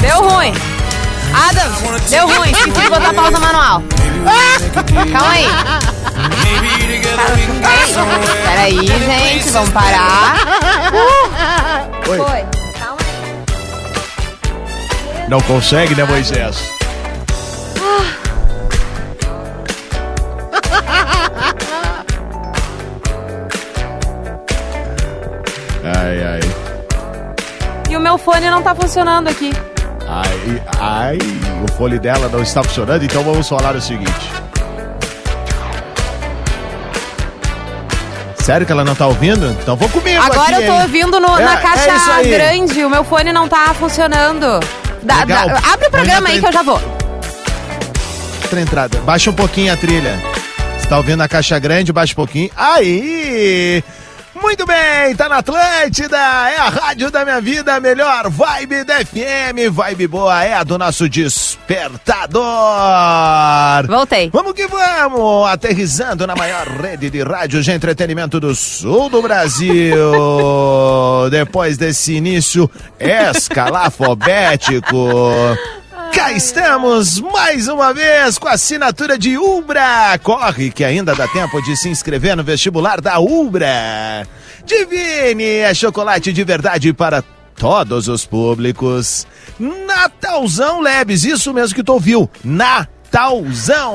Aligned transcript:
Deu 0.00 0.28
ruim! 0.28 0.52
Adam, 1.32 1.72
deu 2.10 2.26
ruim, 2.26 2.50
esqueci 2.50 2.80
de 2.80 2.88
botar 2.90 3.14
pausa 3.14 3.38
manual. 3.38 3.82
Calma 5.12 5.32
aí. 5.32 5.46
Peraí, 8.44 8.86
gente, 8.86 9.50
vamos 9.50 9.70
parar. 9.70 10.34
Oi. 12.08 12.18
Foi. 12.18 12.46
Calma 12.78 12.98
aí. 13.00 13.08
Não 15.28 15.40
consegue, 15.40 15.94
né, 15.94 16.04
Moisés? 16.04 16.77
Meu 28.08 28.16
fone 28.16 28.48
não 28.48 28.62
tá 28.62 28.74
funcionando 28.74 29.28
aqui. 29.28 29.52
Ai, 30.08 30.62
ai, 30.80 31.18
o 31.62 31.70
fone 31.72 31.98
dela 31.98 32.26
não 32.32 32.40
está 32.42 32.62
funcionando, 32.62 33.04
então 33.04 33.22
vamos 33.22 33.46
falar 33.46 33.76
o 33.76 33.80
seguinte. 33.82 34.30
Sério 38.36 38.64
que 38.64 38.72
ela 38.72 38.82
não 38.82 38.94
tá 38.94 39.06
ouvindo? 39.06 39.50
Então 39.60 39.76
vou 39.76 39.90
comigo 39.90 40.22
Agora 40.22 40.56
aqui, 40.56 40.62
eu 40.64 40.66
tô 40.66 40.72
hein? 40.76 40.82
ouvindo 40.84 41.20
no- 41.20 41.38
É, 41.38 41.44
na 41.44 41.52
é 41.52 41.56
caixa 41.60 42.14
aí. 42.14 42.30
grande, 42.30 42.82
o 42.82 42.88
meu 42.88 43.04
fone 43.04 43.30
não 43.30 43.46
tá 43.46 43.74
funcionando. 43.74 44.58
Dá- 45.02 45.18
Legal. 45.18 45.48
dá- 45.50 45.60
abre 45.74 45.88
o 45.88 45.90
programa 45.90 46.28
aí 46.30 46.40
que 46.40 46.46
eu 46.46 46.52
já 46.52 46.62
vou. 46.62 46.80
Outra 48.42 48.58
entrada. 48.62 48.98
Baixa 49.00 49.28
um 49.28 49.34
pouquinho 49.34 49.70
a 49.70 49.76
trilha. 49.76 50.18
Você 50.78 50.86
tá 50.88 50.96
ouvindo 50.96 51.20
a 51.22 51.28
caixa 51.28 51.58
grande, 51.58 51.92
baixa 51.92 52.14
um 52.14 52.16
pouquinho. 52.16 52.50
Aí! 52.56 53.84
Muito 54.40 54.64
bem, 54.66 55.14
tá 55.16 55.28
na 55.28 55.38
Atlântida, 55.38 56.16
é 56.16 56.56
a 56.56 56.68
rádio 56.68 57.10
da 57.10 57.24
minha 57.24 57.40
vida, 57.40 57.74
a 57.74 57.80
melhor 57.80 58.30
vibe 58.30 58.84
da 58.84 59.04
FM, 59.04 59.70
vibe 59.72 60.06
boa 60.06 60.44
é 60.44 60.54
a 60.54 60.62
do 60.62 60.78
nosso 60.78 61.08
despertador. 61.08 62.38
Voltei. 63.86 64.30
Vamos 64.32 64.52
que 64.52 64.66
vamos, 64.66 65.48
aterrizando 65.48 66.26
na 66.26 66.36
maior 66.36 66.66
rede 66.80 67.10
de 67.10 67.22
rádios 67.22 67.64
de 67.64 67.72
entretenimento 67.72 68.38
do 68.38 68.54
sul 68.54 69.08
do 69.08 69.20
Brasil. 69.22 69.96
Depois 71.30 71.76
desse 71.76 72.14
início 72.14 72.70
escalafobético. 72.98 74.96
Cá 76.12 76.32
estamos 76.32 77.20
mais 77.20 77.68
uma 77.68 77.92
vez 77.92 78.38
com 78.38 78.48
a 78.48 78.52
assinatura 78.52 79.18
de 79.18 79.38
Ubra. 79.38 80.18
Corre 80.22 80.70
que 80.70 80.84
ainda 80.84 81.14
dá 81.14 81.26
tempo 81.28 81.62
de 81.62 81.76
se 81.76 81.88
inscrever 81.88 82.36
no 82.36 82.44
vestibular 82.44 83.00
da 83.00 83.18
Ubra. 83.18 84.26
Divine 84.64 85.44
é 85.44 85.74
chocolate 85.74 86.32
de 86.32 86.44
verdade 86.44 86.92
para 86.92 87.22
todos 87.56 88.08
os 88.08 88.24
públicos. 88.24 89.26
Natalzão 89.58 90.80
Lebes, 90.80 91.24
isso 91.24 91.52
mesmo 91.52 91.74
que 91.74 91.82
tu 91.82 91.92
ouviu. 91.92 92.30
Natalzão 92.44 92.97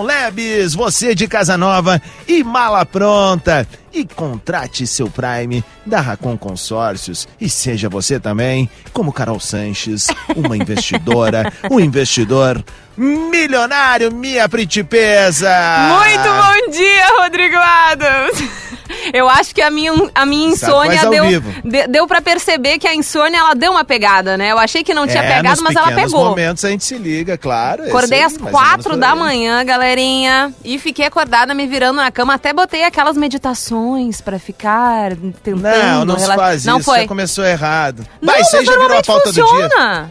Lebes, 0.03 0.73
você 0.73 1.13
de 1.15 1.27
casa 1.27 1.57
nova 1.57 2.01
e 2.27 2.43
mala 2.43 2.85
pronta. 2.85 3.67
E 3.93 4.03
contrate 4.05 4.87
seu 4.87 5.07
Prime 5.07 5.63
da 5.85 6.01
Racon 6.01 6.35
Consórcios 6.35 7.27
e 7.39 7.47
seja 7.47 7.87
você 7.87 8.19
também, 8.19 8.67
como 8.91 9.13
Carol 9.13 9.39
Sanches, 9.39 10.07
uma 10.35 10.57
investidora, 10.57 11.53
um 11.69 11.79
investidor 11.79 12.63
milionário, 12.97 14.11
minha 14.11 14.49
principesa. 14.49 15.49
Muito 15.89 16.23
bom 16.23 16.71
dia, 16.71 17.07
Rodrigo 17.19 17.57
Adams. 17.57 18.72
Eu 19.13 19.29
acho 19.29 19.53
que 19.53 19.61
a 19.61 19.69
minha, 19.69 19.91
a 20.15 20.25
minha 20.25 20.49
insônia 20.49 21.01
mas 21.01 21.09
deu, 21.09 21.41
de- 21.63 21.87
deu 21.87 22.07
para 22.07 22.21
perceber 22.21 22.77
que 22.79 22.87
a 22.87 22.95
insônia 22.95 23.37
ela 23.37 23.53
deu 23.53 23.71
uma 23.71 23.83
pegada, 23.83 24.37
né? 24.37 24.51
Eu 24.51 24.57
achei 24.59 24.83
que 24.83 24.93
não 24.93 25.05
tinha 25.07 25.23
É, 25.23 25.35
pegado, 25.37 25.61
mas 25.63 25.75
ela 25.75 25.91
pegou. 25.91 26.25
momentos 26.25 26.63
a 26.65 26.69
gente 26.69 26.83
se 26.83 26.95
liga, 26.95 27.37
claro. 27.37 27.83
Acordei 27.87 28.19
esse 28.19 28.27
às 28.27 28.33
aí, 28.33 28.39
menos 28.39 28.51
quatro 28.51 28.97
da 28.97 29.15
manhã, 29.15 29.63
galerinha, 29.63 30.53
e 30.63 30.77
fiquei 30.79 31.05
acordada 31.05 31.53
me 31.53 31.67
virando 31.67 31.97
na 31.97 32.11
cama. 32.11 32.33
Até 32.35 32.53
botei 32.53 32.83
aquelas 32.83 33.17
meditações 33.17 34.21
pra 34.21 34.39
ficar 34.39 35.11
tentando. 35.43 35.61
Não, 35.61 36.05
não 36.05 36.19
se 36.19 36.27
faz 36.35 36.65
Não 36.65 36.77
isso, 36.79 36.85
foi. 36.89 37.01
já 37.01 37.07
começou 37.07 37.45
errado. 37.45 38.05
Não, 38.21 38.35
isso 38.35 38.55
aí 38.55 38.65
mas 38.65 38.75
já 38.75 38.81
virou 38.81 38.97
a 38.97 39.03
pauta 39.03 39.31
do 39.31 39.43
dia. 39.43 40.09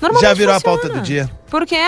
Normalmente 0.00 0.28
Já 0.28 0.34
virou 0.34 0.54
a 0.54 0.60
funciona. 0.60 0.78
pauta 0.78 0.94
do 0.94 1.00
dia. 1.00 1.30
Por 1.50 1.64
quê? 1.64 1.80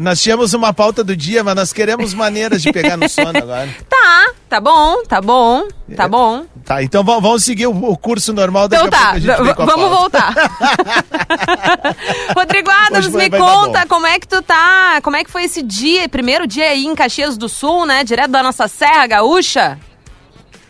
Nós 0.00 0.22
tínhamos 0.22 0.54
uma 0.54 0.72
pauta 0.72 1.02
do 1.02 1.16
dia, 1.16 1.42
mas 1.42 1.54
nós 1.54 1.72
queremos 1.72 2.14
maneiras 2.14 2.62
de 2.62 2.70
pegar 2.70 2.96
no 2.96 3.08
sono 3.08 3.30
agora. 3.36 3.68
Tá, 3.88 4.32
tá 4.48 4.60
bom, 4.60 5.02
tá 5.08 5.20
bom, 5.20 5.66
tá 5.96 6.04
É. 6.04 6.08
bom. 6.08 6.44
Tá, 6.64 6.82
então 6.82 7.02
vamos, 7.02 7.44
seguir 7.44 7.66
o, 7.66 7.96
curso 7.96 8.32
normal 8.32 8.68
daqui 8.68 8.86
Então 8.86 8.98
a 8.98 9.02
tá, 9.02 9.10
a 9.58 9.62
a 9.62 9.66
vamos 9.66 9.90
voltar. 9.90 10.34
Rodrigo 12.36 12.70
Adams, 12.70 13.08
me 13.08 13.30
conta 13.30 13.86
como 13.86 14.06
é 14.06 14.18
que 14.18 14.28
tu 14.28 14.40
tá, 14.42 15.00
como 15.02 15.16
é 15.16 15.24
que 15.24 15.30
foi 15.30 15.44
esse 15.44 15.62
dia, 15.62 16.08
primeiro 16.08 16.46
dia 16.46 16.70
aí 16.70 16.86
em 16.86 16.94
Caxias 16.94 17.36
do 17.36 17.48
Sul, 17.48 17.86
né, 17.86 18.04
direto 18.04 18.30
da 18.30 18.42
nossa 18.42 18.68
Serra 18.68 19.06
Gaúcha? 19.06 19.78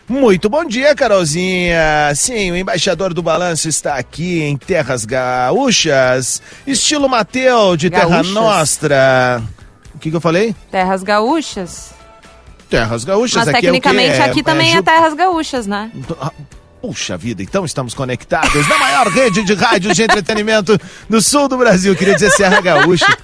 Muito 0.09 0.49
bom 0.49 0.63
dia, 0.63 0.95
Carolzinha. 0.95 2.13
Sim, 2.15 2.51
o 2.51 2.55
embaixador 2.55 3.13
do 3.13 3.21
balanço 3.21 3.67
está 3.67 3.95
aqui 3.95 4.41
em 4.41 4.55
Terras 4.55 5.03
Gaúchas, 5.03 6.41
estilo 6.65 7.09
Mateu 7.09 7.75
de 7.75 7.89
Terra 7.89 8.07
Gaúchas? 8.09 8.33
Nostra. 8.33 9.43
O 9.93 9.99
que, 9.99 10.09
que 10.09 10.15
eu 10.15 10.21
falei? 10.21 10.55
Terras 10.71 11.03
Gaúchas? 11.03 11.91
Terras 12.69 13.03
Gaúchas. 13.03 13.35
Mas 13.45 13.47
aqui 13.49 13.61
tecnicamente 13.61 14.11
é 14.11 14.19
o 14.19 14.23
quê? 14.23 14.29
aqui 14.29 14.43
também 14.43 14.71
é, 14.71 14.75
Ju- 14.77 14.83
Terras 14.83 15.13
Gaúchas, 15.13 15.67
né? 15.67 15.91
Puxa 16.81 17.17
vida, 17.17 17.41
então 17.41 17.65
estamos 17.65 17.93
conectados 17.93 18.67
na 18.67 18.77
maior 18.77 19.07
rede 19.07 19.43
de 19.43 19.53
rádios 19.55 19.95
de 19.95 20.03
entretenimento 20.03 20.79
do 21.09 21.21
sul 21.21 21.47
do 21.47 21.57
Brasil. 21.57 21.95
Queria 21.95 22.13
dizer 22.13 22.29
Serra 22.31 22.61
Gaúcha. 22.61 23.17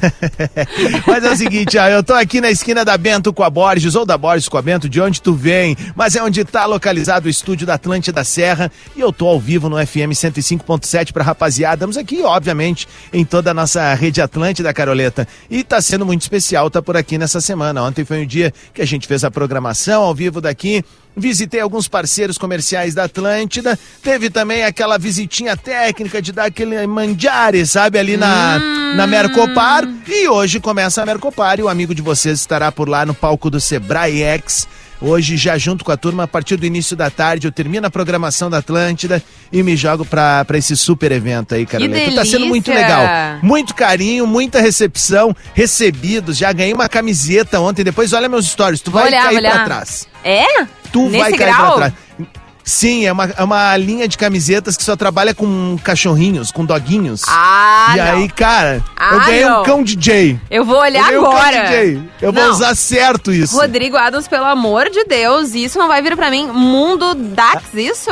Mas 1.06 1.24
é 1.24 1.30
o 1.30 1.36
seguinte, 1.36 1.76
ó, 1.78 1.86
eu 1.86 2.02
tô 2.02 2.14
aqui 2.14 2.40
na 2.40 2.50
esquina 2.50 2.84
da 2.84 2.96
Bento 2.96 3.32
com 3.32 3.42
a 3.42 3.50
Borges, 3.50 3.94
ou 3.94 4.04
da 4.04 4.16
Borges 4.16 4.48
com 4.48 4.56
a 4.56 4.62
Bento, 4.62 4.88
de 4.88 5.00
onde 5.00 5.20
tu 5.22 5.34
vem, 5.34 5.76
mas 5.94 6.16
é 6.16 6.22
onde 6.22 6.44
tá 6.44 6.66
localizado 6.66 7.26
o 7.26 7.30
estúdio 7.30 7.66
da 7.66 7.74
Atlântida 7.74 8.22
Serra, 8.24 8.70
e 8.94 9.00
eu 9.00 9.12
tô 9.12 9.26
ao 9.26 9.40
vivo 9.40 9.68
no 9.68 9.76
FM 9.76 10.12
105.7 10.12 11.12
pra 11.12 11.24
rapaziada, 11.24 11.76
estamos 11.76 11.96
aqui, 11.96 12.22
obviamente, 12.22 12.86
em 13.12 13.24
toda 13.24 13.50
a 13.50 13.54
nossa 13.54 13.94
rede 13.94 14.20
Atlântida, 14.20 14.72
Caroleta, 14.72 15.26
e 15.50 15.62
tá 15.64 15.80
sendo 15.80 16.04
muito 16.04 16.22
especial, 16.22 16.70
tá 16.70 16.82
por 16.82 16.96
aqui 16.96 17.16
nessa 17.16 17.40
semana. 17.40 17.82
Ontem 17.82 18.04
foi 18.04 18.22
o 18.22 18.26
dia 18.26 18.52
que 18.74 18.82
a 18.82 18.86
gente 18.86 19.06
fez 19.06 19.24
a 19.24 19.30
programação 19.30 20.02
ao 20.02 20.14
vivo 20.14 20.40
daqui, 20.40 20.84
Visitei 21.16 21.60
alguns 21.60 21.88
parceiros 21.88 22.36
comerciais 22.36 22.94
da 22.94 23.04
Atlântida. 23.04 23.78
Teve 24.02 24.28
também 24.28 24.64
aquela 24.64 24.98
visitinha 24.98 25.56
técnica 25.56 26.20
de 26.20 26.30
dar 26.30 26.44
aquele 26.44 26.86
mandiare, 26.86 27.66
sabe, 27.66 27.98
ali 27.98 28.18
na, 28.18 28.58
na 28.94 29.06
Mercopar. 29.06 29.88
E 30.06 30.28
hoje 30.28 30.60
começa 30.60 31.02
a 31.02 31.06
Mercopar 31.06 31.58
e 31.58 31.62
o 31.62 31.68
amigo 31.68 31.94
de 31.94 32.02
vocês 32.02 32.40
estará 32.40 32.70
por 32.70 32.86
lá 32.86 33.06
no 33.06 33.14
palco 33.14 33.48
do 33.48 33.58
Sebrae 33.58 34.22
X. 34.22 34.68
Hoje, 35.00 35.36
já 35.36 35.58
junto 35.58 35.84
com 35.84 35.92
a 35.92 35.96
turma, 35.96 36.22
a 36.22 36.26
partir 36.26 36.56
do 36.56 36.64
início 36.64 36.96
da 36.96 37.10
tarde, 37.10 37.46
eu 37.46 37.52
termino 37.52 37.86
a 37.86 37.90
programação 37.90 38.48
da 38.48 38.58
Atlântida 38.58 39.22
e 39.52 39.62
me 39.62 39.76
jogo 39.76 40.04
pra, 40.04 40.44
pra 40.44 40.56
esse 40.56 40.74
super 40.76 41.12
evento 41.12 41.54
aí, 41.54 41.66
Carolina. 41.66 42.14
Tá 42.14 42.24
sendo 42.24 42.46
muito 42.46 42.70
legal. 42.70 43.02
Muito 43.42 43.74
carinho, 43.74 44.26
muita 44.26 44.60
recepção, 44.60 45.36
recebidos. 45.54 46.38
Já 46.38 46.52
ganhei 46.52 46.72
uma 46.72 46.88
camiseta 46.88 47.60
ontem. 47.60 47.84
Depois 47.84 48.12
olha 48.12 48.28
meus 48.28 48.46
stories, 48.46 48.80
tu 48.80 48.90
vai 48.90 49.08
olhar, 49.08 49.24
cair 49.24 49.36
olhar. 49.36 49.54
pra 49.54 49.64
trás. 49.64 50.08
É? 50.24 50.66
Tu 51.04 51.08
Nesse 51.10 51.18
vai 51.18 51.32
cair 51.32 51.52
grau? 51.54 51.66
pra 51.66 51.90
trás. 51.90 51.92
Sim, 52.68 53.06
é 53.06 53.12
uma, 53.12 53.26
é 53.26 53.44
uma 53.44 53.76
linha 53.76 54.08
de 54.08 54.18
camisetas 54.18 54.76
que 54.76 54.82
só 54.82 54.96
trabalha 54.96 55.32
com 55.32 55.78
cachorrinhos, 55.84 56.50
com 56.50 56.64
doguinhos. 56.64 57.22
Ah, 57.28 57.92
e 57.94 57.96
não. 57.98 58.04
aí, 58.04 58.28
cara, 58.28 58.76
eu 58.78 58.82
Ah, 58.96 59.24
ganhei 59.24 59.44
não. 59.44 59.60
um 59.60 59.64
cão 59.64 59.82
DJ. 59.84 60.40
Eu 60.50 60.64
vou 60.64 60.80
olhar 60.80 61.12
eu 61.12 61.20
ganhei 61.22 61.24
um 61.24 61.26
agora. 61.26 61.52
cão 61.52 61.62
DJ. 61.66 62.02
Eu 62.20 62.32
vou 62.32 62.42
Não. 62.42 62.50
usar 62.50 62.74
certo 62.74 63.32
isso. 63.32 63.56
Rodrigo 63.56 63.96
Adams, 63.96 64.26
pelo 64.26 64.46
amor 64.46 64.90
de 64.90 65.04
Deus, 65.04 65.54
isso 65.54 65.78
não 65.78 65.86
vai 65.86 66.02
vir 66.02 66.16
pra 66.16 66.28
mim. 66.28 66.48
Mundo 66.48 67.14
Dax, 67.14 67.72
isso? 67.74 68.10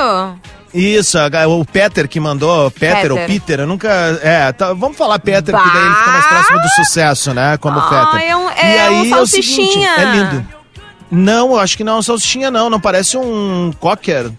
Isso, 0.72 1.18
a- 1.18 1.48
o 1.48 1.64
Peter 1.64 2.06
que 2.08 2.20
mandou, 2.20 2.70
Peter, 2.70 2.94
Peter. 2.96 3.12
ou 3.12 3.18
Peter, 3.26 3.60
eu 3.60 3.66
nunca. 3.66 3.88
É, 4.22 4.52
tá, 4.52 4.72
vamos 4.72 4.96
falar 4.96 5.18
Peter, 5.18 5.52
porque 5.52 5.70
daí 5.72 5.84
ele 5.84 5.94
fica 5.96 6.10
mais 6.12 6.26
próximo 6.26 6.60
do 6.62 6.68
sucesso, 6.68 7.34
né? 7.34 7.56
Como 7.56 7.78
Ah, 7.80 8.10
Peter. 8.12 8.28
é 8.28 8.36
um- 8.36 8.48
e 8.50 8.52
é 8.52 8.90
um 8.90 9.00
aí 9.02 9.12
é 9.12 9.16
o 9.16 9.26
seguinte, 9.26 9.52
salsichinha. 9.56 9.90
é 9.98 10.04
lindo. 10.04 10.46
Não, 11.10 11.56
acho 11.56 11.76
que 11.76 11.84
não 11.84 11.94
é 11.94 11.98
um 11.98 12.02
salsichinha, 12.02 12.50
não. 12.50 12.68
Não 12.68 12.80
parece 12.80 13.16
um 13.16 13.72
cocker. 13.78 14.32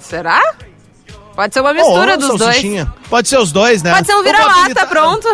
Será? 0.00 0.54
Pode 1.34 1.52
ser 1.52 1.60
uma 1.60 1.74
mistura 1.74 2.12
Ou 2.12 2.18
dos 2.18 2.28
dois. 2.28 2.40
salsichinha. 2.42 2.92
Pode 3.10 3.28
ser 3.28 3.38
os 3.38 3.50
dois, 3.50 3.82
né? 3.82 3.92
Pode 3.92 4.06
ser 4.06 4.14
um 4.14 4.18
Eu 4.18 4.22
vira-lata, 4.24 4.86
pronto. 4.86 5.28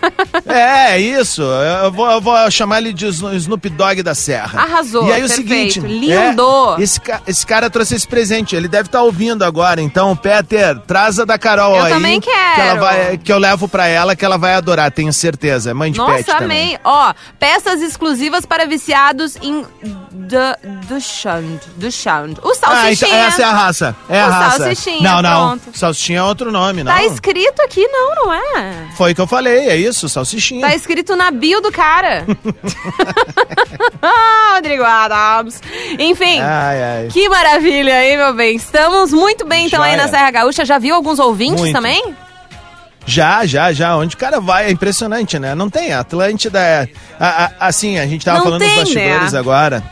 É, 0.46 0.98
isso. 0.98 1.42
Eu 1.42 1.90
vou, 1.90 2.10
eu 2.10 2.20
vou 2.20 2.50
chamar 2.50 2.78
ele 2.78 2.92
de 2.92 3.06
Sno- 3.08 3.34
Snoop 3.34 3.68
Dogg 3.70 4.02
da 4.02 4.14
Serra. 4.14 4.60
Arrasou, 4.62 5.08
E 5.08 5.12
aí 5.12 5.24
o 5.24 5.26
perfeito, 5.28 5.72
seguinte. 5.74 5.80
lindo. 5.80 6.76
é, 6.78 6.82
esse, 6.82 7.00
esse 7.26 7.46
cara 7.46 7.68
trouxe 7.70 7.94
esse 7.94 8.06
presente. 8.06 8.54
Ele 8.54 8.68
deve 8.68 8.86
estar 8.88 9.02
ouvindo 9.02 9.44
agora. 9.44 9.80
Então, 9.80 10.14
Peter, 10.16 10.78
traz 10.86 11.18
a 11.18 11.24
da 11.24 11.38
Carol 11.38 11.76
Eu 11.76 11.84
aí. 11.84 11.92
também 11.92 12.20
Que, 12.20 12.30
ela 12.30 12.54
quero. 12.54 12.80
vai, 12.80 13.18
que 13.18 13.32
eu 13.32 13.38
levo 13.38 13.66
pra 13.68 13.86
ela, 13.86 14.14
que 14.14 14.24
ela 14.24 14.36
vai 14.38 14.54
adorar, 14.54 14.90
tenho 14.90 15.12
certeza. 15.12 15.74
Mãe 15.74 15.90
de 15.90 15.98
pet 15.98 16.08
Nossa, 16.28 16.38
também. 16.38 16.76
amei. 16.76 16.78
Ó, 16.84 17.12
peças 17.38 17.80
exclusivas 17.82 18.44
para 18.46 18.66
viciados 18.66 19.36
em 19.42 19.64
Du- 20.12 20.86
Duchand. 20.88 21.60
Duchand. 21.76 22.34
O 22.42 22.48
Ah, 22.50 22.52
então 22.52 22.54
salsichinha. 22.54 23.16
essa 23.26 23.42
é 23.42 23.44
a 23.44 23.52
raça. 23.52 23.96
É 24.08 24.20
a 24.20 24.26
O 24.26 24.30
raça. 24.30 24.58
salsichinha, 24.58 25.00
não, 25.12 25.22
não. 25.22 25.30
pronto. 25.30 25.45
Salsichinha 25.74 26.18
é 26.20 26.22
outro 26.22 26.50
nome, 26.52 26.82
não. 26.84 26.92
Tá 26.92 27.04
escrito 27.04 27.60
aqui, 27.62 27.86
não, 27.88 28.14
não 28.24 28.34
é? 28.34 28.88
Foi 28.96 29.12
o 29.12 29.14
que 29.14 29.20
eu 29.20 29.26
falei, 29.26 29.68
é 29.68 29.76
isso, 29.76 30.08
salsichinha. 30.08 30.60
Tá 30.66 30.74
escrito 30.74 31.14
na 31.16 31.30
bio 31.30 31.60
do 31.60 31.70
cara. 31.72 32.26
Rodrigo 34.54 34.84
Adams. 34.84 35.60
Enfim. 35.98 36.40
Ai, 36.40 36.82
ai. 36.82 37.08
Que 37.10 37.28
maravilha, 37.28 38.04
hein, 38.04 38.16
meu 38.16 38.34
bem? 38.34 38.56
Estamos 38.56 39.12
muito 39.12 39.44
bem, 39.46 39.66
então, 39.66 39.82
aí 39.82 39.92
Joia. 39.92 40.02
na 40.04 40.08
Serra 40.08 40.30
Gaúcha. 40.30 40.64
Já 40.64 40.78
viu 40.78 40.94
alguns 40.94 41.18
ouvintes 41.18 41.60
Muito. 41.60 41.74
também? 41.74 42.14
Já, 43.04 43.46
já, 43.46 43.72
já. 43.72 43.96
Onde 43.96 44.14
o 44.16 44.18
cara 44.18 44.40
vai 44.40 44.66
é 44.66 44.70
impressionante, 44.70 45.38
né? 45.38 45.54
Não 45.54 45.70
tem. 45.70 45.92
Atlântida 45.92 46.58
é. 46.60 46.88
a- 47.20 47.44
a- 47.44 47.52
assim, 47.68 47.98
a 47.98 48.06
gente 48.06 48.24
tava 48.24 48.38
Não 48.38 48.44
falando 48.44 48.60
tem, 48.60 48.68
dos 48.70 48.78
bastidores 48.94 49.32
né? 49.32 49.38
agora. 49.38 49.82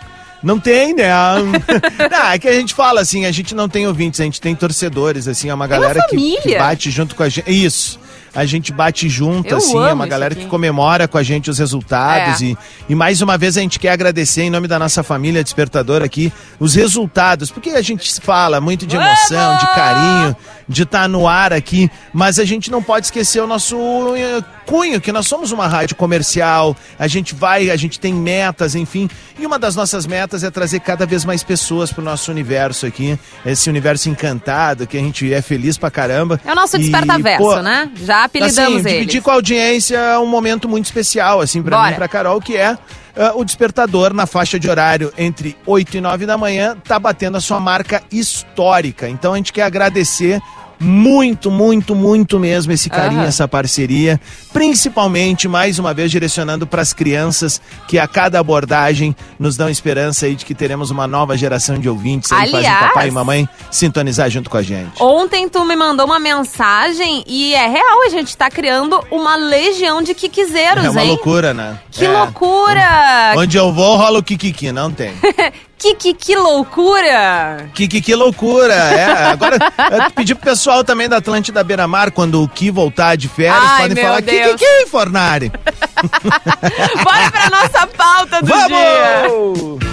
Não 0.44 0.60
tem, 0.60 0.94
né? 0.94 1.08
não, 2.10 2.26
é 2.30 2.38
que 2.38 2.46
a 2.46 2.52
gente 2.52 2.74
fala 2.74 3.00
assim, 3.00 3.24
a 3.24 3.32
gente 3.32 3.54
não 3.54 3.68
tem 3.68 3.86
ouvintes, 3.86 4.20
a 4.20 4.24
gente 4.24 4.40
tem 4.40 4.54
torcedores, 4.54 5.26
assim, 5.26 5.48
é 5.48 5.54
uma 5.54 5.64
uma 5.64 5.66
galera 5.66 6.02
que, 6.02 6.16
que 6.16 6.36
família. 6.36 6.58
bate 6.58 6.90
junto 6.90 7.14
com 7.14 7.22
a 7.22 7.28
gente. 7.28 7.50
Isso. 7.50 7.98
A 8.34 8.44
gente 8.44 8.72
bate 8.72 9.08
junto, 9.08 9.48
Eu 9.48 9.58
assim, 9.58 9.78
é 9.78 9.92
uma 9.92 10.08
galera 10.08 10.34
que 10.34 10.46
comemora 10.46 11.06
com 11.06 11.16
a 11.16 11.22
gente 11.22 11.48
os 11.48 11.58
resultados. 11.58 12.42
É. 12.42 12.46
E, 12.46 12.58
e 12.88 12.94
mais 12.94 13.22
uma 13.22 13.38
vez 13.38 13.56
a 13.56 13.60
gente 13.60 13.78
quer 13.78 13.90
agradecer 13.90 14.42
em 14.42 14.50
nome 14.50 14.66
da 14.66 14.76
nossa 14.76 15.04
família 15.04 15.42
Despertador 15.44 16.02
aqui 16.02 16.32
os 16.58 16.74
resultados, 16.74 17.52
porque 17.52 17.70
a 17.70 17.82
gente 17.82 18.12
fala 18.20 18.60
muito 18.60 18.86
de 18.86 18.96
emoção, 18.96 19.56
de 19.58 19.66
carinho, 19.66 20.36
de 20.68 20.82
estar 20.82 21.08
no 21.08 21.28
ar 21.28 21.52
aqui, 21.52 21.90
mas 22.12 22.38
a 22.38 22.44
gente 22.44 22.70
não 22.70 22.82
pode 22.82 23.06
esquecer 23.06 23.40
o 23.40 23.46
nosso 23.46 23.76
eh, 24.16 24.42
cunho, 24.66 25.00
que 25.00 25.12
nós 25.12 25.26
somos 25.26 25.52
uma 25.52 25.66
rádio 25.66 25.96
comercial, 25.96 26.76
a 26.98 27.06
gente 27.06 27.34
vai, 27.34 27.70
a 27.70 27.76
gente 27.76 28.00
tem 28.00 28.12
metas, 28.12 28.74
enfim, 28.74 29.08
e 29.38 29.46
uma 29.46 29.58
das 29.58 29.76
nossas 29.76 30.06
metas 30.06 30.42
é 30.42 30.50
trazer 30.50 30.80
cada 30.80 31.06
vez 31.06 31.24
mais 31.24 31.42
pessoas 31.42 31.92
para 31.92 32.00
o 32.00 32.04
nosso 32.04 32.30
universo 32.30 32.86
aqui, 32.86 33.18
esse 33.44 33.68
universo 33.68 34.08
encantado, 34.08 34.86
que 34.86 34.96
a 34.96 35.00
gente 35.00 35.32
é 35.32 35.42
feliz 35.42 35.76
pra 35.76 35.90
caramba. 35.90 36.40
É 36.44 36.52
o 36.52 36.54
nosso 36.54 36.78
desperta-verso, 36.78 37.62
né? 37.62 37.90
Já 37.96 38.24
apelidamos 38.24 38.80
assim, 38.80 38.88
ele. 38.88 39.00
dividir 39.00 39.22
com 39.22 39.30
a 39.30 39.34
audiência 39.34 39.96
é 39.96 40.18
um 40.18 40.26
momento 40.26 40.68
muito 40.68 40.86
especial, 40.86 41.40
assim, 41.40 41.62
pra 41.62 41.76
Bora. 41.76 41.88
mim 41.88 41.94
e 41.94 41.96
pra 41.96 42.08
Carol, 42.08 42.40
que 42.40 42.56
é 42.56 42.76
ah, 43.16 43.32
o 43.34 43.44
despertador 43.44 44.12
na 44.12 44.26
faixa 44.26 44.58
de 44.58 44.68
horário 44.68 45.12
entre 45.16 45.56
8 45.66 45.96
e 45.96 46.00
9 46.00 46.26
da 46.26 46.36
manhã, 46.36 46.76
tá 46.76 46.98
batendo 46.98 47.36
a 47.36 47.40
sua 47.40 47.60
marca 47.60 48.02
histórica. 48.10 49.08
Então 49.08 49.34
a 49.34 49.36
gente 49.36 49.52
quer 49.52 49.62
agradecer 49.62 50.40
muito, 50.80 51.50
muito, 51.50 51.94
muito 51.94 52.38
mesmo 52.38 52.72
esse 52.72 52.88
carinho, 52.90 53.22
essa 53.22 53.46
parceria, 53.48 54.20
principalmente, 54.52 55.46
mais 55.46 55.78
uma 55.78 55.92
vez, 55.94 56.10
direcionando 56.10 56.66
para 56.66 56.82
as 56.82 56.92
crianças 56.92 57.60
que 57.86 57.98
a 57.98 58.06
cada 58.08 58.38
abordagem 58.40 59.14
nos 59.38 59.56
dão 59.56 59.68
esperança 59.68 60.26
aí 60.26 60.34
de 60.34 60.44
que 60.44 60.54
teremos 60.54 60.90
uma 60.90 61.06
nova 61.06 61.36
geração 61.36 61.78
de 61.78 61.88
ouvintes 61.88 62.32
aí, 62.32 62.46
que 62.46 62.50
fazem 62.52 62.68
Aliás- 62.70 62.86
papai 62.88 63.08
e 63.08 63.10
mamãe 63.10 63.48
sintonizar 63.70 64.30
junto 64.30 64.48
com 64.50 64.56
a 64.56 64.62
gente. 64.62 65.02
Ontem 65.02 65.48
tu 65.48 65.64
me 65.64 65.76
mandou 65.76 66.06
uma 66.06 66.18
mensagem 66.18 67.24
e 67.26 67.54
é 67.54 67.66
real, 67.68 68.02
a 68.06 68.08
gente 68.08 68.36
tá 68.36 68.50
criando 68.50 69.02
uma 69.10 69.36
legião 69.36 70.02
de 70.02 70.14
quiquizeiros, 70.14 70.84
É 70.84 70.90
uma 70.90 71.02
hein? 71.02 71.08
loucura, 71.08 71.52
né? 71.54 71.78
Que 71.90 72.04
É. 72.04 72.08
loucura! 72.10 73.34
Onde 73.36 73.56
eu 73.56 73.72
vou, 73.72 73.96
rola 73.96 74.18
o 74.18 74.22
Kikiki, 74.22 74.72
não 74.72 74.90
tem. 74.90 75.12
Que, 75.78 75.94
que, 75.94 76.14
que 76.14 76.34
loucura! 76.34 77.68
Kiki, 77.74 78.00
que 78.00 78.14
loucura. 78.14 78.74
É, 78.74 79.26
agora, 79.26 79.58
eu 79.92 80.10
pedi 80.12 80.34
pro 80.34 80.44
pessoal 80.44 80.82
também 80.82 81.08
da 81.08 81.18
Atlântida 81.18 81.62
Beira 81.62 81.86
Mar, 81.86 82.10
quando 82.10 82.42
o 82.42 82.48
Ki 82.48 82.70
voltar 82.70 83.16
de 83.16 83.28
férias, 83.28 83.62
Ai, 83.62 83.82
podem 83.82 84.02
falar 84.04 84.22
Deus. 84.22 84.52
Kiki, 84.52 84.90
Fornari. 84.90 85.52
Bora 87.04 87.30
pra 87.30 87.50
nossa 87.50 87.86
pauta 87.86 88.40
do 88.40 88.46
dia! 88.46 89.28
Vamos! 89.28 89.84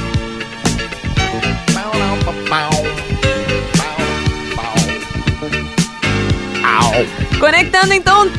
Conectando 7.40 7.94
então 7.94 8.30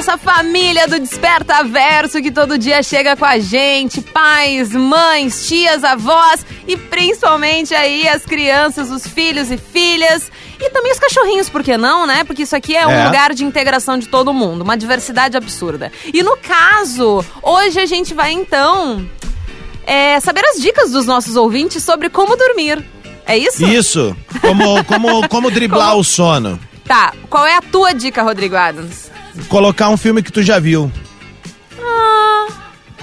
nossa 0.00 0.16
família 0.16 0.88
do 0.88 0.98
Desperta 0.98 1.62
Verso 1.62 2.22
que 2.22 2.30
todo 2.30 2.56
dia 2.56 2.82
chega 2.82 3.14
com 3.14 3.24
a 3.26 3.38
gente, 3.38 4.00
pais, 4.00 4.70
mães, 4.72 5.46
tias, 5.46 5.84
avós 5.84 6.40
e 6.66 6.74
principalmente 6.74 7.74
aí 7.74 8.08
as 8.08 8.24
crianças, 8.24 8.90
os 8.90 9.06
filhos 9.06 9.50
e 9.50 9.58
filhas 9.58 10.32
e 10.58 10.70
também 10.70 10.90
os 10.90 10.98
cachorrinhos, 10.98 11.50
por 11.50 11.62
que 11.62 11.76
não, 11.76 12.06
né? 12.06 12.24
Porque 12.24 12.44
isso 12.44 12.56
aqui 12.56 12.74
é 12.74 12.86
um 12.86 12.90
É. 12.90 13.04
lugar 13.04 13.34
de 13.34 13.44
integração 13.44 13.98
de 13.98 14.08
todo 14.08 14.32
mundo, 14.32 14.62
uma 14.62 14.74
diversidade 14.74 15.36
absurda. 15.36 15.92
E 16.14 16.22
no 16.22 16.34
caso, 16.38 17.22
hoje 17.42 17.78
a 17.78 17.84
gente 17.84 18.14
vai 18.14 18.32
então 18.32 19.06
é, 19.86 20.18
saber 20.20 20.42
as 20.46 20.62
dicas 20.62 20.92
dos 20.92 21.04
nossos 21.04 21.36
ouvintes 21.36 21.84
sobre 21.84 22.08
como 22.08 22.36
dormir. 22.38 22.82
É 23.26 23.36
isso? 23.36 23.62
Isso, 23.66 24.16
como, 24.40 24.82
como, 24.84 25.28
como 25.28 25.50
driblar 25.50 25.88
Como- 25.90 26.00
o 26.00 26.04
sono. 26.04 26.58
Tá, 26.86 27.12
qual 27.28 27.46
é 27.46 27.54
a 27.56 27.60
tua 27.62 27.92
dica, 27.92 28.22
Rodrigo 28.22 28.56
Adams? 28.56 29.10
Colocar 29.48 29.88
um 29.88 29.96
filme 29.96 30.22
que 30.22 30.32
tu 30.32 30.42
já 30.42 30.58
viu. 30.58 30.90
Ah, 31.80 32.46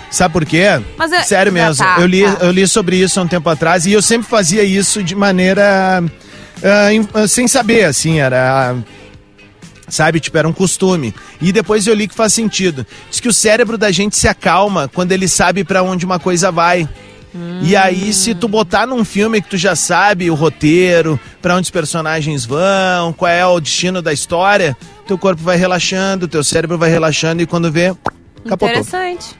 Sabe 0.10 0.34
por 0.34 0.46
quê? 0.46 0.66
Mas 0.98 1.12
eu- 1.12 1.22
Sério 1.24 1.52
Ah, 1.52 1.54
mesmo. 1.54 1.84
tá, 1.86 1.98
eu, 2.00 2.08
li, 2.08 2.24
tá. 2.24 2.38
eu 2.46 2.52
li 2.52 2.68
sobre 2.68 2.96
isso 2.98 3.20
há 3.20 3.24
um 3.24 3.28
tempo 3.28 3.50
atrás 3.50 3.86
e 3.86 3.92
eu 3.94 4.02
sempre 4.02 4.28
fazia 4.28 4.64
isso 4.64 5.04
de 5.04 5.16
maneira. 5.16 6.04
ah, 6.64 7.28
sem 7.28 7.48
saber, 7.48 7.84
assim, 7.86 8.20
era. 8.20 8.76
Sabe, 9.90 10.20
tipo, 10.20 10.38
era 10.38 10.48
um 10.48 10.52
costume. 10.54 11.14
E 11.42 11.52
depois 11.54 11.88
eu 11.88 11.94
li 11.94 12.08
que 12.10 12.16
faz 12.16 12.34
sentido. 12.34 12.86
Diz 13.10 13.20
que 13.22 13.30
o 13.30 13.34
cérebro 13.34 13.78
da 13.78 13.90
gente 13.90 14.18
se 14.18 14.28
acalma 14.28 14.90
quando 14.94 15.14
ele 15.14 15.28
sabe 15.30 15.64
pra 15.64 15.82
onde 15.82 16.06
uma 16.06 16.20
coisa 16.20 16.52
vai. 16.52 16.88
E 17.62 17.76
aí, 17.76 18.14
se 18.14 18.36
tu 18.36 18.48
botar 18.48 18.86
num 18.86 19.04
filme 19.04 19.42
que 19.42 19.50
tu 19.50 19.58
já 19.58 19.76
sabe 19.76 20.30
o 20.30 20.36
roteiro, 20.36 21.20
pra 21.42 21.56
onde 21.56 21.66
os 21.66 21.72
personagens 21.72 22.46
vão, 22.46 23.12
qual 23.14 23.32
é 23.32 23.46
o 23.46 23.60
destino 23.60 24.02
da 24.02 24.14
história, 24.14 24.78
teu 25.08 25.18
corpo 25.18 25.42
vai 25.42 25.58
relaxando, 25.58 26.28
teu 26.28 26.44
cérebro 26.44 26.78
vai 26.78 26.90
relaxando 26.90 27.42
e 27.42 27.46
quando 27.46 27.72
vê, 27.72 27.96
capotou. 28.48 28.70
Interessante. 28.70 29.36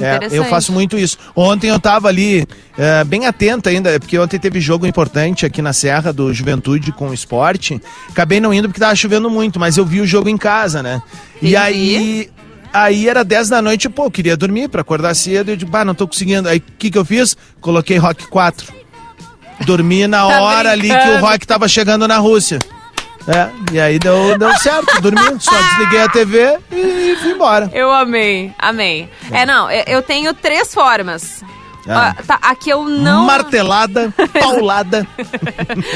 É, 0.00 0.16
Interessante. 0.16 0.34
eu 0.34 0.44
faço 0.46 0.72
muito 0.72 0.98
isso. 0.98 1.18
Ontem 1.36 1.68
eu 1.68 1.78
tava 1.78 2.08
ali, 2.08 2.46
é, 2.76 3.04
bem 3.04 3.26
atento 3.26 3.68
ainda, 3.68 3.98
porque 4.00 4.18
ontem 4.18 4.38
teve 4.38 4.60
jogo 4.60 4.86
importante 4.86 5.46
aqui 5.46 5.62
na 5.62 5.72
Serra 5.72 6.12
do 6.12 6.32
Juventude 6.32 6.92
com 6.92 7.08
o 7.08 7.14
esporte. 7.14 7.80
Acabei 8.08 8.40
não 8.40 8.52
indo 8.52 8.68
porque 8.68 8.80
tava 8.80 8.94
chovendo 8.96 9.30
muito, 9.30 9.58
mas 9.60 9.76
eu 9.76 9.84
vi 9.84 10.00
o 10.00 10.06
jogo 10.06 10.28
em 10.28 10.36
casa, 10.36 10.82
né? 10.82 11.02
E 11.40 11.56
aí. 11.56 12.30
Aí 12.74 13.08
era 13.08 13.24
10 13.24 13.48
da 13.50 13.62
noite, 13.62 13.88
pô, 13.88 14.06
eu 14.06 14.10
queria 14.10 14.36
dormir 14.36 14.68
pra 14.68 14.80
acordar 14.82 15.14
cedo. 15.14 15.48
E 15.48 15.52
eu 15.52 15.56
digo, 15.56 15.70
bah, 15.70 15.84
não 15.84 15.94
tô 15.94 16.06
conseguindo. 16.08 16.48
Aí 16.48 16.58
o 16.58 16.62
que, 16.78 16.90
que 16.90 16.98
eu 16.98 17.04
fiz? 17.04 17.36
Coloquei 17.60 17.96
Rock 17.96 18.26
4. 18.26 18.74
Dormi 19.64 20.06
na 20.08 20.26
Tá 20.28 20.40
hora 20.42 20.70
ali 20.72 20.88
que 20.88 20.94
brincando. 20.94 21.16
o 21.18 21.20
Rock 21.20 21.46
tava 21.46 21.68
chegando 21.68 22.08
na 22.08 22.18
Rússia. 22.18 22.58
É, 23.26 23.48
e 23.72 23.80
aí 23.80 23.98
deu, 23.98 24.36
deu 24.38 24.54
certo, 24.58 25.00
dormi. 25.00 25.40
Só 25.40 25.52
desliguei 25.62 26.02
a 26.02 26.08
TV 26.08 26.58
e 26.72 27.16
fui 27.22 27.30
embora. 27.32 27.70
Eu 27.72 27.90
amei, 27.90 28.52
amei. 28.58 29.08
É, 29.30 29.46
não, 29.46 29.70
eu- 29.70 29.84
eu 29.86 30.02
tenho 30.02 30.34
três 30.34 30.74
formas. 30.74 31.42
Ah. 31.88 32.14
Ah, 32.18 32.22
tá, 32.26 32.38
a 32.40 32.54
que 32.54 32.70
eu 32.70 32.84
não. 32.84 33.24
Martelada, 33.24 34.12
paulada. 34.40 35.06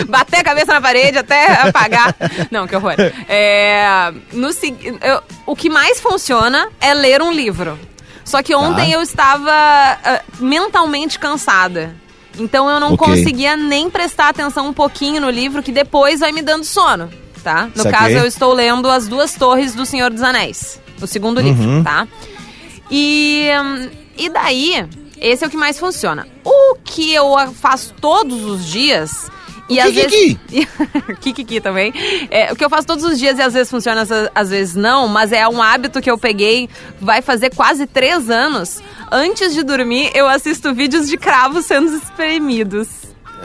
Bater 0.08 0.40
a 0.40 0.44
cabeça 0.44 0.72
na 0.74 0.80
parede 0.80 1.18
até 1.18 1.52
apagar. 1.68 2.14
Não, 2.50 2.66
que 2.66 2.76
horror. 2.76 2.94
É, 3.28 4.12
no, 4.32 4.48
eu- 4.48 5.22
o 5.46 5.56
que 5.56 5.70
mais 5.70 6.00
funciona 6.00 6.68
é 6.80 6.92
ler 6.94 7.22
um 7.22 7.32
livro. 7.32 7.78
Só 8.24 8.42
que 8.42 8.54
ontem 8.54 8.90
Tá. 8.90 8.96
eu 8.96 9.00
estava 9.02 9.50
ah, 9.50 10.20
mentalmente 10.38 11.18
cansada. 11.18 11.94
Então 12.38 12.68
eu 12.68 12.78
não 12.78 12.92
Ok. 12.92 13.06
conseguia 13.06 13.56
nem 13.56 13.88
prestar 13.90 14.28
atenção 14.28 14.68
um 14.68 14.72
pouquinho 14.72 15.20
no 15.20 15.30
livro, 15.30 15.62
que 15.62 15.72
depois 15.72 16.20
vai 16.20 16.30
me 16.30 16.42
dando 16.42 16.62
sono, 16.64 17.10
tá? 17.42 17.68
No 17.74 17.82
Saquei. 17.82 17.92
caso, 17.98 18.10
eu 18.16 18.26
estou 18.26 18.52
lendo 18.52 18.88
As 18.90 19.08
Duas 19.08 19.34
Torres 19.34 19.74
do 19.74 19.84
Senhor 19.86 20.10
dos 20.10 20.22
Anéis, 20.22 20.80
o 21.00 21.06
segundo 21.06 21.40
livro, 21.40 21.64
Uhum. 21.68 21.82
tá? 21.82 22.06
E, 22.90 23.48
hum, 23.60 23.88
e 24.16 24.28
daí, 24.28 24.86
esse 25.20 25.44
é 25.44 25.46
o 25.46 25.50
que 25.50 25.56
mais 25.56 25.78
funciona. 25.78 26.26
O 26.44 26.76
que 26.84 27.12
eu 27.12 27.26
faço 27.54 27.94
todos 28.00 28.44
os 28.44 28.64
dias. 28.66 29.30
E 29.68 29.78
O 29.78 29.82
às 29.82 29.92
vezes. 29.94 30.38
Kikiki 31.20 31.60
também. 31.60 31.92
É, 32.30 32.50
o 32.52 32.56
que 32.56 32.64
eu 32.64 32.70
faço 32.70 32.86
todos 32.86 33.04
os 33.04 33.18
dias 33.18 33.38
e 33.38 33.42
às 33.42 33.52
vezes 33.52 33.70
funciona, 33.70 34.06
às- 34.34 34.48
vezes 34.48 34.74
não, 34.74 35.06
mas 35.08 35.30
é 35.30 35.46
um 35.46 35.60
hábito 35.62 36.00
que 36.00 36.10
eu 36.10 36.16
peguei, 36.16 36.70
vai 37.00 37.20
fazer 37.20 37.54
quase 37.54 37.86
três 37.86 38.30
anos. 38.30 38.80
Antes 39.12 39.52
de 39.54 39.62
dormir, 39.62 40.10
eu 40.14 40.26
assisto 40.26 40.72
vídeos 40.74 41.06
de 41.08 41.18
cravos 41.18 41.66
sendo 41.66 41.94
espremidos. 41.96 42.88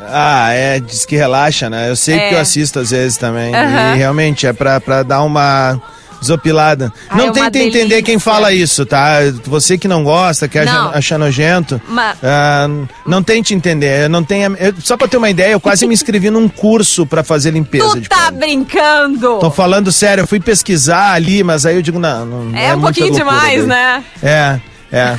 Ah, 0.07 0.51
é, 0.53 0.79
diz 0.79 1.05
que 1.05 1.15
relaxa, 1.15 1.69
né? 1.69 1.89
Eu 1.89 1.95
sei 1.95 2.15
É. 2.17 2.29
que 2.29 2.35
eu 2.35 2.39
assisto 2.39 2.79
às 2.79 2.89
vezes 2.91 3.17
também. 3.17 3.51
E 3.53 3.97
realmente 3.97 4.47
é 4.47 4.53
pra, 4.53 4.79
pra 4.79 5.03
dar 5.03 5.21
uma 5.23 5.79
desopilada. 6.23 6.91
Ah, 7.09 7.15
não 7.17 7.27
é 7.27 7.31
tenta 7.31 7.57
entender 7.59 7.71
delícia. 7.87 8.03
quem 8.03 8.17
fala 8.19 8.51
isso, 8.53 8.85
tá? 8.85 9.17
Você 9.45 9.77
que 9.77 9.87
não 9.87 10.03
gosta, 10.03 10.47
que 10.47 10.57
acha, 10.57 10.71
Não. 10.73 10.89
acha 10.89 11.17
nojento, 11.17 11.81
Ma- 11.87 12.15
ah, 12.23 12.67
não 13.05 13.21
tente 13.21 13.53
entender. 13.53 14.05
Eu 14.05 14.09
não 14.09 14.23
tenha, 14.23 14.47
eu- 14.59 14.73
só 14.79 14.97
pra 14.97 15.07
ter 15.07 15.17
uma 15.17 15.29
ideia, 15.29 15.51
eu 15.53 15.59
quase 15.59 15.85
me 15.85 15.93
inscrevi 15.93 16.29
num 16.29 16.47
curso 16.49 17.05
pra 17.05 17.23
fazer 17.23 17.51
limpeza 17.51 17.89
Tu 17.91 18.01
de 18.01 18.09
tá 18.09 18.31
pele. 18.31 18.37
brincando! 18.39 19.39
Tô 19.39 19.51
falando 19.51 19.91
sério, 19.91 20.23
eu 20.23 20.27
fui 20.27 20.39
pesquisar 20.39 21.11
ali, 21.13 21.43
mas 21.43 21.65
aí 21.65 21.75
eu 21.75 21.81
digo, 21.81 21.99
não, 21.99 22.25
não 22.25 22.57
É 22.57 22.73
um 22.73 22.79
muita 22.79 22.99
pouquinho 22.99 23.11
demais, 23.13 23.59
daí. 23.59 23.67
né? 23.67 24.03
É, 24.23 24.59
é. 24.91 25.17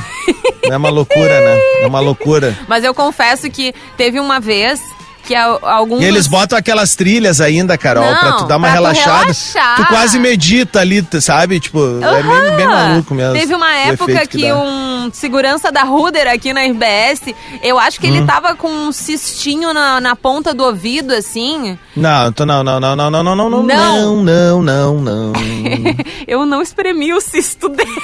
É 0.69 0.77
uma 0.77 0.89
loucura, 0.89 1.41
né? 1.41 1.59
É 1.81 1.87
uma 1.87 1.99
loucura. 1.99 2.57
Mas 2.67 2.83
eu 2.83 2.91
confesso 2.93 3.47
que 3.51 3.71
teve 3.95 4.19
uma 4.19 4.39
vez 4.39 4.81
que 5.25 5.33
a- 5.35 5.57
algum 5.61 5.99
E 6.01 6.05
eles 6.05 6.27
botam 6.27 6.57
aquelas 6.57 6.95
trilhas 6.95 7.41
ainda, 7.41 7.77
Carol, 7.77 8.03
Não, 8.05 8.19
pra 8.19 8.31
tu 8.33 8.45
dar 8.45 8.57
uma 8.57 8.67
pra 8.67 8.77
tu 8.77 8.81
relaxada. 8.83 9.19
relaxar. 9.21 9.75
Tu 9.77 9.85
quase 9.87 10.19
medita 10.19 10.79
ali, 10.79 11.01
tu 11.01 11.19
sabe? 11.21 11.59
Tipo, 11.59 11.79
é 12.01 12.23
bem, 12.23 12.55
bem 12.57 12.67
maluco 12.67 13.13
mesmo. 13.13 13.33
Teve 13.33 13.53
uma 13.55 13.73
época 13.73 14.25
que, 14.27 14.47
dá. 14.47 14.55
um 14.57 15.09
segurança 15.11 15.71
da 15.71 15.83
Ruder 15.83 16.27
aqui 16.27 16.53
na 16.53 16.61
RBS, 16.61 17.33
eu 17.61 17.77
acho 17.79 17.99
que 17.99 18.07
ele 18.07 18.21
Hum. 18.21 18.25
tava 18.25 18.55
com 18.55 18.67
um 18.69 18.91
cistinho 18.91 19.73
na, 19.73 19.99
na 19.99 20.15
ponta 20.15 20.53
do 20.53 20.63
ouvido, 20.63 21.13
assim. 21.13 21.77
Não, 21.95 22.33
não, 22.45 22.63
não, 22.63 22.79
não, 22.79 22.95
não, 22.95 22.95
não, 22.95 23.23
não, 23.23 23.35
não, 23.35 23.49
não, 23.49 23.63
Não. 23.63 24.23
não, 24.23 24.23
não, 24.23 24.61
não, 24.61 25.01
não. 25.01 25.33
Eu 26.27 26.45
não 26.45 26.61
espremi 26.61 27.13
o 27.13 27.19
cisto 27.21 27.69
dele. 27.69 28.01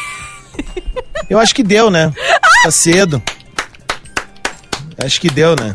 Eu 1.29 1.39
acho 1.39 1.53
que 1.55 1.63
deu, 1.63 1.89
né? 1.89 2.11
Tá 2.63 2.71
cedo. 2.71 3.21
Acho 5.03 5.19
que 5.21 5.29
deu, 5.29 5.55
né? 5.55 5.73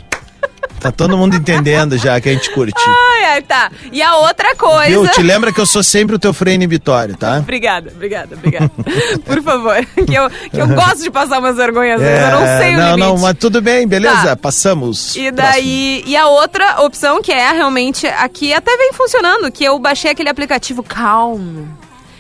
Tá 0.81 0.93
todo 0.93 1.17
mundo 1.17 1.35
entendendo 1.35 1.97
já 1.99 2.21
que 2.21 2.29
a 2.29 2.33
gente 2.33 2.51
curte. 2.51 2.75
Ai, 2.79 3.25
ai, 3.25 3.43
tá. 3.43 3.71
E 3.91 4.01
a 4.03 4.17
outra 4.17 4.55
coisa. 4.55 4.89
Viu? 4.91 5.09
Te 5.09 5.23
lembra 5.23 5.53
que 5.53 5.61
eu 5.61 5.67
sou 5.67 5.83
sempre 5.83 6.15
o 6.15 6.19
teu 6.19 6.33
freio 6.33 6.55
inibitório, 6.55 7.17
tá? 7.17 7.39
Obrigada, 7.39 7.91
obrigada, 7.95 8.37
obrigada. 8.37 8.71
Por 9.25 9.43
favor, 9.43 9.85
que 10.07 10.15
eu, 10.15 10.31
que 10.31 10.61
eu 10.61 10.69
gosto 10.69 11.03
de 11.03 11.11
passar 11.11 11.39
umas 11.41 11.57
vergonhas, 11.57 12.01
mas 12.01 12.21
eu 12.21 12.31
não 12.31 12.47
sei 12.47 12.47
o 12.47 12.75
É, 12.75 12.77
não, 12.77 12.87
limite. 12.97 12.99
não, 13.01 13.19
mas 13.19 13.37
tudo 13.39 13.61
bem, 13.63 13.87
beleza, 13.89 14.23
Tá. 14.29 14.37
passamos. 14.37 15.17
E 15.17 15.31
daí, 15.31 16.05
e 16.07 16.17
a 16.17 16.29
outra 16.29 16.83
opção 16.83 17.21
que 17.23 17.33
é 17.33 17.51
realmente 17.53 18.07
aqui 18.07 18.53
até 18.53 18.77
vem 18.77 18.93
funcionando, 18.93 19.51
que 19.51 19.65
eu 19.65 19.79
baixei 19.79 20.11
aquele 20.13 20.29
aplicativo 20.29 20.83
Calm. 20.83 21.65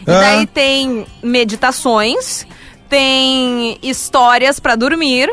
E 0.06 0.10
Ah. 0.10 0.20
daí 0.20 0.46
tem 0.46 1.06
meditações, 1.22 2.46
tem 2.88 3.78
histórias 3.82 4.58
pra 4.58 4.74
dormir, 4.76 5.30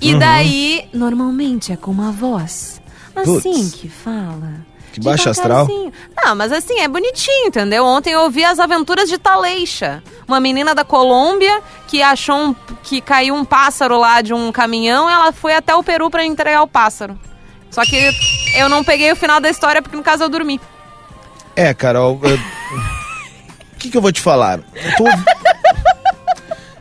e 0.00 0.12
Uhum. 0.14 0.18
daí 0.18 0.88
normalmente 0.92 1.72
é 1.72 1.76
com 1.76 1.90
uma 1.90 2.10
voz 2.12 2.80
assim 3.14 3.40
Putz. 3.52 3.74
que 3.74 3.88
fala. 3.88 4.68
Que 4.92 5.00
baixo 5.00 5.28
astral. 5.30 5.68
Não, 6.16 6.34
mas 6.34 6.50
assim, 6.50 6.80
é 6.80 6.88
bonitinho, 6.88 7.46
entendeu? 7.46 7.84
Ontem 7.84 8.10
eu 8.12 8.22
ouvi 8.22 8.44
as 8.44 8.58
aventuras 8.58 9.08
de 9.08 9.18
Taleixa. 9.18 10.02
Uma 10.26 10.40
menina 10.40 10.74
da 10.74 10.82
Colômbia 10.84 11.60
que 11.86 12.02
achou 12.02 12.36
um, 12.36 12.54
que 12.82 13.00
caiu 13.00 13.34
um 13.36 13.44
pássaro 13.44 13.98
lá 14.00 14.20
de 14.20 14.34
um 14.34 14.50
caminhão 14.50 15.08
ela 15.08 15.30
foi 15.32 15.54
até 15.54 15.72
o 15.76 15.82
Peru 15.84 16.10
pra 16.10 16.24
entregar 16.24 16.62
o 16.62 16.66
pássaro. 16.66 17.16
Só 17.70 17.82
que 17.84 18.10
eu 18.56 18.68
não 18.68 18.82
peguei 18.82 19.12
o 19.12 19.16
final 19.16 19.40
da 19.40 19.48
história 19.48 19.80
porque 19.80 19.96
no 19.96 20.02
caso 20.02 20.24
eu 20.24 20.28
dormi. 20.28 20.60
É, 21.54 21.72
Carol, 21.72 22.18
eu- 22.24 22.34
o 22.36 22.40
que, 23.78 23.90
que 23.90 23.96
eu 23.96 24.02
vou 24.02 24.10
te 24.10 24.20
falar? 24.20 24.58
Eu 24.74 24.96
tô- 24.96 25.04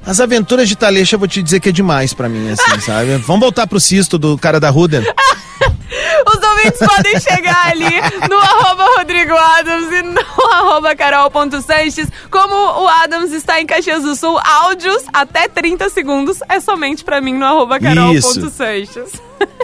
As 0.10 0.20
aventuras 0.20 0.68
de 0.68 0.76
Taleixa, 0.76 1.14
eu 1.14 1.20
vou 1.20 1.28
te 1.28 1.44
dizer 1.44 1.60
que 1.60 1.70
é 1.70 1.72
demais 1.72 2.16
pra 2.16 2.28
mim, 2.28 2.50
assim, 2.50 2.82
sabe? 2.82 3.18
Vamos 3.18 3.42
voltar 3.42 3.68
pro 3.68 3.80
cisto 3.80 4.18
do 4.18 4.40
cara 4.40 4.60
da 4.60 4.68
Ruden? 4.72 5.04
Os 6.26 6.50
ouvintes 6.50 6.80
podem 6.80 7.20
chegar 7.20 7.68
ali 7.68 8.02
no 8.28 8.38
arroba 8.38 8.86
Rodrigo 8.98 9.36
Adams 9.36 9.92
e 9.92 10.02
no 10.02 10.20
arroba 10.52 10.96
carol.sanches. 10.96 12.08
Como 12.32 12.56
o 12.56 12.88
Adams 12.88 13.32
está 13.32 13.62
em 13.62 13.68
Caxias 13.68 14.02
do 14.02 14.16
Sul, 14.16 14.40
áudios 14.44 15.04
até 15.14 15.48
30 15.48 15.88
segundos 15.90 16.40
é 16.50 16.60
somente 16.60 17.04
pra 17.04 17.22
mim 17.22 17.36
no 17.36 17.46
arroba 17.46 17.80
carol.sanches. 17.80 19.12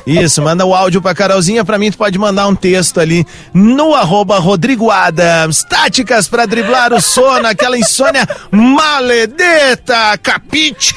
Isso, 0.06 0.42
manda 0.42 0.66
o 0.66 0.76
áudio 0.76 1.02
pra 1.02 1.16
Carolzinha, 1.16 1.66
pra 1.66 1.78
mim 1.80 1.90
tu 1.90 1.98
pode 1.98 2.18
mandar 2.18 2.48
um 2.48 2.56
texto 2.56 3.00
ali 3.00 3.26
no 3.54 3.96
arroba 3.96 4.38
Rodrigo 4.38 4.92
Adams. 4.92 5.64
Táticas 5.64 6.28
pra 6.28 6.46
driblar 6.46 6.94
o 6.94 7.02
sono, 7.02 7.48
aquela 7.48 7.78
insônia 7.78 8.28
maledeta, 8.52 10.18
capiche? 10.22 10.96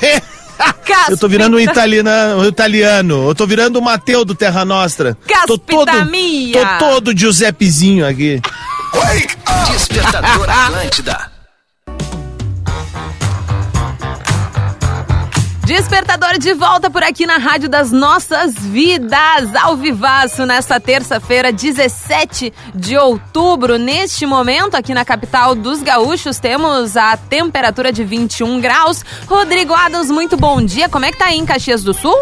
Eu 1.09 1.17
tô 1.17 1.29
virando 1.29 1.57
um 1.57 1.61
italiano, 1.61 2.43
um 2.43 2.45
italiano. 2.45 3.29
Eu 3.29 3.35
tô 3.35 3.47
virando 3.47 3.79
o 3.79 3.83
Mateu 3.83 4.25
do 4.25 4.35
Terra 4.35 4.65
Nostra. 4.65 5.17
Tô 5.47 5.57
todo, 5.57 5.87
Caspita 5.87 6.05
mia. 6.11 6.67
tô 6.79 6.85
todo 6.85 7.17
Giuseppezinho 7.17 8.07
aqui. 8.07 8.41
Despertador 9.71 10.51
Atlântida. 10.51 11.28
Despertador 15.69 16.39
de 16.39 16.55
volta 16.55 16.89
por 16.89 17.03
aqui 17.03 17.27
na 17.27 17.37
Rádio 17.37 17.69
das 17.69 17.93
Nossas 17.93 18.55
Vidas, 18.55 19.55
ao 19.55 19.77
vivaço, 19.77 20.47
nesta 20.47 20.81
terça-feira, 20.81 21.53
17 21.53 22.51
de 22.75 22.97
outubro. 22.97 23.77
Neste 23.77 24.25
momento, 24.25 24.77
aqui 24.77 24.95
na 24.95 25.05
capital 25.05 25.55
dos 25.55 25.83
gaúchos, 25.83 26.39
temos 26.39 26.97
a 26.97 27.19
temperatura 27.19 27.93
de 27.93 28.03
21 28.03 28.59
graus. 28.63 29.05
Rodrigo 29.27 29.75
Adams, 29.75 30.11
muito 30.11 30.39
bom 30.39 30.65
dia. 30.65 30.89
Como 30.89 31.05
é 31.05 31.13
que 31.13 31.19
tá 31.19 31.27
aí 31.27 31.37
em 31.37 31.45
Caxias 31.45 31.83
do 31.83 31.93
Sul? 31.93 32.17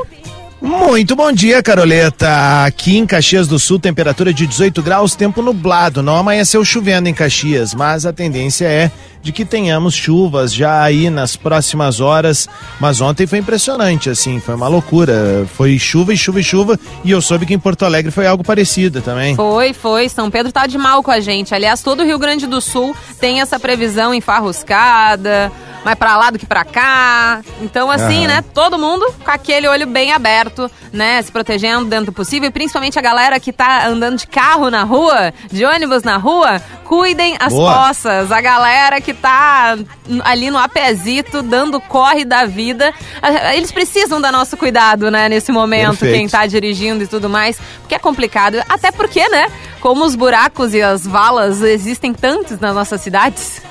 Muito 0.60 1.14
bom 1.14 1.30
dia, 1.30 1.62
Caroleta. 1.62 2.64
Aqui 2.64 2.96
em 2.96 3.06
Caxias 3.06 3.46
do 3.46 3.60
Sul, 3.60 3.78
temperatura 3.78 4.34
de 4.34 4.44
18 4.44 4.82
graus, 4.82 5.14
tempo 5.14 5.40
nublado. 5.40 6.02
Não 6.02 6.16
amanheceu 6.16 6.64
chovendo 6.64 7.08
em 7.08 7.14
Caxias, 7.14 7.74
mas 7.74 8.04
a 8.04 8.12
tendência 8.12 8.64
é 8.64 8.90
de 9.26 9.32
que 9.32 9.44
tenhamos 9.44 9.92
chuvas 9.92 10.54
já 10.54 10.82
aí 10.82 11.10
nas 11.10 11.34
próximas 11.34 12.00
horas. 12.00 12.48
Mas 12.80 13.00
ontem 13.00 13.26
foi 13.26 13.40
impressionante, 13.40 14.08
assim, 14.08 14.38
foi 14.38 14.54
uma 14.54 14.68
loucura. 14.68 15.46
Foi 15.54 15.78
chuva 15.78 16.14
e 16.14 16.16
chuva 16.16 16.40
e 16.40 16.44
chuva. 16.44 16.78
E 17.04 17.10
eu 17.10 17.20
soube 17.20 17.44
que 17.44 17.52
em 17.52 17.58
Porto 17.58 17.84
Alegre 17.84 18.12
foi 18.12 18.26
algo 18.26 18.44
parecido 18.44 19.02
também. 19.02 19.34
Foi, 19.34 19.72
foi. 19.72 20.08
São 20.08 20.30
Pedro 20.30 20.52
tá 20.52 20.66
de 20.66 20.78
mal 20.78 21.02
com 21.02 21.10
a 21.10 21.18
gente. 21.18 21.54
Aliás, 21.54 21.82
todo 21.82 22.00
o 22.00 22.04
Rio 22.04 22.18
Grande 22.18 22.46
do 22.46 22.60
Sul 22.60 22.94
tem 23.18 23.40
essa 23.40 23.58
previsão 23.58 24.14
enfarruscada, 24.14 25.50
mais 25.86 25.96
pra 25.96 26.16
lá 26.16 26.30
do 26.30 26.38
que 26.38 26.44
pra 26.44 26.64
cá. 26.64 27.40
Então, 27.62 27.88
assim, 27.88 28.26
Aham. 28.26 28.34
né? 28.38 28.44
Todo 28.52 28.76
mundo 28.76 29.06
com 29.24 29.30
aquele 29.30 29.68
olho 29.68 29.86
bem 29.86 30.10
aberto, 30.12 30.68
né? 30.92 31.22
Se 31.22 31.30
protegendo 31.30 31.84
dentro 31.84 32.06
do 32.06 32.12
possível. 32.12 32.48
E 32.48 32.50
principalmente 32.52 32.98
a 32.98 33.02
galera 33.02 33.38
que 33.38 33.52
tá 33.52 33.86
andando 33.86 34.18
de 34.18 34.26
carro 34.26 34.68
na 34.68 34.82
rua, 34.82 35.32
de 35.48 35.64
ônibus 35.64 36.02
na 36.02 36.16
rua, 36.16 36.60
cuidem 36.84 37.36
as 37.38 37.52
Boa. 37.52 37.86
poças. 37.86 38.32
A 38.32 38.40
galera 38.40 39.00
que 39.00 39.14
tá 39.14 39.78
ali 40.24 40.50
no 40.50 40.58
apezito, 40.58 41.40
dando 41.40 41.80
corre 41.80 42.24
da 42.24 42.44
vida. 42.46 42.92
ah, 43.22 43.54
Eles 43.54 43.70
precisam 43.70 44.20
do 44.20 44.32
nosso 44.32 44.56
cuidado, 44.56 45.08
né? 45.08 45.28
Nesse 45.28 45.52
momento, 45.52 45.90
Perfeito. 46.00 46.16
quem 46.16 46.28
tá 46.28 46.44
dirigindo 46.46 47.04
e 47.04 47.06
tudo 47.06 47.28
mais, 47.30 47.60
porque 47.82 47.94
é 47.94 47.98
complicado. 48.00 48.60
Até 48.68 48.90
porque, 48.90 49.28
né? 49.28 49.46
Como 49.80 50.04
os 50.04 50.16
buracos 50.16 50.74
e 50.74 50.82
as 50.82 51.06
valas 51.06 51.62
existem 51.62 52.12
tantos 52.12 52.58
nas 52.58 52.74
nossas 52.74 53.00
cidades, 53.00 53.62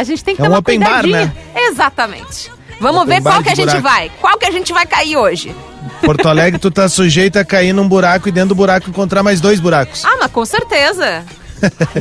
a 0.00 0.04
gente 0.04 0.24
tem 0.24 0.34
que 0.34 0.40
É 0.42 0.44
ter 0.44 0.48
um 0.48 0.52
uma 0.52 0.58
open 0.60 0.78
bar, 0.80 1.02
cuidadinha. 1.02 1.26
né? 1.26 1.32
Exatamente. 1.68 2.50
Vamos 2.80 3.02
Open 3.02 3.16
ver 3.16 3.22
qual 3.22 3.34
bar 3.36 3.42
que 3.42 3.48
a 3.50 3.54
gente 3.54 3.66
buraco. 3.66 3.82
vai. 3.88 4.10
Qual 4.20 4.38
que 4.38 4.46
a 4.46 4.50
gente 4.50 4.72
vai 4.72 4.86
cair 4.86 5.16
hoje? 5.16 5.54
Porto 6.02 6.26
Alegre, 6.28 6.58
tu 6.58 6.70
tá 6.70 6.88
sujeito 6.88 7.38
a 7.38 7.44
cair 7.44 7.72
num 7.74 7.86
buraco 7.86 8.28
e 8.28 8.32
dentro 8.32 8.50
do 8.50 8.54
buraco 8.54 8.88
encontrar 8.88 9.22
mais 9.22 9.40
dois 9.40 9.60
buracos. 9.60 10.04
Ah, 10.04 10.16
mas 10.18 10.30
com 10.32 10.44
certeza. 10.46 11.22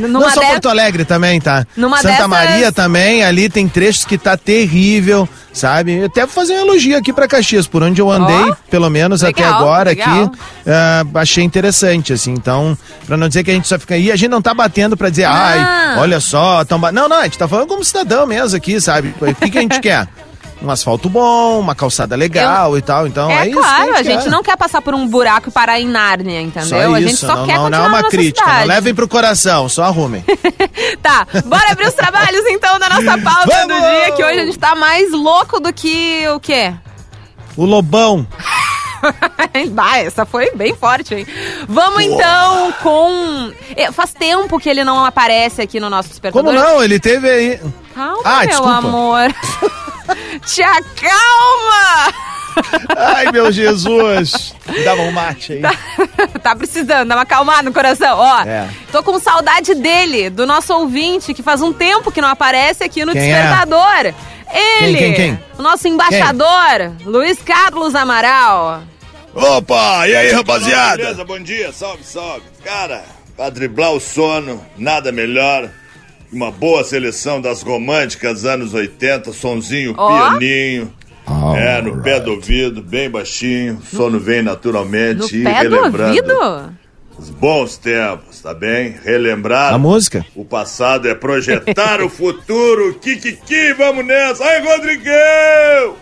Não 0.01 0.07
Numa 0.09 0.29
só 0.31 0.39
dessas- 0.39 0.53
Porto 0.55 0.69
Alegre 0.69 1.05
também, 1.05 1.39
tá? 1.41 1.65
Numa 1.75 1.97
Santa 1.97 2.09
dessas- 2.09 2.27
Maria 2.27 2.71
também, 2.71 3.23
ali 3.23 3.49
tem 3.49 3.67
trechos 3.67 4.05
que 4.05 4.17
tá 4.17 4.35
terrível, 4.37 5.27
sabe? 5.53 5.97
Eu 5.97 6.05
até 6.05 6.21
vou 6.21 6.29
fazer 6.29 6.53
um 6.53 6.59
elogio 6.59 6.97
aqui 6.97 7.11
pra 7.13 7.27
Caxias, 7.27 7.67
por 7.67 7.83
onde 7.83 8.01
eu 8.01 8.09
andei, 8.09 8.35
Ó, 8.51 8.55
pelo 8.69 8.89
menos 8.89 9.23
até 9.23 9.41
legal, 9.41 9.59
agora 9.59 9.89
legal. 9.91 10.23
aqui, 10.25 10.37
ah, 10.67 11.03
achei 11.15 11.43
interessante, 11.43 12.13
assim. 12.13 12.31
Então, 12.31 12.77
pra 13.05 13.17
não 13.17 13.27
dizer 13.27 13.43
que 13.43 13.51
a 13.51 13.53
gente 13.53 13.67
só 13.67 13.77
fica 13.79 13.95
aí, 13.95 14.11
a 14.11 14.15
gente 14.15 14.29
não 14.29 14.41
tá 14.41 14.53
batendo 14.53 14.95
pra 14.97 15.09
dizer, 15.09 15.25
ai, 15.25 15.97
olha 15.97 16.19
só, 16.19 16.63
tão 16.65 16.79
ba... 16.79 16.91
Não, 16.91 17.07
não, 17.09 17.17
a 17.19 17.23
gente 17.23 17.37
tá 17.37 17.47
falando 17.47 17.67
como 17.67 17.83
cidadão 17.83 18.25
mesmo 18.27 18.55
aqui, 18.55 18.79
sabe? 18.79 19.13
O 19.19 19.33
que, 19.35 19.49
que 19.49 19.57
a 19.57 19.61
gente 19.61 19.79
quer? 19.79 20.07
Um 20.61 20.69
asfalto 20.69 21.07
bom, 21.09 21.57
uma 21.59 21.73
calçada 21.73 22.17
legal 22.17 22.77
e 22.77 22.81
tal, 22.81 23.07
então 23.07 23.31
é, 23.31 23.43
é 23.43 23.47
isso 23.49 23.57
claro, 23.57 23.93
a 23.95 24.03
gente 24.03 24.23
quer. 24.25 24.29
não 24.29 24.43
quer 24.43 24.57
passar 24.57 24.81
por 24.81 24.93
um 24.93 25.07
buraco 25.07 25.47
e 25.47 25.51
parar 25.53 25.79
em 25.79 25.87
Nárnia, 25.87 26.41
entendeu? 26.41 26.67
Só 26.67 26.95
a 26.95 26.99
gente 26.99 27.13
isso, 27.13 27.25
só 27.25 27.35
não, 27.37 27.45
quer 27.45 27.55
não, 27.55 27.63
continuar 27.63 27.89
não 27.89 27.97
é 27.97 28.01
uma 28.01 28.09
crítica, 28.09 28.41
cidade. 28.45 28.67
não 28.67 28.75
levem 28.75 28.93
pro 28.93 29.07
coração, 29.07 29.69
só 29.69 29.83
arrumem. 29.83 30.23
Tá, 31.01 31.25
bora 31.45 31.71
abrir 31.71 31.87
os 31.87 31.93
trabalhos 31.93 32.45
então 32.47 32.77
da 32.77 32.89
nossa 32.89 33.17
pauta 33.19 33.45
do 33.67 33.73
Vamos! 33.73 33.89
dia, 33.89 34.11
que 34.11 34.23
hoje 34.23 34.39
a 34.39 34.45
gente 34.45 34.59
tá 34.59 34.75
mais 34.75 35.11
louco 35.11 35.59
do 35.61 35.71
que 35.71 36.27
o 36.35 36.39
quê? 36.41 36.73
O 37.55 37.63
Lobão. 37.65 38.27
bah, 39.71 39.97
essa 39.99 40.25
foi 40.25 40.51
bem 40.55 40.75
forte, 40.75 41.15
hein? 41.15 41.27
Vamos 41.69 42.01
então 42.03 42.73
com. 42.83 43.51
Eh, 43.77 43.91
Faz 43.93 44.13
tempo 44.13 44.59
que 44.59 44.69
ele 44.69 44.83
não 44.83 45.05
aparece 45.05 45.61
aqui 45.61 45.79
no 45.79 45.89
nosso 45.89 46.09
despertador. 46.09 46.43
Como 46.53 46.57
não? 46.59 46.83
Ele 46.83 46.99
teve 46.99 47.29
aí. 47.29 47.59
Calma, 47.95 48.21
Ah, 48.25 48.39
meu 48.39 48.47
desculpa. 48.49 48.73
amor. 48.77 49.21
Te 50.45 50.61
acalma! 50.63 52.13
Ai, 52.97 53.31
meu 53.31 53.51
Jesus. 53.51 54.53
Dava 54.83 55.01
um 55.01 55.11
mate 55.11 55.53
aí. 55.53 55.61
Tá, 55.61 55.73
tá 56.41 56.55
precisando, 56.55 57.07
dá 57.07 57.15
uma 57.15 57.21
acalmada 57.21 57.63
no 57.63 57.73
coração. 57.73 58.17
Ó, 58.17 58.41
é. 58.41 58.67
tô 58.91 59.01
com 59.03 59.19
saudade 59.19 59.75
dele, 59.75 60.29
do 60.29 60.45
nosso 60.45 60.73
ouvinte, 60.73 61.33
que 61.33 61.43
faz 61.43 61.61
um 61.61 61.71
tempo 61.71 62.11
que 62.11 62.21
não 62.21 62.29
aparece 62.29 62.83
aqui 62.83 63.05
no 63.05 63.13
quem 63.13 63.31
é? 63.31 63.41
Despertador. 63.41 64.13
É? 64.51 64.83
Ele, 64.83 64.97
quem, 64.97 65.13
quem, 65.13 65.35
quem? 65.35 65.39
o 65.57 65.61
nosso 65.61 65.87
embaixador, 65.87 66.95
quem? 66.97 67.07
Luiz 67.07 67.39
Carlos 67.39 67.95
Amaral. 67.95 68.83
Opa, 69.33 70.07
e 70.07 70.15
aí, 70.15 70.31
rapaziada? 70.31 70.97
Beleza, 70.97 71.23
bom 71.23 71.39
dia, 71.39 71.71
salve, 71.71 72.03
salve. 72.03 72.43
Cara, 72.63 73.03
pra 73.37 73.49
driblar 73.49 73.91
o 73.91 73.99
sono, 73.99 74.65
nada 74.75 75.11
melhor 75.11 75.69
uma 76.31 76.51
boa 76.51 76.83
seleção 76.83 77.41
das 77.41 77.62
românticas 77.62 78.45
anos 78.45 78.74
80, 78.74 79.33
sonzinho, 79.33 79.95
oh. 79.98 80.07
pianinho. 80.07 80.93
Oh, 81.27 81.55
é, 81.55 81.79
no 81.81 81.91
right. 81.91 82.03
pé 82.03 82.19
do 82.19 82.31
ouvido, 82.31 82.81
bem 82.81 83.09
baixinho, 83.09 83.79
sono 83.83 84.19
vem 84.19 84.41
naturalmente. 84.41 85.38
No 85.38 85.43
pé 85.43 85.69
do 85.69 85.77
ouvido? 85.77 86.74
Os 87.17 87.29
bons 87.29 87.77
tempos, 87.77 88.41
tá 88.41 88.53
bem? 88.53 88.95
Relembrar. 89.03 89.74
A 89.74 89.77
música? 89.77 90.25
O 90.36 90.45
passado 90.45 91.07
é 91.07 91.13
projetar 91.13 92.01
o 92.01 92.07
futuro. 92.09 92.95
Kikiki, 92.95 93.74
vamos 93.74 94.05
nessa. 94.05 94.43
Aí, 94.43 94.65
Rodriguão! 94.65 95.95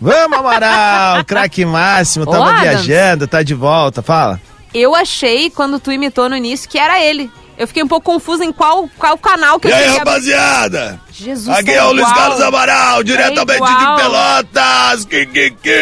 Vamos, 0.00 0.38
Amaral! 0.38 1.24
Craque 1.26 1.64
máximo, 1.64 2.24
tava 2.24 2.60
viajando, 2.60 3.26
tá 3.26 3.42
de 3.42 3.54
volta, 3.54 4.00
fala. 4.00 4.40
Eu 4.72 4.94
achei, 4.94 5.50
quando 5.50 5.78
tu 5.78 5.92
imitou 5.92 6.28
no 6.28 6.36
início, 6.36 6.68
que 6.68 6.78
era 6.78 7.02
ele. 7.02 7.30
Eu 7.56 7.66
fiquei 7.68 7.82
um 7.82 7.88
pouco 7.88 8.12
confusa 8.12 8.44
em 8.44 8.52
qual, 8.52 8.88
qual 8.98 9.16
canal 9.16 9.60
que 9.60 9.68
e 9.68 9.70
eu 9.70 9.76
E 9.76 9.80
aí, 9.80 9.98
rapaziada? 9.98 11.00
Jesus, 11.12 11.56
Aqui 11.56 11.70
é, 11.70 11.76
é 11.76 11.84
o 11.84 11.92
Luiz 11.92 12.12
Carlos 12.12 12.40
Amaral, 12.40 13.02
diretamente 13.04 13.62
é 13.62 13.78
de 13.78 14.02
Pelotas. 14.02 15.04
Que, 15.04 15.26
que, 15.26 15.50
que... 15.50 15.80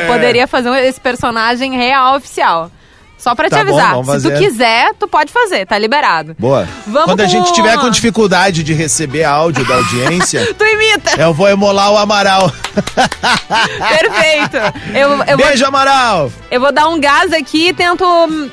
Tu 0.00 0.06
poderia 0.06 0.46
fazer 0.46 0.70
esse 0.84 1.00
personagem 1.00 1.76
real 1.76 2.16
oficial. 2.16 2.70
Só 3.20 3.34
pra 3.34 3.48
te 3.48 3.50
tá 3.50 3.60
avisar. 3.60 3.94
Bom, 3.94 4.18
Se 4.18 4.30
tu 4.30 4.38
quiser, 4.38 4.94
tu 4.98 5.06
pode 5.06 5.30
fazer, 5.30 5.66
tá 5.66 5.78
liberado. 5.78 6.34
Boa. 6.38 6.66
Vamos 6.86 7.04
Quando 7.04 7.20
a 7.20 7.26
gente 7.26 7.52
tiver 7.52 7.76
com 7.78 7.90
dificuldade 7.90 8.62
de 8.62 8.72
receber 8.72 9.24
áudio 9.24 9.62
da 9.66 9.74
audiência. 9.74 10.52
tu 10.56 10.64
imita! 10.64 11.20
Eu 11.20 11.34
vou 11.34 11.46
emular 11.46 11.92
o 11.92 11.98
Amaral. 11.98 12.50
Perfeito. 14.00 14.56
Eu, 14.94 15.10
eu 15.24 15.36
Beijo, 15.36 15.58
vou, 15.58 15.68
Amaral! 15.68 16.32
Eu 16.50 16.60
vou 16.60 16.72
dar 16.72 16.88
um 16.88 16.98
gás 16.98 17.30
aqui 17.34 17.68
e 17.68 17.72
tento, 17.74 18.04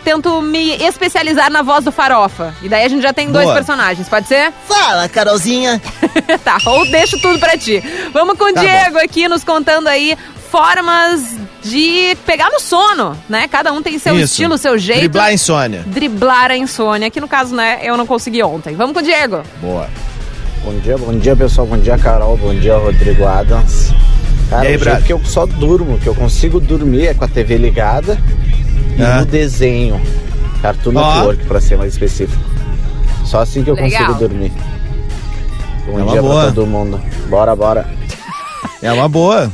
tento 0.03 0.41
me 0.41 0.75
especializar 0.83 1.49
na 1.49 1.61
voz 1.61 1.85
do 1.85 1.91
Farofa. 1.91 2.53
E 2.61 2.67
daí 2.67 2.83
a 2.83 2.89
gente 2.89 3.01
já 3.01 3.13
tem 3.13 3.31
dois 3.31 3.45
Boa. 3.45 3.55
personagens, 3.55 4.09
pode 4.09 4.27
ser? 4.27 4.51
Fala, 4.67 5.07
Carolzinha! 5.07 5.81
tá, 6.43 6.57
ou 6.65 6.85
deixo 6.91 7.17
tudo 7.21 7.39
pra 7.39 7.57
ti. 7.57 7.81
Vamos 8.11 8.37
com 8.37 8.45
o 8.45 8.53
tá 8.53 8.59
Diego 8.59 8.95
bom. 8.95 8.99
aqui 8.99 9.29
nos 9.29 9.45
contando 9.45 9.87
aí 9.87 10.17
formas 10.51 11.36
de 11.69 12.17
pegar 12.25 12.49
no 12.51 12.59
sono, 12.59 13.17
né? 13.27 13.47
Cada 13.47 13.71
um 13.71 13.81
tem 13.81 13.99
seu 13.99 14.15
Isso. 14.15 14.25
estilo, 14.25 14.57
seu 14.57 14.77
jeito. 14.77 15.01
Driblar 15.01 15.25
a 15.25 15.33
insônia. 15.33 15.83
Driblar 15.85 16.51
a 16.51 16.57
insônia, 16.57 17.09
que 17.09 17.19
no 17.19 17.27
caso, 17.27 17.55
né, 17.55 17.79
eu 17.83 17.97
não 17.97 18.05
consegui 18.05 18.41
ontem. 18.43 18.75
Vamos 18.75 18.93
com 18.93 18.99
o 18.99 19.03
Diego. 19.03 19.41
Boa. 19.61 19.89
Bom 20.63 20.77
dia, 20.79 20.97
bom 20.97 21.17
dia, 21.17 21.35
pessoal. 21.35 21.67
Bom 21.67 21.77
dia, 21.77 21.97
Carol. 21.97 22.35
Bom 22.37 22.53
dia, 22.53 22.77
Rodrigo 22.77 23.25
Adams. 23.25 23.93
Cara, 24.49 24.65
e 24.65 24.67
aí, 24.67 24.75
o 24.75 24.83
jeito 24.83 25.03
que 25.03 25.13
eu 25.13 25.21
só 25.25 25.45
durmo, 25.45 25.97
que 25.99 26.07
eu 26.07 26.15
consigo 26.15 26.59
dormir 26.59 27.07
é 27.07 27.13
com 27.13 27.25
a 27.25 27.27
TV 27.27 27.57
ligada 27.57 28.17
e 28.97 29.01
é. 29.01 29.19
no 29.19 29.25
desenho. 29.25 30.01
Cartoon 30.61 30.91
oh. 30.95 31.15
Network, 31.15 31.45
pra 31.45 31.61
ser 31.61 31.77
mais 31.77 31.93
específico. 31.93 32.41
Só 33.25 33.41
assim 33.41 33.63
que 33.63 33.69
eu 33.69 33.75
Legal. 33.75 34.05
consigo 34.05 34.27
dormir. 34.27 34.51
Bom 35.85 35.99
é 35.99 36.11
dia 36.11 36.21
boa. 36.21 36.43
pra 36.43 36.51
todo 36.51 36.67
mundo. 36.67 36.99
Bora, 37.29 37.55
bora. 37.55 37.89
É 38.81 38.91
uma 38.91 39.07
boa. 39.07 39.51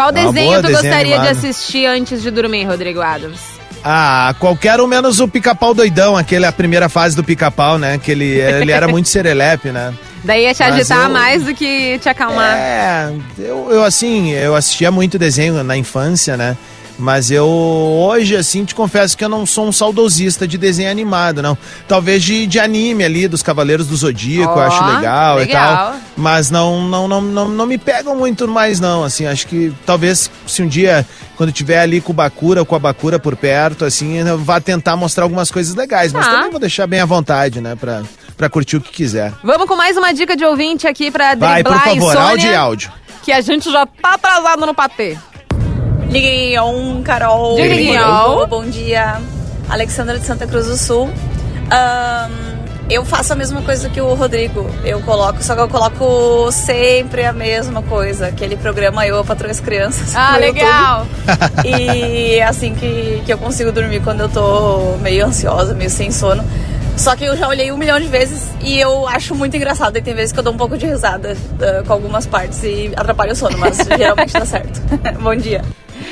Qual 0.00 0.08
é 0.08 0.12
desenho 0.12 0.62
tu 0.62 0.62
desenho 0.62 0.82
gostaria 0.82 1.16
animado. 1.16 1.22
de 1.22 1.28
assistir 1.28 1.84
antes 1.84 2.22
de 2.22 2.30
dormir, 2.30 2.64
Rodrigo 2.64 3.02
Adams? 3.02 3.38
Ah, 3.84 4.34
qualquer 4.38 4.80
um 4.80 4.86
menos 4.86 5.20
o 5.20 5.28
pica-pau 5.28 5.74
doidão, 5.74 6.16
aquele 6.16 6.46
a 6.46 6.52
primeira 6.52 6.88
fase 6.88 7.14
do 7.14 7.22
pica-pau, 7.22 7.78
né? 7.78 7.98
Que 7.98 8.12
ele, 8.12 8.24
ele 8.24 8.72
era 8.72 8.88
muito 8.88 9.08
serelepe, 9.10 9.70
né? 9.70 9.92
Daí 10.24 10.44
ia 10.44 10.54
te 10.54 10.62
agitar 10.62 11.04
eu, 11.04 11.10
mais 11.10 11.44
do 11.44 11.54
que 11.54 11.98
te 11.98 12.08
acalmar. 12.08 12.56
É, 12.56 13.12
eu, 13.38 13.68
eu 13.70 13.84
assim, 13.84 14.30
eu 14.30 14.56
assistia 14.56 14.90
muito 14.90 15.18
desenho 15.18 15.62
na 15.62 15.76
infância, 15.76 16.34
né? 16.34 16.56
Mas 17.00 17.30
eu 17.30 17.46
hoje, 17.46 18.36
assim, 18.36 18.64
te 18.64 18.74
confesso 18.74 19.16
que 19.16 19.24
eu 19.24 19.28
não 19.28 19.46
sou 19.46 19.66
um 19.66 19.72
saudosista 19.72 20.46
de 20.46 20.58
desenho 20.58 20.90
animado, 20.90 21.42
não. 21.42 21.56
Talvez 21.88 22.22
de, 22.22 22.46
de 22.46 22.60
anime 22.60 23.02
ali, 23.02 23.26
dos 23.26 23.42
Cavaleiros 23.42 23.86
do 23.86 23.96
Zodíaco, 23.96 24.52
oh, 24.54 24.58
eu 24.58 24.62
acho 24.62 24.84
legal, 24.84 25.36
legal, 25.36 25.42
e 25.42 25.46
tal. 25.46 25.94
Mas 26.16 26.50
não, 26.50 26.82
não, 26.82 27.08
não, 27.08 27.20
não, 27.20 27.48
não 27.48 27.66
me 27.66 27.78
pegam 27.78 28.14
muito 28.14 28.46
mais, 28.46 28.78
não. 28.78 29.02
Assim, 29.02 29.26
acho 29.26 29.46
que 29.46 29.72
talvez 29.86 30.30
se 30.46 30.62
um 30.62 30.68
dia, 30.68 31.06
quando 31.36 31.50
tiver 31.50 31.80
ali 31.80 32.00
com 32.00 32.12
o 32.12 32.14
Bakura 32.14 32.60
ou 32.60 32.66
com 32.66 32.76
a 32.76 32.78
Bakura 32.78 33.18
por 33.18 33.34
perto, 33.34 33.84
assim, 33.84 34.18
eu 34.18 34.38
vá 34.38 34.60
tentar 34.60 34.94
mostrar 34.96 35.24
algumas 35.24 35.50
coisas 35.50 35.74
legais. 35.74 36.12
Mas 36.12 36.26
ah. 36.26 36.30
também 36.30 36.50
vou 36.50 36.60
deixar 36.60 36.86
bem 36.86 37.00
à 37.00 37.06
vontade, 37.06 37.60
né? 37.60 37.74
Pra, 37.74 38.02
pra 38.36 38.50
curtir 38.50 38.76
o 38.76 38.80
que 38.80 38.92
quiser. 38.92 39.32
Vamos 39.42 39.66
com 39.66 39.74
mais 39.74 39.96
uma 39.96 40.12
dica 40.12 40.36
de 40.36 40.44
ouvinte 40.44 40.86
aqui 40.86 41.10
pra 41.10 41.34
driblar 41.34 41.62
Vai, 41.62 41.62
por 41.62 41.78
favor, 41.78 42.16
áudio 42.16 42.50
e 42.50 42.54
áudio. 42.54 42.92
Que 43.22 43.32
a 43.32 43.40
gente 43.40 43.70
já 43.70 43.86
tá 43.86 44.14
atrasado 44.14 44.66
no 44.66 44.74
patê. 44.74 45.16
Liguinhon, 46.10 47.02
Carol. 47.02 47.56
Liguinhon. 47.56 48.46
Bom 48.48 48.64
dia. 48.64 49.20
Alexandra 49.68 50.18
de 50.18 50.26
Santa 50.26 50.46
Cruz 50.46 50.66
do 50.66 50.76
Sul. 50.76 51.08
Um, 51.08 52.50
eu 52.90 53.04
faço 53.04 53.32
a 53.32 53.36
mesma 53.36 53.62
coisa 53.62 53.88
que 53.88 54.00
o 54.00 54.14
Rodrigo. 54.14 54.68
Eu 54.84 55.00
coloco, 55.02 55.40
só 55.42 55.54
que 55.54 55.60
eu 55.60 55.68
coloco 55.68 56.50
sempre 56.50 57.24
a 57.24 57.32
mesma 57.32 57.80
coisa. 57.82 58.26
Aquele 58.26 58.56
programa 58.56 59.06
Eu, 59.06 59.20
a 59.20 59.24
Patroa 59.24 59.52
as 59.52 59.60
Crianças. 59.60 60.14
Ah, 60.16 60.36
legal! 60.36 61.06
e 61.64 62.34
é 62.34 62.42
assim 62.42 62.74
que, 62.74 63.22
que 63.24 63.32
eu 63.32 63.38
consigo 63.38 63.70
dormir 63.70 64.02
quando 64.02 64.20
eu 64.20 64.28
tô 64.28 64.96
meio 65.00 65.26
ansiosa, 65.26 65.72
meio 65.74 65.90
sem 65.90 66.10
sono. 66.10 66.44
Só 66.96 67.14
que 67.14 67.24
eu 67.24 67.36
já 67.36 67.46
olhei 67.46 67.70
um 67.70 67.76
milhão 67.76 67.98
de 68.00 68.08
vezes 68.08 68.50
e 68.60 68.78
eu 68.78 69.06
acho 69.06 69.34
muito 69.36 69.56
engraçado. 69.56 69.96
E 69.96 70.02
tem 70.02 70.12
vezes 70.12 70.32
que 70.32 70.40
eu 70.40 70.42
dou 70.42 70.52
um 70.52 70.56
pouco 70.56 70.76
de 70.76 70.86
risada 70.86 71.34
uh, 71.34 71.86
com 71.86 71.92
algumas 71.92 72.26
partes 72.26 72.60
e 72.64 72.92
atrapalha 72.96 73.32
o 73.32 73.36
sono, 73.36 73.56
mas 73.56 73.76
geralmente 73.96 74.32
dá 74.32 74.44
certo. 74.44 74.80
Bom 75.22 75.36
dia. 75.36 75.62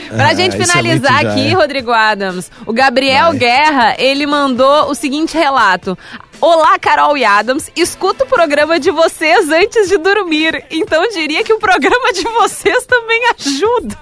Pra 0.08 0.28
ah, 0.28 0.34
gente 0.34 0.56
é 0.56 0.64
finalizar 0.64 1.24
é 1.24 1.28
aqui, 1.28 1.48
é. 1.48 1.54
Rodrigo 1.54 1.92
Adams, 1.92 2.50
o 2.66 2.72
Gabriel 2.72 3.28
Vai. 3.28 3.38
Guerra, 3.38 3.94
ele 3.98 4.26
mandou 4.26 4.90
o 4.90 4.94
seguinte 4.94 5.36
relato. 5.36 5.96
Olá, 6.40 6.78
Carol 6.78 7.16
e 7.16 7.24
Adams. 7.24 7.70
Escuto 7.74 8.24
o 8.24 8.26
programa 8.26 8.78
de 8.78 8.90
vocês 8.90 9.50
antes 9.50 9.88
de 9.88 9.98
dormir. 9.98 10.64
Então 10.70 11.08
diria 11.10 11.42
que 11.42 11.52
o 11.52 11.58
programa 11.58 12.12
de 12.12 12.22
vocês 12.22 12.86
também 12.86 13.22
ajuda. 13.38 13.96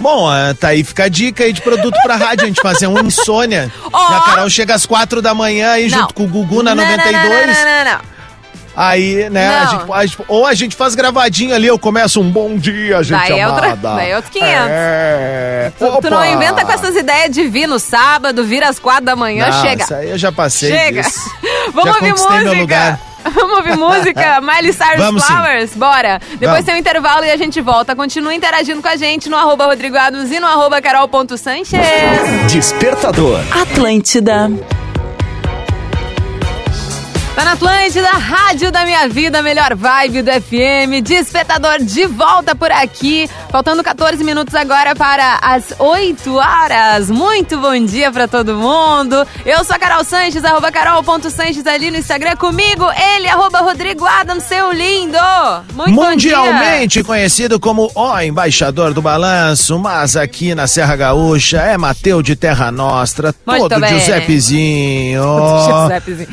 Bom, 0.00 0.28
tá 0.58 0.68
aí, 0.68 0.82
fica 0.82 1.04
a 1.04 1.08
dica 1.08 1.44
aí 1.44 1.52
de 1.52 1.62
produto 1.62 1.96
pra 2.02 2.16
rádio, 2.16 2.44
a 2.44 2.48
gente 2.48 2.60
fazer 2.60 2.88
um 2.88 2.98
insônia. 2.98 3.72
Oh. 3.84 3.96
a 3.96 4.20
Carol 4.22 4.50
chega 4.50 4.74
às 4.74 4.84
quatro 4.84 5.22
da 5.22 5.32
manhã 5.32 5.70
aí 5.70 5.88
não. 5.88 6.00
junto 6.00 6.14
com 6.14 6.24
o 6.24 6.28
Gugu 6.28 6.60
na 6.60 6.74
não, 6.74 6.84
92. 6.84 7.22
Não, 7.22 7.30
não, 7.30 7.44
não, 7.44 7.84
não, 7.84 7.92
não. 7.92 8.11
Aí, 8.74 9.28
né, 9.30 9.48
a 9.48 9.64
gente, 9.66 9.92
a 9.92 10.06
gente, 10.06 10.18
ou 10.28 10.46
a 10.46 10.54
gente 10.54 10.76
faz 10.76 10.94
gravadinho 10.94 11.54
ali, 11.54 11.66
eu 11.66 11.78
começo 11.78 12.20
um 12.20 12.30
bom 12.30 12.56
dia, 12.56 13.02
gente 13.02 13.18
daí 13.18 13.40
amada. 13.40 13.66
É 13.66 13.70
outra, 13.70 13.76
daí 13.76 14.10
é 14.10 14.16
outros 14.16 14.32
500. 14.32 14.56
É... 14.68 15.72
Tu, 15.78 16.00
tu, 16.00 16.10
não 16.10 16.24
inventa 16.24 16.64
com 16.64 16.72
essas 16.72 16.96
ideias 16.96 17.30
de 17.30 17.46
vir 17.48 17.66
no 17.66 17.78
sábado, 17.78 18.44
vir 18.44 18.62
às 18.64 18.78
quatro 18.78 19.04
da 19.04 19.16
manhã, 19.16 19.48
não, 19.50 19.60
chega. 19.60 19.84
Isso 19.84 19.94
aí 19.94 20.10
eu 20.10 20.18
já 20.18 20.32
passei 20.32 20.70
Chega. 20.70 21.02
Disso. 21.02 21.30
Vamos 21.72 21.90
já 21.90 21.96
ouvir 21.96 22.12
música. 22.12 22.40
Meu 22.40 22.54
lugar. 22.54 22.98
Vamos 23.34 23.56
ouvir 23.58 23.76
música? 23.76 24.40
Miley 24.42 24.72
Cyrus 24.72 24.98
Vamos 24.98 25.24
Flowers? 25.24 25.70
Sim. 25.70 25.78
Bora. 25.78 26.18
Depois 26.18 26.50
Vamos. 26.50 26.64
tem 26.64 26.74
um 26.74 26.78
intervalo 26.78 27.24
e 27.24 27.30
a 27.30 27.36
gente 27.36 27.60
volta. 27.60 27.94
Continua 27.94 28.34
interagindo 28.34 28.82
com 28.82 28.88
a 28.88 28.96
gente 28.96 29.28
no 29.28 29.36
arroba 29.36 29.66
Rodrigo 29.66 29.96
Adams 29.96 30.30
e 30.30 30.40
no 30.40 30.46
arroba 30.46 30.80
carol.sanches. 30.80 31.80
Despertador. 32.50 33.40
Atlântida. 33.52 34.50
Tá 37.34 37.46
na 37.46 37.52
Atlântida, 37.52 38.10
Rádio 38.10 38.70
da 38.70 38.84
Minha 38.84 39.08
Vida, 39.08 39.40
melhor 39.40 39.74
vibe 39.74 40.20
do 40.20 40.30
FM, 40.30 41.02
Despertador 41.02 41.78
de 41.82 42.04
volta 42.06 42.54
por 42.54 42.70
aqui. 42.70 43.26
Faltando 43.50 43.82
14 43.82 44.22
minutos 44.22 44.54
agora 44.54 44.94
para 44.94 45.38
as 45.42 45.74
8 45.78 46.34
horas. 46.34 47.10
Muito 47.10 47.56
bom 47.58 47.74
dia 47.86 48.12
para 48.12 48.28
todo 48.28 48.54
mundo. 48.54 49.26
Eu 49.46 49.64
sou 49.64 49.76
a 49.76 49.78
Carol 49.78 50.04
Sanches, 50.04 50.44
arroba 50.44 50.70
carol.sanches 50.70 51.66
ali 51.66 51.90
no 51.90 51.96
Instagram 51.96 52.36
comigo. 52.36 52.84
Ele, 53.14 53.28
arroba 53.28 53.60
Rodrigo 53.60 54.04
Adams, 54.04 54.44
seu 54.44 54.70
lindo. 54.70 55.16
Muito 55.74 55.90
Mundialmente 55.90 57.02
conhecido 57.02 57.58
como 57.58 57.90
o 57.94 58.20
embaixador 58.20 58.92
do 58.92 59.00
balanço, 59.00 59.78
mas 59.78 60.16
aqui 60.16 60.54
na 60.54 60.66
Serra 60.66 60.96
Gaúcha 60.96 61.58
é 61.58 61.78
Mateu 61.78 62.22
de 62.22 62.36
Terra 62.36 62.70
Nostra, 62.70 63.34
Muito 63.46 63.68
todo 63.70 63.80
bem. 63.80 63.98
Giuseppezinho. 63.98 65.22
Giuseppezinho. 65.88 66.28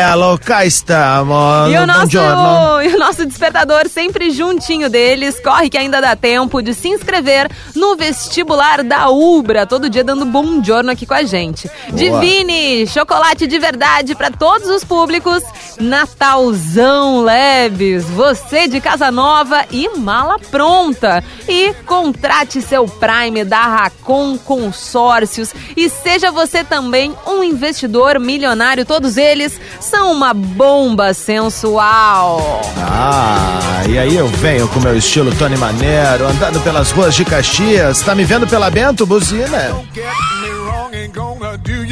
O 0.00 0.10
bello, 0.10 0.38
cá 0.38 0.64
estamos. 0.64 1.70
E 1.70 1.76
o, 1.76 1.86
nosso, 1.86 2.16
e 2.82 2.94
o 2.94 2.98
nosso 2.98 3.26
despertador 3.26 3.88
sempre 3.88 4.30
juntinho 4.30 4.88
deles. 4.88 5.38
Corre 5.40 5.68
que 5.68 5.76
ainda 5.76 6.00
dá 6.00 6.16
tempo 6.16 6.62
de 6.62 6.74
se 6.74 6.88
inscrever 6.88 7.50
no 7.74 7.96
vestibular 7.96 8.82
da 8.82 9.10
Ubra. 9.10 9.66
Todo 9.66 9.90
dia 9.90 10.02
dando 10.02 10.24
bom 10.24 10.62
giorno 10.62 10.90
aqui 10.90 11.04
com 11.04 11.14
a 11.14 11.22
gente. 11.22 11.70
Boa. 11.88 12.20
Divine, 12.20 12.86
chocolate 12.86 13.46
de 13.46 13.58
verdade 13.58 14.14
para 14.14 14.30
todos 14.30 14.68
os 14.68 14.84
públicos. 14.84 15.42
Natalzão 15.78 17.22
Leves, 17.22 18.04
você 18.04 18.68
de 18.68 18.80
casa 18.80 19.10
nova 19.10 19.64
e 19.70 19.88
mala 19.98 20.38
pronta. 20.38 21.22
E 21.48 21.74
contrate 21.84 22.62
seu 22.62 22.86
Prime 22.86 23.44
da 23.44 23.62
Racon 23.62 24.38
Consórcios 24.38 25.52
e 25.76 25.88
seja 25.88 26.30
você 26.30 26.64
também 26.64 27.14
um 27.26 27.42
investidor 27.42 28.18
milionário. 28.18 28.84
Todos 28.84 29.16
eles 29.16 29.60
são 29.90 30.12
uma 30.12 30.32
bomba 30.32 31.12
sensual. 31.12 32.60
Ah, 32.78 33.82
e 33.88 33.98
aí 33.98 34.14
eu 34.14 34.28
venho 34.28 34.68
com 34.68 34.78
meu 34.78 34.96
estilo 34.96 35.34
Tony 35.34 35.56
Maneiro, 35.56 36.28
andando 36.28 36.60
pelas 36.60 36.92
ruas 36.92 37.12
de 37.12 37.24
Caxias. 37.24 38.00
Tá 38.00 38.14
me 38.14 38.24
vendo 38.24 38.46
pela 38.46 38.70
Bento, 38.70 39.04
buzina? 39.04 39.74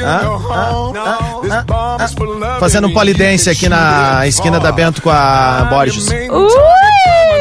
Ah, 0.05 0.21
ah, 1.51 1.65
ah, 1.99 2.59
Fazendo 2.61 2.87
um 2.87 2.93
polidense 2.93 3.51
aqui 3.51 3.69
na 3.69 4.27
esquina 4.29 4.61
da 4.61 4.71
Bento 4.71 5.03
com 5.03 5.11
a 5.11 5.67
Borges. 5.69 6.07
Ui! 6.09 7.38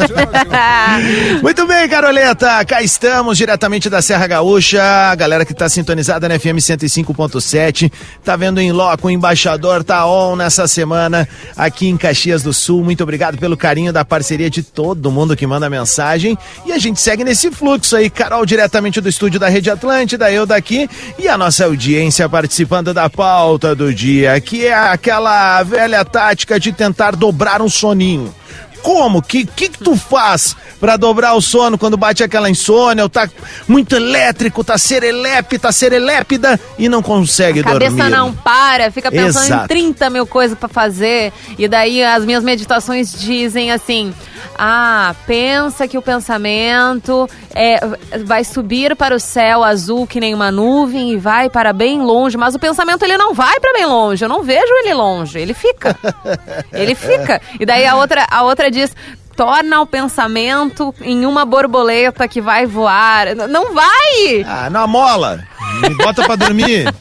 Muito 1.42 1.66
bem, 1.66 1.88
Caroleta. 1.88 2.64
Cá 2.64 2.82
estamos 2.82 3.36
diretamente 3.36 3.88
da 3.88 4.02
Serra 4.02 4.26
Gaúcha. 4.26 4.82
A 4.82 5.14
galera 5.14 5.44
que 5.44 5.54
tá 5.54 5.68
sintonizada 5.68 6.28
na 6.28 6.38
FM 6.38 6.58
105.7. 6.58 7.90
Tá 8.24 8.36
vendo 8.36 8.60
em 8.60 8.72
loco, 8.72 9.08
o 9.08 9.10
embaixador 9.10 9.84
tá 9.84 10.06
on 10.06 10.36
nessa 10.36 10.66
semana 10.66 11.28
aqui 11.56 11.88
em 11.88 11.96
Caxias 11.96 12.42
do 12.42 12.52
Sul. 12.52 12.84
Muito 12.84 13.02
obrigado 13.02 13.38
pelo 13.38 13.56
carinho 13.56 13.92
da 13.92 14.04
parceria 14.04 14.50
de 14.50 14.62
todo 14.62 15.10
mundo 15.10 15.36
que 15.36 15.46
manda 15.46 15.70
mensagem. 15.70 16.36
E 16.64 16.72
a 16.72 16.78
gente 16.78 17.00
segue 17.00 17.24
nesse 17.24 17.50
fluxo 17.50 17.96
aí. 17.96 18.10
Carol 18.10 18.44
diretamente 18.44 19.00
do 19.00 19.08
estúdio 19.08 19.40
da 19.40 19.48
Rede 19.48 19.70
Atlântida, 19.70 20.30
eu 20.30 20.46
daqui 20.46 20.88
e 21.18 21.28
a 21.28 21.36
nossa 21.36 21.64
audiência 21.64 22.28
participando 22.28 22.92
da 22.92 23.08
pauta 23.08 23.74
do 23.74 23.92
dia, 23.92 24.40
que 24.40 24.66
é 24.66 24.74
aquela 24.74 25.62
velha 25.62 26.04
tática 26.04 26.58
de 26.58 26.72
tentar 26.72 27.16
dobrar 27.16 27.62
um 27.62 27.68
soninho. 27.68 28.34
Como? 28.82 29.22
Que 29.22 29.44
que, 29.44 29.68
que 29.68 29.78
tu 29.78 29.96
faz 29.96 30.56
para 30.80 30.96
dobrar 30.96 31.34
o 31.34 31.40
sono 31.40 31.76
quando 31.76 31.96
bate 31.96 32.22
aquela 32.22 32.48
insônia, 32.48 33.02
ou 33.02 33.08
tá 33.08 33.28
muito 33.68 33.94
elétrico, 33.94 34.64
tá 34.64 34.78
serelepe, 34.78 35.58
tá 35.58 35.70
serelépida 35.70 36.58
e 36.78 36.88
não 36.88 37.02
consegue 37.02 37.62
dormir? 37.62 37.76
A 37.76 37.80
cabeça 37.80 37.96
dormir. 37.96 38.10
não 38.10 38.32
para, 38.32 38.90
fica 38.90 39.10
pensando 39.10 39.44
Exato. 39.44 39.64
em 39.64 39.68
30 39.68 40.10
mil 40.10 40.26
coisas 40.26 40.58
para 40.58 40.68
fazer. 40.68 41.32
E 41.58 41.68
daí 41.68 42.02
as 42.02 42.24
minhas 42.24 42.42
meditações 42.42 43.12
dizem 43.12 43.70
assim: 43.70 44.14
ah, 44.56 45.14
pensa 45.26 45.88
que 45.88 45.98
o 45.98 46.02
pensamento 46.02 47.28
é, 47.54 47.80
vai 48.24 48.44
subir 48.44 48.96
para 48.96 49.14
o 49.14 49.20
céu 49.20 49.64
azul 49.64 50.06
que 50.06 50.20
nem 50.20 50.34
uma 50.34 50.50
nuvem 50.50 51.12
e 51.12 51.16
vai 51.16 51.48
para 51.48 51.72
bem 51.72 52.00
longe, 52.00 52.36
mas 52.36 52.54
o 52.54 52.58
pensamento 52.58 53.04
ele 53.04 53.16
não 53.16 53.34
vai 53.34 53.58
para 53.60 53.72
bem 53.72 53.86
longe. 53.86 54.24
Eu 54.24 54.28
não 54.28 54.42
vejo 54.42 54.72
ele 54.82 54.94
longe, 54.94 55.38
ele 55.38 55.54
fica. 55.54 55.96
ele 56.72 56.94
fica. 56.94 57.40
E 57.58 57.66
daí 57.66 57.86
a 57.86 57.96
outra, 57.96 58.26
a 58.30 58.42
outra 58.42 58.70
diz: 58.70 58.94
torna 59.36 59.80
o 59.80 59.86
pensamento 59.86 60.94
em 61.00 61.24
uma 61.24 61.46
borboleta 61.46 62.28
que 62.28 62.40
vai 62.40 62.66
voar. 62.66 63.34
Não 63.48 63.72
vai! 63.72 64.44
Ah, 64.46 64.68
na 64.68 64.86
mola! 64.86 65.42
Me 65.80 65.94
bota 65.94 66.24
pra 66.24 66.36
dormir. 66.36 66.92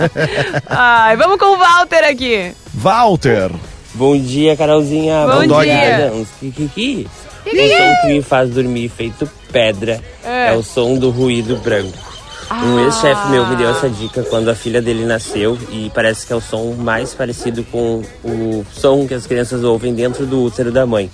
Ai, 0.68 1.16
vamos 1.16 1.38
com 1.38 1.56
o 1.56 1.58
Walter 1.58 2.04
aqui. 2.04 2.54
Walter. 2.72 3.50
Bom 3.94 4.18
dia, 4.18 4.56
Carolzinha. 4.56 5.26
Bom, 5.26 5.48
Bom 5.48 5.62
dia. 5.62 6.12
Kikiki. 6.38 7.08
O 7.46 7.50
som 7.50 8.00
que 8.02 8.06
me 8.08 8.22
faz 8.22 8.50
dormir 8.50 8.88
feito 8.88 9.28
pedra 9.50 10.00
é, 10.24 10.48
é 10.48 10.52
o 10.52 10.62
som 10.62 10.96
do 10.96 11.10
ruído 11.10 11.56
branco. 11.56 11.98
Ah. 12.48 12.64
Um 12.64 12.84
ex-chefe 12.84 13.28
meu 13.28 13.46
me 13.46 13.56
deu 13.56 13.70
essa 13.70 13.88
dica 13.88 14.22
quando 14.24 14.48
a 14.48 14.54
filha 14.54 14.82
dele 14.82 15.04
nasceu 15.04 15.56
e 15.70 15.90
parece 15.94 16.26
que 16.26 16.32
é 16.32 16.36
o 16.36 16.40
som 16.40 16.74
mais 16.74 17.14
parecido 17.14 17.64
com 17.64 18.02
o 18.24 18.66
som 18.72 19.06
que 19.06 19.14
as 19.14 19.26
crianças 19.26 19.62
ouvem 19.62 19.94
dentro 19.94 20.26
do 20.26 20.42
útero 20.42 20.72
da 20.72 20.84
mãe. 20.84 21.10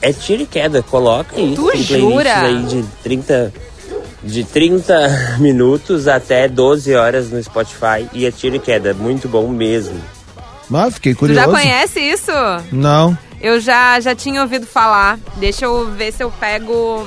É 0.00 0.12
tiro 0.12 0.42
e 0.42 0.46
queda, 0.46 0.82
coloca 0.82 1.38
isso. 1.40 1.62
Tu 1.62 1.76
jura? 1.78 2.40
aí 2.40 2.62
de 2.62 2.84
30 3.02 3.52
de 4.22 4.44
30 4.44 5.36
minutos 5.38 6.08
até 6.08 6.48
12 6.48 6.94
horas 6.94 7.30
no 7.30 7.42
Spotify 7.42 8.08
e 8.12 8.24
é 8.24 8.30
tiro 8.30 8.56
e 8.56 8.58
queda, 8.58 8.94
muito 8.94 9.28
bom 9.28 9.48
mesmo. 9.48 10.00
Mas 10.68 10.94
fiquei 10.94 11.14
curioso. 11.14 11.40
Tu 11.40 11.44
já 11.44 11.50
conhece 11.50 12.00
isso? 12.00 12.32
Não. 12.72 13.16
Eu 13.40 13.60
já 13.60 14.00
já 14.00 14.14
tinha 14.14 14.42
ouvido 14.42 14.66
falar. 14.66 15.18
Deixa 15.36 15.64
eu 15.64 15.90
ver 15.92 16.12
se 16.12 16.22
eu 16.22 16.30
pego 16.30 17.06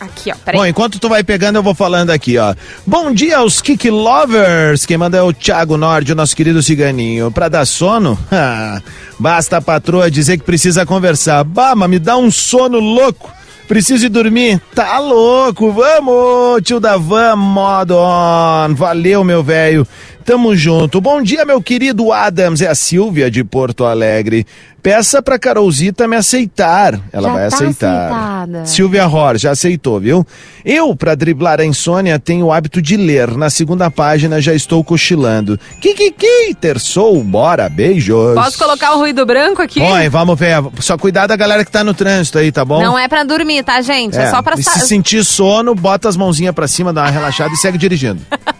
Aqui, 0.00 0.30
ó, 0.30 0.34
peraí. 0.44 0.60
Bom, 0.60 0.66
enquanto 0.66 0.98
tu 0.98 1.08
vai 1.08 1.22
pegando, 1.22 1.56
eu 1.56 1.62
vou 1.62 1.74
falando 1.74 2.10
aqui, 2.10 2.36
ó. 2.36 2.54
Bom 2.86 3.12
dia 3.12 3.38
aos 3.38 3.60
Kick 3.60 3.88
Lovers. 3.88 4.84
Quem 4.84 4.98
manda 4.98 5.16
é 5.16 5.22
o 5.22 5.32
Thiago 5.32 5.76
Nord, 5.76 6.12
o 6.12 6.14
nosso 6.14 6.36
querido 6.36 6.62
ciganinho. 6.62 7.30
Pra 7.30 7.48
dar 7.48 7.64
sono? 7.64 8.18
basta 9.18 9.58
a 9.58 9.62
patroa 9.62 10.10
dizer 10.10 10.36
que 10.38 10.44
precisa 10.44 10.84
conversar. 10.84 11.44
Bah, 11.44 11.74
mas 11.74 11.88
me 11.88 11.98
dá 11.98 12.16
um 12.16 12.30
sono 12.30 12.78
louco. 12.78 13.32
Preciso 13.66 14.04
ir 14.04 14.10
dormir? 14.10 14.60
Tá 14.74 14.98
louco, 14.98 15.72
vamos, 15.72 16.60
tio 16.62 16.78
da 16.78 16.98
van, 16.98 17.34
modo 17.34 17.96
on. 17.96 18.74
Valeu, 18.74 19.24
meu 19.24 19.42
velho. 19.42 19.88
Tamo 20.24 20.56
junto. 20.56 21.02
Bom 21.02 21.20
dia, 21.20 21.44
meu 21.44 21.60
querido 21.60 22.10
Adams. 22.10 22.62
É 22.62 22.68
a 22.68 22.74
Silvia 22.74 23.30
de 23.30 23.44
Porto 23.44 23.84
Alegre. 23.84 24.46
Peça 24.82 25.22
pra 25.22 25.38
Carolzita 25.38 26.06
me 26.08 26.16
aceitar. 26.16 27.00
Ela 27.12 27.28
já 27.28 27.34
vai 27.34 27.48
tá 27.48 27.56
aceitar. 27.56 28.12
Aceitada. 28.12 28.66
Silvia 28.66 29.06
Hor, 29.06 29.38
já 29.38 29.50
aceitou, 29.50 29.98
viu? 29.98 30.26
Eu, 30.64 30.94
pra 30.94 31.14
driblar 31.14 31.60
a 31.60 31.64
insônia, 31.64 32.18
tenho 32.18 32.46
o 32.46 32.52
hábito 32.52 32.82
de 32.82 32.96
ler. 32.96 33.34
Na 33.36 33.48
segunda 33.48 33.90
página 33.90 34.40
já 34.42 34.54
estou 34.54 34.84
cochilando. 34.84 35.58
Kikiki, 35.80 36.54
terçou, 36.60 37.22
bora, 37.22 37.68
beijos. 37.68 38.34
Posso 38.34 38.58
colocar 38.58 38.94
o 38.94 38.98
ruído 38.98 39.24
branco 39.24 39.62
aqui? 39.62 39.80
Põe, 39.80 40.08
vamos 40.10 40.38
ver. 40.38 40.56
Só 40.80 40.98
cuidar 40.98 41.26
da 41.26 41.36
galera 41.36 41.64
que 41.64 41.70
tá 41.70 41.82
no 41.82 41.94
trânsito 41.94 42.38
aí, 42.38 42.52
tá 42.52 42.64
bom? 42.64 42.82
Não 42.82 42.98
é 42.98 43.08
pra 43.08 43.24
dormir, 43.24 43.62
tá, 43.62 43.80
gente? 43.80 44.16
É, 44.18 44.24
é 44.24 44.30
só 44.30 44.42
pra... 44.42 44.54
E 44.54 44.62
se 44.62 44.80
sentir 44.80 45.24
sono, 45.24 45.74
bota 45.74 46.08
as 46.10 46.16
mãozinhas 46.16 46.54
pra 46.54 46.68
cima, 46.68 46.92
dá 46.92 47.02
uma 47.02 47.10
relaxada 47.10 47.52
e 47.54 47.56
segue 47.56 47.78
dirigindo. 47.78 48.20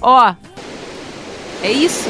Ó. 0.00 0.34
É 1.62 1.70
isso. 1.70 2.08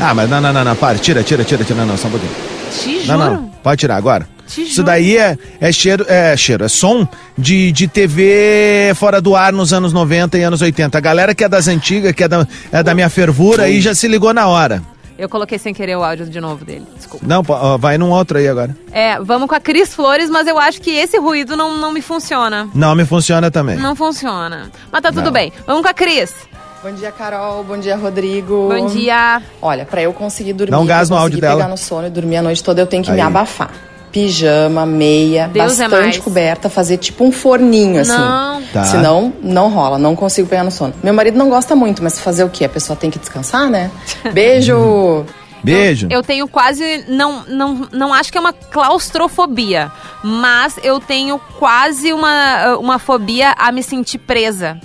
Ah, 0.00 0.12
mas 0.12 0.28
não, 0.28 0.40
não, 0.40 0.52
não, 0.52 0.64
não, 0.64 0.76
para, 0.76 0.98
tira, 0.98 1.22
tira, 1.22 1.44
tira, 1.44 1.64
tira, 1.64 1.78
não, 1.80 1.86
não, 1.86 1.96
só 1.96 2.08
um 2.08 2.10
pouquinho. 2.10 2.32
Te 2.80 3.06
não, 3.06 3.18
não, 3.18 3.46
pode 3.62 3.80
tirar 3.80 3.96
agora. 3.96 4.28
Te 4.46 4.62
Isso 4.62 4.74
juro. 4.76 4.86
daí 4.86 5.16
é, 5.16 5.38
é 5.60 5.72
cheiro, 5.72 6.04
é 6.08 6.36
cheiro, 6.36 6.64
é 6.64 6.68
som 6.68 7.06
de, 7.38 7.72
de 7.72 7.88
TV 7.88 8.92
fora 8.96 9.20
do 9.20 9.34
ar 9.34 9.52
nos 9.52 9.72
anos 9.72 9.92
90 9.92 10.36
e 10.36 10.42
anos 10.42 10.60
80. 10.60 10.98
A 10.98 11.00
galera 11.00 11.34
que 11.34 11.44
é 11.44 11.48
das 11.48 11.68
antigas, 11.68 12.12
que 12.12 12.24
é 12.24 12.28
da, 12.28 12.46
é 12.70 12.82
da 12.82 12.94
minha 12.94 13.08
fervura, 13.08 13.64
aí 13.64 13.80
já 13.80 13.94
se 13.94 14.06
ligou 14.08 14.34
na 14.34 14.46
hora. 14.46 14.82
Eu 15.16 15.28
coloquei 15.28 15.58
sem 15.58 15.72
querer 15.72 15.96
o 15.96 16.02
áudio 16.02 16.26
de 16.26 16.40
novo 16.40 16.64
dele. 16.64 16.84
Desculpa. 16.96 17.24
Não, 17.26 17.42
vai 17.78 17.96
num 17.96 18.10
outro 18.10 18.36
aí 18.36 18.48
agora. 18.48 18.76
É, 18.90 19.18
vamos 19.20 19.48
com 19.48 19.54
a 19.54 19.60
Cris 19.60 19.94
Flores, 19.94 20.28
mas 20.28 20.46
eu 20.48 20.58
acho 20.58 20.80
que 20.80 20.90
esse 20.90 21.18
ruído 21.18 21.56
não, 21.56 21.78
não 21.78 21.92
me 21.92 22.02
funciona. 22.02 22.68
Não 22.74 22.96
me 22.96 23.04
funciona 23.04 23.48
também. 23.48 23.76
Não 23.76 23.94
funciona. 23.94 24.72
Mas 24.90 25.02
tá 25.02 25.12
tudo 25.12 25.26
não. 25.26 25.32
bem. 25.32 25.52
Vamos 25.66 25.82
com 25.82 25.88
a 25.88 25.94
Cris. 25.94 26.34
Bom 26.84 26.92
dia, 26.92 27.10
Carol. 27.10 27.64
Bom 27.64 27.78
dia, 27.78 27.96
Rodrigo. 27.96 28.68
Bom 28.68 28.86
dia. 28.88 29.40
Olha, 29.62 29.86
para 29.86 30.02
eu 30.02 30.12
conseguir 30.12 30.52
dormir, 30.52 30.70
Não 30.70 30.84
gás 30.84 31.08
no 31.08 31.16
áudio 31.16 31.40
pegar 31.40 31.54
dela. 31.54 31.68
no 31.68 31.78
sono 31.78 32.08
e 32.08 32.10
dormir 32.10 32.36
a 32.36 32.42
noite 32.42 32.62
toda, 32.62 32.78
eu 32.82 32.86
tenho 32.86 33.02
que 33.02 33.10
Aí. 33.10 33.16
me 33.16 33.22
abafar. 33.22 33.70
Pijama, 34.12 34.84
meia, 34.84 35.48
Deus 35.48 35.80
é 35.80 35.88
bastante 35.88 36.18
é 36.18 36.22
coberta, 36.22 36.68
fazer 36.68 36.98
tipo 36.98 37.24
um 37.24 37.32
forninho, 37.32 38.02
assim. 38.02 38.12
Não. 38.12 38.62
Tá. 38.64 38.84
Senão, 38.84 39.32
não 39.40 39.70
rola, 39.70 39.98
não 39.98 40.14
consigo 40.14 40.46
pegar 40.46 40.62
no 40.62 40.70
sono. 40.70 40.92
Meu 41.02 41.14
marido 41.14 41.38
não 41.38 41.48
gosta 41.48 41.74
muito, 41.74 42.02
mas 42.02 42.20
fazer 42.20 42.44
o 42.44 42.50
quê? 42.50 42.66
A 42.66 42.68
pessoa 42.68 42.94
tem 42.94 43.10
que 43.10 43.18
descansar, 43.18 43.70
né? 43.70 43.90
Beijo! 44.34 45.24
Beijo. 45.64 46.08
Eu, 46.10 46.18
eu, 46.18 46.22
tenho 46.22 46.46
quase. 46.46 47.06
Não, 47.08 47.44
não, 47.48 47.88
não 47.90 48.12
acho 48.12 48.30
que 48.30 48.36
é 48.36 48.40
uma 48.42 48.52
claustrofobia, 48.52 49.90
mas 50.22 50.78
eu 50.82 51.00
tenho 51.00 51.40
quase 51.58 52.12
uma, 52.12 52.76
uma 52.76 52.98
fobia 52.98 53.54
a 53.56 53.72
me 53.72 53.82
sentir 53.82 54.18
presa. 54.18 54.78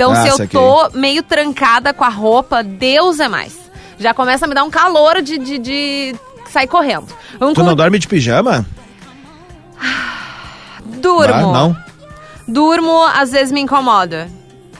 Então, 0.00 0.12
ah, 0.12 0.16
se 0.16 0.28
eu 0.30 0.48
tô 0.48 0.88
meio 0.94 1.22
trancada 1.22 1.92
com 1.92 2.02
a 2.02 2.08
roupa, 2.08 2.62
Deus 2.62 3.20
é 3.20 3.28
mais. 3.28 3.58
Já 3.98 4.14
começa 4.14 4.46
a 4.46 4.48
me 4.48 4.54
dar 4.54 4.64
um 4.64 4.70
calor 4.70 5.20
de, 5.20 5.36
de, 5.36 5.58
de 5.58 6.16
sair 6.50 6.66
correndo. 6.66 7.08
Um 7.38 7.52
tu 7.52 7.62
não 7.62 7.76
dorme 7.76 7.98
de 7.98 8.08
pijama? 8.08 8.64
Durmo. 10.86 11.34
Ah, 11.34 11.52
não? 11.52 11.76
Durmo, 12.48 13.04
às 13.14 13.30
vezes 13.30 13.52
me 13.52 13.60
incomoda. 13.60 14.26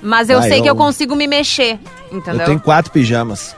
Mas 0.00 0.30
eu 0.30 0.38
ah, 0.38 0.42
sei 0.42 0.60
eu... 0.60 0.62
que 0.62 0.70
eu 0.70 0.74
consigo 0.74 1.14
me 1.14 1.26
mexer, 1.26 1.78
entendeu? 2.10 2.40
Eu 2.40 2.46
tenho 2.46 2.60
quatro 2.60 2.90
pijamas. 2.90 3.54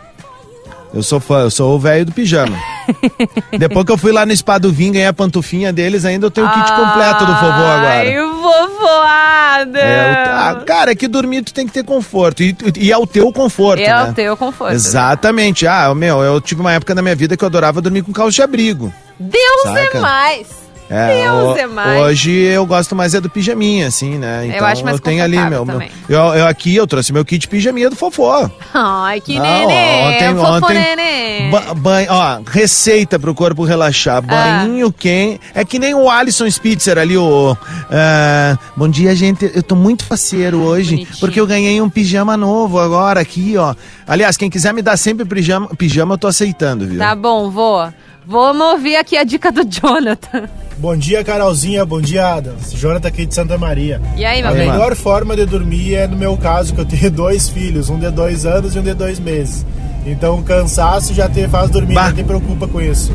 Eu 0.93 1.05
sou 1.05 1.21
fã, 1.21 1.43
eu 1.43 1.51
sou 1.51 1.77
o 1.77 1.79
velho 1.79 2.07
do 2.07 2.13
pijama. 2.13 2.59
Depois 3.59 3.85
que 3.85 3.93
eu 3.93 3.99
fui 3.99 4.13
lá 4.13 4.25
no 4.27 4.37
Spa 4.37 4.59
do 4.59 4.73
Vinho, 4.73 4.93
ganhei 4.93 5.07
a 5.07 5.13
pantufinha 5.13 5.73
deles, 5.73 6.05
ainda 6.05 6.27
eu 6.27 6.31
tenho 6.31 6.47
o 6.47 6.51
kit 6.51 6.73
completo 6.73 7.27
do 7.27 7.33
vovô 7.35 7.47
agora. 7.47 7.89
Ai, 8.01 8.17
vovoada! 8.21 9.79
É, 9.79 10.25
ah, 10.29 10.63
cara, 10.67 10.93
é 10.93 10.95
que 10.95 11.07
dormir 11.09 11.43
tu 11.43 11.53
tem 11.55 11.67
que 11.67 11.73
ter 11.73 11.85
conforto. 11.85 12.43
E, 12.43 12.57
e 12.77 12.93
é 12.93 12.97
o 12.99 13.07
teu 13.07 13.33
conforto, 13.33 13.81
É 13.83 13.87
né? 13.89 14.11
o 14.11 14.13
teu 14.13 14.37
conforto. 14.37 14.73
Exatamente. 14.75 15.67
Ah, 15.67 15.95
meu, 15.95 16.23
eu 16.23 16.41
tive 16.41 16.61
uma 16.61 16.73
época 16.73 16.95
na 16.95 17.03
minha 17.03 17.15
vida 17.15 17.37
que 17.37 17.45
eu 17.45 17.47
adorava 17.47 17.81
dormir 17.81 18.03
com 18.03 18.13
calça 18.13 18.33
de 18.33 18.43
abrigo. 18.43 18.93
Deus 19.19 19.63
Saca? 19.63 19.99
é 19.99 20.01
mais! 20.01 20.63
É, 20.93 21.23
Deus 21.25 21.55
o- 21.55 21.57
é 21.59 21.67
mais. 21.67 22.01
Hoje 22.03 22.31
eu 22.33 22.67
gosto 22.67 22.95
mais 22.95 23.15
é 23.15 23.21
do 23.21 23.31
pijaminha, 23.31 23.87
assim, 23.87 24.19
né? 24.19 24.47
Então 24.47 24.67
acho 24.67 24.85
mais 24.85 25.01
tenho 25.01 25.25
ali 25.25 25.39
meu, 25.39 25.65
meu 25.65 25.81
eu, 26.09 26.19
eu 26.35 26.47
aqui 26.47 26.75
eu 26.77 26.87
trouxe 26.87 27.13
meu 27.13 27.25
kit 27.25 27.49
pijaminha 27.49 27.89
do 27.89 27.97
fofó. 27.97 28.51
Ai, 28.75 29.21
que 29.21 29.39
Ah, 29.39 29.41
nenê! 29.43 30.03
ontem- 30.07 30.37
fofo 30.37 30.53
ontem- 30.67 30.75
nenê! 30.75 31.51
Ba 31.51 31.75
banho, 31.75 32.09
ó, 32.11 32.41
receita 32.47 33.19
pro 33.19 33.35
corpo 33.35 33.65
relaxar. 33.65 34.23
Ah. 34.29 34.65
Banho 34.65 34.93
quente. 34.93 35.41
É 35.55 35.65
que 35.65 35.79
nem 35.79 35.95
o 35.95 36.11
Alisson 36.11 36.49
Spitzer 36.51 36.99
ali, 36.99 37.17
o. 37.17 37.57
ah, 37.91 38.57
bom 38.77 38.89
dia, 38.89 39.15
gente. 39.15 39.51
Eu 39.55 39.63
tô 39.63 39.75
muito 39.75 40.05
parceiro 40.07 40.61
hoje, 40.63 40.91
Bonitinho. 40.97 41.19
porque 41.21 41.41
eu 41.41 41.47
ganhei 41.47 41.81
um 41.81 41.89
pijama 41.89 42.37
novo 42.37 42.79
agora 42.79 43.21
aqui, 43.21 43.57
ó. 43.57 43.75
Aliás, 44.07 44.37
quem 44.37 44.51
quiser 44.51 44.73
me 44.75 44.83
dar 44.83 44.97
sempre 44.97 45.25
pijama, 45.25 45.69
pijama 45.77 46.15
eu 46.15 46.19
tô 46.19 46.27
aceitando, 46.27 46.87
viu? 46.87 46.99
Tá 46.99 47.15
bom, 47.15 47.51
vou. 47.51 47.91
Vamos 48.27 48.65
ouvir 48.69 48.97
aqui 48.97 49.17
a 49.17 49.25
dica 49.25 49.51
do 49.51 49.65
Jonathan. 49.69 50.49
Bom 50.79 50.97
dia, 50.97 51.23
Carolzinha. 51.23 51.85
Bom 51.85 52.01
dia, 52.01 52.27
Adams. 52.35 52.73
Jonathan 52.73 53.09
aqui 53.09 53.25
de 53.27 53.35
Santa 53.35 53.57
Maria. 53.57 54.01
E 54.17 54.25
aí, 54.25 54.43
meu 54.43 54.51
A 54.51 54.55
bem? 54.55 54.69
melhor 54.71 54.97
forma 54.97 55.37
de 55.37 55.47
dormir 55.47 55.95
é 55.95 56.07
no 56.07 56.17
meu 56.17 56.37
caso, 56.37 56.75
que 56.75 56.81
eu 56.81 56.85
tenho 56.85 57.11
dois 57.13 57.49
filhos, 57.49 57.89
um 57.89 57.99
de 57.99 58.11
dois 58.11 58.45
anos 58.45 58.75
e 58.75 58.79
um 58.79 58.83
de 58.83 58.95
dois 58.95 59.21
meses. 59.21 59.65
Então 60.05 60.41
o 60.41 60.43
cansaço 60.43 61.15
já 61.15 61.29
te 61.29 61.47
faz 61.47 61.71
dormir, 61.71 61.95
Bah. 61.95 62.09
não 62.09 62.15
te 62.17 62.25
preocupa 62.25 62.67
com 62.67 62.81
isso. 62.81 63.13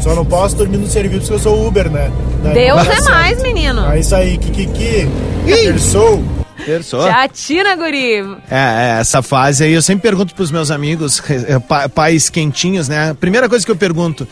Só 0.00 0.14
não 0.14 0.24
posso 0.24 0.54
dormir 0.54 0.76
no 0.76 0.86
serviço 0.86 1.22
porque 1.22 1.34
eu 1.34 1.38
sou 1.40 1.66
Uber, 1.66 1.90
né? 1.90 2.12
Daí 2.44 2.54
Deus 2.54 2.80
é 2.80 2.84
certo. 2.84 3.10
mais, 3.10 3.42
menino. 3.42 3.90
É 3.90 3.98
isso 3.98 4.14
aí, 4.14 4.38
Kikiki. 4.38 5.08
Terçou. 5.44 6.22
Terçou. 6.64 7.02
Já 7.02 7.26
tira, 7.26 7.74
guri. 7.74 8.18
É, 8.48 8.56
é, 8.96 8.98
essa 9.00 9.20
fase 9.22 9.64
aí 9.64 9.72
eu 9.72 9.82
sempre 9.82 10.02
pergunto 10.02 10.32
pros 10.34 10.52
meus 10.52 10.70
amigos, 10.70 11.20
pa- 11.66 11.88
pais 11.88 12.28
quentinhos, 12.30 12.88
né? 12.88 13.10
A 13.10 13.14
primeira 13.16 13.48
coisa 13.48 13.64
que 13.64 13.72
eu 13.72 13.76
pergunto, 13.76 14.28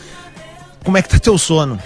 como 0.87 0.97
é 0.97 1.01
que 1.01 1.09
tá 1.09 1.19
teu 1.19 1.37
sono? 1.37 1.77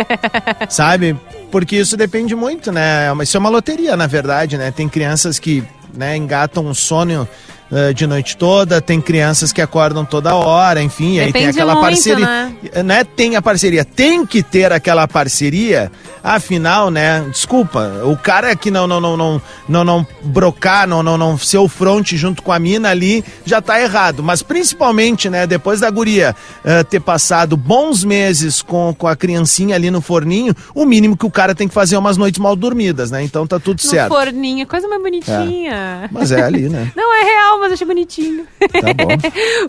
Sabe? 0.70 1.14
Porque 1.50 1.76
isso 1.76 1.98
depende 1.98 2.34
muito, 2.34 2.72
né? 2.72 3.12
Mas 3.12 3.28
Isso 3.28 3.36
é 3.36 3.40
uma 3.40 3.50
loteria, 3.50 3.94
na 3.94 4.06
verdade, 4.06 4.56
né? 4.56 4.70
Tem 4.70 4.88
crianças 4.88 5.38
que 5.38 5.62
né, 5.92 6.16
engatam 6.16 6.64
um 6.64 6.72
sono 6.72 7.28
eh, 7.72 7.92
de 7.92 8.06
noite 8.06 8.36
toda, 8.36 8.80
tem 8.80 9.00
crianças 9.00 9.52
que 9.52 9.60
acordam 9.60 10.04
toda 10.04 10.34
hora, 10.34 10.82
enfim, 10.82 11.18
aí 11.18 11.32
tem 11.32 11.42
Depende 11.42 11.50
aquela 11.50 11.74
muito, 11.74 11.86
parceria. 11.86 12.26
né? 12.26 12.82
né? 12.84 13.04
Tem 13.04 13.36
a 13.36 13.42
parceria, 13.42 13.84
tem 13.84 14.24
que 14.26 14.42
ter 14.42 14.72
aquela 14.72 15.06
parceria, 15.08 15.90
afinal, 16.22 16.90
né? 16.90 17.24
Desculpa, 17.30 18.02
o 18.04 18.16
cara 18.16 18.54
que 18.56 18.70
não 18.70 18.86
não 18.86 19.00
não 19.00 19.16
não 19.16 19.42
não, 19.68 19.84
não 19.84 20.06
brocar, 20.22 20.86
não 20.86 21.02
não 21.02 21.16
não 21.16 21.38
ser 21.38 21.58
o 21.58 21.68
front 21.68 22.12
junto 22.14 22.42
com 22.42 22.52
a 22.52 22.58
mina 22.58 22.90
ali, 22.90 23.24
já 23.44 23.60
tá 23.60 23.80
errado. 23.80 24.22
Mas 24.22 24.42
principalmente, 24.42 25.28
né, 25.30 25.46
depois 25.46 25.80
da 25.80 25.90
guria 25.90 26.34
eh, 26.64 26.82
ter 26.84 27.00
passado 27.00 27.56
bons 27.56 28.04
meses 28.04 28.62
com, 28.62 28.94
com 28.96 29.06
a 29.06 29.16
criancinha 29.16 29.74
ali 29.76 29.90
no 29.90 30.00
forninho, 30.00 30.54
o 30.74 30.84
mínimo 30.84 31.16
que 31.16 31.26
o 31.26 31.30
cara 31.30 31.54
tem 31.54 31.68
que 31.68 31.74
fazer 31.74 31.94
é 31.94 31.98
umas 31.98 32.16
noites 32.16 32.40
mal 32.40 32.54
dormidas, 32.56 33.10
né? 33.10 33.22
Então 33.22 33.46
tá 33.46 33.58
tudo 33.58 33.80
No 33.82 33.90
certo. 33.90 34.08
forninho, 34.08 34.66
coisa 34.66 34.86
mais 34.88 35.02
bonitinha. 35.02 36.08
Mas 36.10 36.32
é 36.32 36.42
ali, 36.42 36.68
né? 36.68 36.90
Não 36.96 37.14
é 37.14 37.24
real, 37.24 37.57
mas 37.60 37.72
achei 37.72 37.86
bonitinho. 37.86 38.46
Tá 38.60 38.92
bom. 38.94 39.08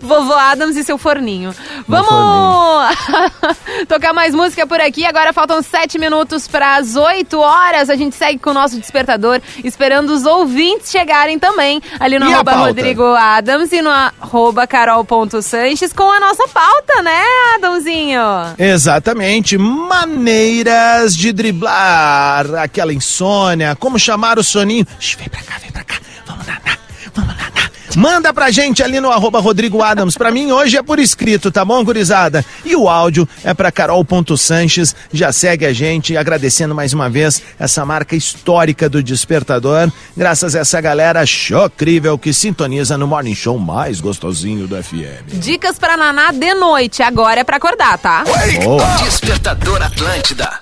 Vovô 0.00 0.34
Adams 0.34 0.76
e 0.76 0.84
seu 0.84 0.98
forninho. 0.98 1.54
Vamos 1.86 2.96
tocar 3.88 4.12
mais 4.12 4.34
música 4.34 4.66
por 4.66 4.80
aqui. 4.80 5.04
Agora 5.04 5.32
faltam 5.32 5.62
sete 5.62 5.98
minutos 5.98 6.46
para 6.48 6.76
as 6.76 6.96
8 6.96 7.38
horas. 7.38 7.90
A 7.90 7.96
gente 7.96 8.14
segue 8.16 8.38
com 8.38 8.50
o 8.50 8.54
nosso 8.54 8.78
despertador, 8.78 9.40
esperando 9.64 10.10
os 10.10 10.24
ouvintes 10.24 10.90
chegarem 10.90 11.38
também 11.38 11.80
ali 11.98 12.18
no 12.18 12.28
E 12.28 12.32
arroba? 12.34 12.52
Rodrigo 12.52 13.04
Adams 13.14 13.72
e 13.72 13.82
no 13.82 13.90
arroba 13.90 14.66
carol.sanches 14.66 15.92
com 15.92 16.10
a 16.10 16.20
nossa 16.20 16.46
pauta, 16.48 17.02
né, 17.02 17.22
Adamzinho? 17.56 18.20
Exatamente, 18.58 19.56
maneiras 19.58 21.14
de 21.16 21.32
driblar 21.32 22.54
aquela 22.56 22.92
insônia, 22.92 23.76
como 23.76 23.98
chamar 23.98 24.38
o 24.38 24.44
soninho. 24.44 24.86
Vem 25.18 25.28
pra 25.28 25.42
cá, 25.42 25.58
vem 25.60 25.70
pra 25.70 25.84
cá, 25.84 25.96
vamos 26.26 26.46
nanar, 26.46 26.78
vamos 27.14 27.36
nanar. 27.36 27.49
Manda 27.96 28.32
pra 28.32 28.50
gente 28.50 28.82
ali 28.82 29.00
no 29.00 29.10
arroba 29.10 29.40
Rodrigo 29.40 29.82
Adams. 29.82 30.16
Pra 30.16 30.30
mim 30.30 30.52
hoje 30.52 30.76
é 30.76 30.82
por 30.82 30.98
escrito, 30.98 31.50
tá 31.50 31.64
bom, 31.64 31.84
gurizada? 31.84 32.44
E 32.64 32.76
o 32.76 32.88
áudio 32.88 33.28
é 33.42 33.52
pra 33.52 33.72
carol.sanches. 33.72 34.94
Já 35.12 35.32
segue 35.32 35.66
a 35.66 35.72
gente, 35.72 36.16
agradecendo 36.16 36.74
mais 36.74 36.92
uma 36.92 37.10
vez 37.10 37.42
essa 37.58 37.84
marca 37.84 38.14
histórica 38.14 38.88
do 38.88 39.02
Despertador. 39.02 39.90
Graças 40.16 40.54
a 40.54 40.60
essa 40.60 40.80
galera 40.80 41.24
chocrível 41.26 42.16
que 42.18 42.32
sintoniza 42.32 42.96
no 42.96 43.06
Morning 43.06 43.34
Show 43.34 43.58
mais 43.58 44.00
gostosinho 44.00 44.66
do 44.66 44.80
FM. 44.82 45.34
Dicas 45.40 45.78
pra 45.78 45.96
naná 45.96 46.30
de 46.32 46.54
noite. 46.54 47.02
Agora 47.02 47.40
é 47.40 47.44
pra 47.44 47.56
acordar, 47.56 47.98
tá? 47.98 48.24
Boa. 48.64 48.84
Despertador 49.04 49.82
Atlântida. 49.82 50.59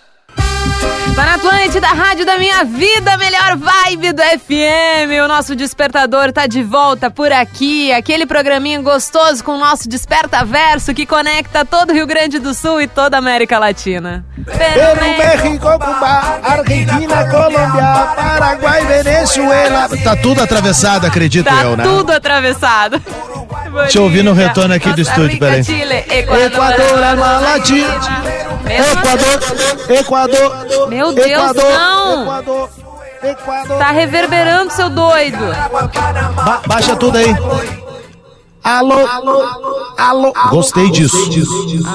Tá 1.14 1.24
na 1.26 1.34
Atlântida, 1.34 1.88
Rádio 1.88 2.24
da 2.24 2.38
Minha 2.38 2.64
Vida, 2.64 3.16
melhor 3.16 3.56
vibe 3.56 4.12
do 4.12 4.22
FM. 4.22 5.24
O 5.24 5.28
nosso 5.28 5.56
despertador 5.56 6.32
tá 6.32 6.46
de 6.46 6.62
volta 6.62 7.10
por 7.10 7.32
aqui. 7.32 7.92
Aquele 7.92 8.24
programinha 8.24 8.80
gostoso 8.80 9.42
com 9.42 9.52
o 9.52 9.58
nosso 9.58 9.88
Desperta 9.88 10.44
Verso 10.44 10.94
que 10.94 11.04
conecta 11.04 11.64
todo 11.64 11.90
o 11.90 11.92
Rio 11.92 12.06
Grande 12.06 12.38
do 12.38 12.54
Sul 12.54 12.80
e 12.80 12.86
toda 12.86 13.16
a 13.16 13.18
América 13.18 13.58
Latina. 13.58 14.24
Peru, 14.44 15.00
México, 15.00 15.58
Cuba, 15.58 16.40
Argentina, 16.44 17.28
Colômbia, 17.28 18.14
Paraguai, 18.14 18.84
Venezuela. 18.86 19.88
Tá 20.04 20.14
tudo 20.16 20.42
atravessado, 20.42 21.06
acredito 21.06 21.46
Tá 21.46 21.62
eu, 21.64 21.76
né? 21.76 21.82
tudo 21.82 22.12
atravessado. 22.12 23.02
Deixa 23.82 23.98
eu 23.98 24.04
ouvir 24.04 24.22
no 24.22 24.32
retorno 24.32 24.74
aqui 24.74 24.92
do 24.92 25.00
estúdio, 25.00 25.38
peraí. 25.38 25.64
Chile, 25.64 26.04
Equador, 26.08 27.02
Alma 27.02 27.38
Latina. 27.38 27.88
Equador, 28.68 29.40
Equador. 29.98 30.67
Meu 30.88 31.12
Deus, 31.12 31.50
Equador, 31.50 31.72
não. 31.72 32.22
Equador, 32.22 32.68
Equador. 33.22 33.78
Tá 33.78 33.90
reverberando, 33.90 34.72
seu 34.72 34.88
doido. 34.90 35.44
Ba- 36.35 36.61
baixa 36.66 36.96
tudo 36.96 37.16
aí. 37.18 37.35
Alô, 38.64 39.07
alô, 39.07 39.44
alô. 39.96 40.33
Gostei 40.50 40.90
disso. 40.90 41.16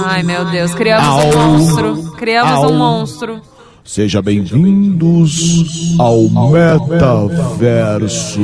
Ai, 0.06 0.24
meu 0.24 0.46
Deus, 0.46 0.74
criamos 0.74 1.26
um 1.26 1.38
monstro. 1.38 2.12
Criamos 2.18 2.64
Au. 2.64 2.72
um 2.72 2.78
monstro. 2.78 3.42
Seja 3.86 4.22
bem-vindos 4.22 5.98
ao 6.00 6.22
metaverso 6.50 8.40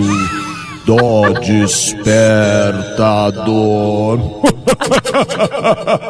do 0.85 1.33
Despertador. 1.39 4.19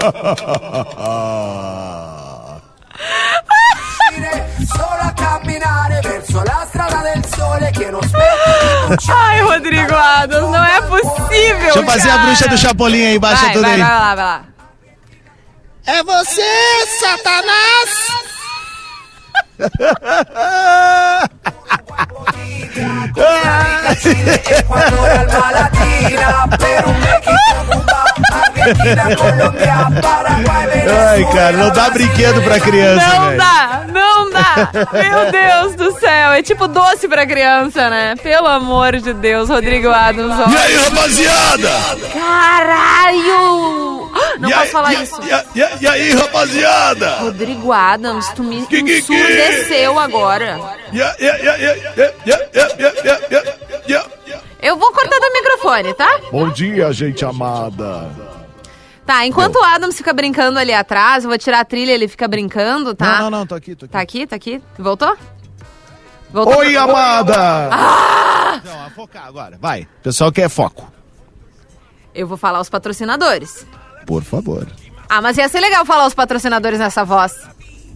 fazer 11.91 12.09
a 12.09 12.17
bruxa 12.19 12.47
do 12.47 12.57
Chapolin 12.57 13.05
aí, 13.05 13.19
baixa 13.19 13.43
vai, 13.45 13.53
tudo 13.53 13.61
vai, 13.63 13.73
aí. 13.73 13.79
Vai 13.81 13.89
lá, 13.89 14.15
vai 14.15 14.25
lá. 14.25 14.41
É 15.85 16.03
você, 16.03 16.85
Satanás! 16.99 17.89
Ai, 31.11 31.25
cara, 31.33 31.57
não 31.57 31.69
dá 31.71 31.89
brinquedo 31.89 32.41
pra 32.43 32.59
criança, 32.59 33.07
Não 33.07 33.25
velho. 33.27 33.37
dá, 33.37 33.81
Meu 34.93 35.31
Deus 35.31 35.75
do 35.75 35.99
céu. 35.99 36.31
É 36.33 36.41
tipo 36.41 36.67
doce 36.67 37.07
pra 37.07 37.25
criança, 37.25 37.89
né? 37.89 38.15
Pelo 38.21 38.47
amor 38.47 38.97
de 38.97 39.13
Deus, 39.13 39.49
Rodrigo 39.49 39.89
Adams. 39.89 40.35
ó. 40.39 40.49
E 40.49 40.57
aí, 40.57 40.75
rapaziada? 40.75 41.69
Caralho! 42.13 44.09
Não 44.39 44.49
E 44.49 44.53
posso 44.53 44.63
aí, 44.63 44.69
falar 44.69 44.93
e- 44.93 45.03
isso. 45.03 45.21
E, 45.55 45.59
e- 45.59 45.69
e 45.81 45.87
aí, 45.87 46.11
rapaziada? 46.13 47.09
Rodrigo 47.19 47.71
Adams, 47.71 48.27
tu 48.35 48.43
me 48.43 48.65
Que, 48.67 48.81
que, 48.83 49.01
que? 49.01 49.13
ensurdeceu 49.13 49.99
agora. 49.99 50.59
E 50.91 50.97
e 50.97 51.01
e 51.01 51.05
e 51.05 51.31
e 51.95 52.09
e 52.25 52.33
e 53.87 53.93
e 53.93 53.95
e? 53.95 54.39
Eu 54.61 54.77
vou 54.77 54.91
cortar 54.91 55.19
teu 55.19 55.31
microfone, 55.33 55.93
tá? 55.93 56.19
Bom 56.31 56.49
dia, 56.49 56.91
gente 56.91 57.23
amada. 57.23 58.09
Tá, 59.09 59.25
enquanto 59.25 59.55
o 59.55 59.63
Adams 59.63 59.97
fica 59.97 60.13
brincando 60.13 60.59
ali 60.59 60.71
atrás, 60.71 61.23
eu 61.23 61.31
vou 61.31 61.37
tirar 61.39 61.61
a 61.61 61.65
trilha, 61.65 61.91
ele 61.91 62.07
fica 62.07 62.27
brincando, 62.27 62.93
tá? 62.93 63.21
Não, 63.21 63.31
não, 63.31 63.39
não, 63.39 63.47
tô 63.47 63.55
aqui, 63.55 63.73
tô 63.73 63.85
aqui. 63.85 63.91
Tá 63.91 63.99
aqui, 64.01 64.27
tá 64.27 64.35
aqui. 64.35 64.61
Voltou? 64.77 65.17
Voltou? 66.31 66.59
Oi, 66.59 66.77
amada. 66.77 67.71
Não, 68.63 68.85
a 68.85 68.91
focar 68.91 69.25
agora, 69.25 69.57
vai. 69.59 69.81
O 69.81 70.03
pessoal 70.03 70.31
quer 70.31 70.47
foco. 70.47 70.93
Eu 72.13 72.27
vou 72.27 72.37
falar 72.37 72.59
os 72.59 72.69
patrocinadores. 72.69 73.65
Por 74.05 74.23
favor. 74.23 74.67
Ah, 75.09 75.23
mas 75.23 75.39
ia 75.39 75.49
ser 75.49 75.59
legal 75.59 75.83
falar 75.87 76.05
os 76.05 76.13
patrocinadores 76.13 76.77
nessa 76.77 77.03
voz. 77.03 77.33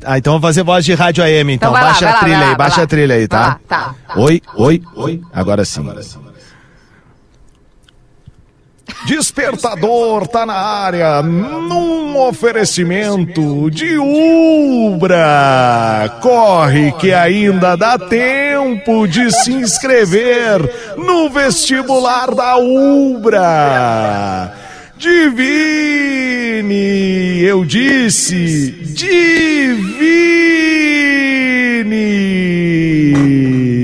Ah, 0.04 0.18
então 0.18 0.34
vamos 0.34 0.48
fazer 0.48 0.64
voz 0.64 0.84
de 0.84 0.96
rádio 0.96 1.24
AM, 1.24 1.54
então. 1.54 1.70
Então 1.70 1.72
lá, 1.74 1.90
baixa 1.90 2.06
vai 2.06 2.10
a 2.10 2.14
lá, 2.16 2.20
trilha 2.22 2.38
vai 2.38 2.46
aí, 2.46 2.52
lá, 2.54 2.58
baixa 2.58 2.78
lá. 2.78 2.84
a 2.84 2.88
trilha 2.88 3.16
aí, 3.16 3.28
tá? 3.28 3.40
Lá, 3.40 3.60
tá, 3.68 3.96
tá. 4.08 4.20
Oi, 4.20 4.42
oi, 4.56 4.82
oi. 4.96 5.22
Agora 5.32 5.64
sim. 5.64 5.84
Despertador 9.06 10.28
tá 10.28 10.46
na 10.46 10.54
área, 10.54 11.22
num 11.22 12.18
oferecimento 12.18 13.70
de 13.70 13.98
Ubra. 13.98 15.20
Corre 16.22 16.94
que 16.94 17.14
ainda 17.14 17.76
dá 17.76 17.98
tempo 17.98 19.06
de 19.06 19.30
se 19.32 19.52
inscrever 19.52 20.62
no 20.96 21.30
vestibular 21.30 22.34
da 22.34 22.56
Ubra. 22.58 24.54
Divine, 24.98 26.74
eu 27.42 27.66
disse, 27.66 28.72
divine. 28.72 30.14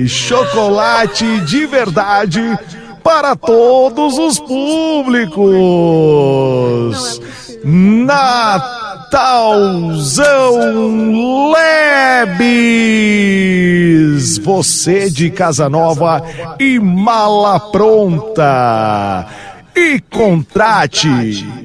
Chocolate 0.08 1.41
de 1.41 1.65
verdade 1.65 2.58
para 3.03 3.35
todos 3.35 4.17
os 4.17 4.39
públicos. 4.39 5.39
Natalzão 7.63 9.12
Lebes. 12.27 13.09
Você 14.39 15.09
de 15.09 15.29
Casa 15.31 15.67
Nova 15.69 16.23
e 16.59 16.79
mala 16.79 17.59
pronta. 17.59 19.27
E 19.75 19.99
contrate 20.09 21.09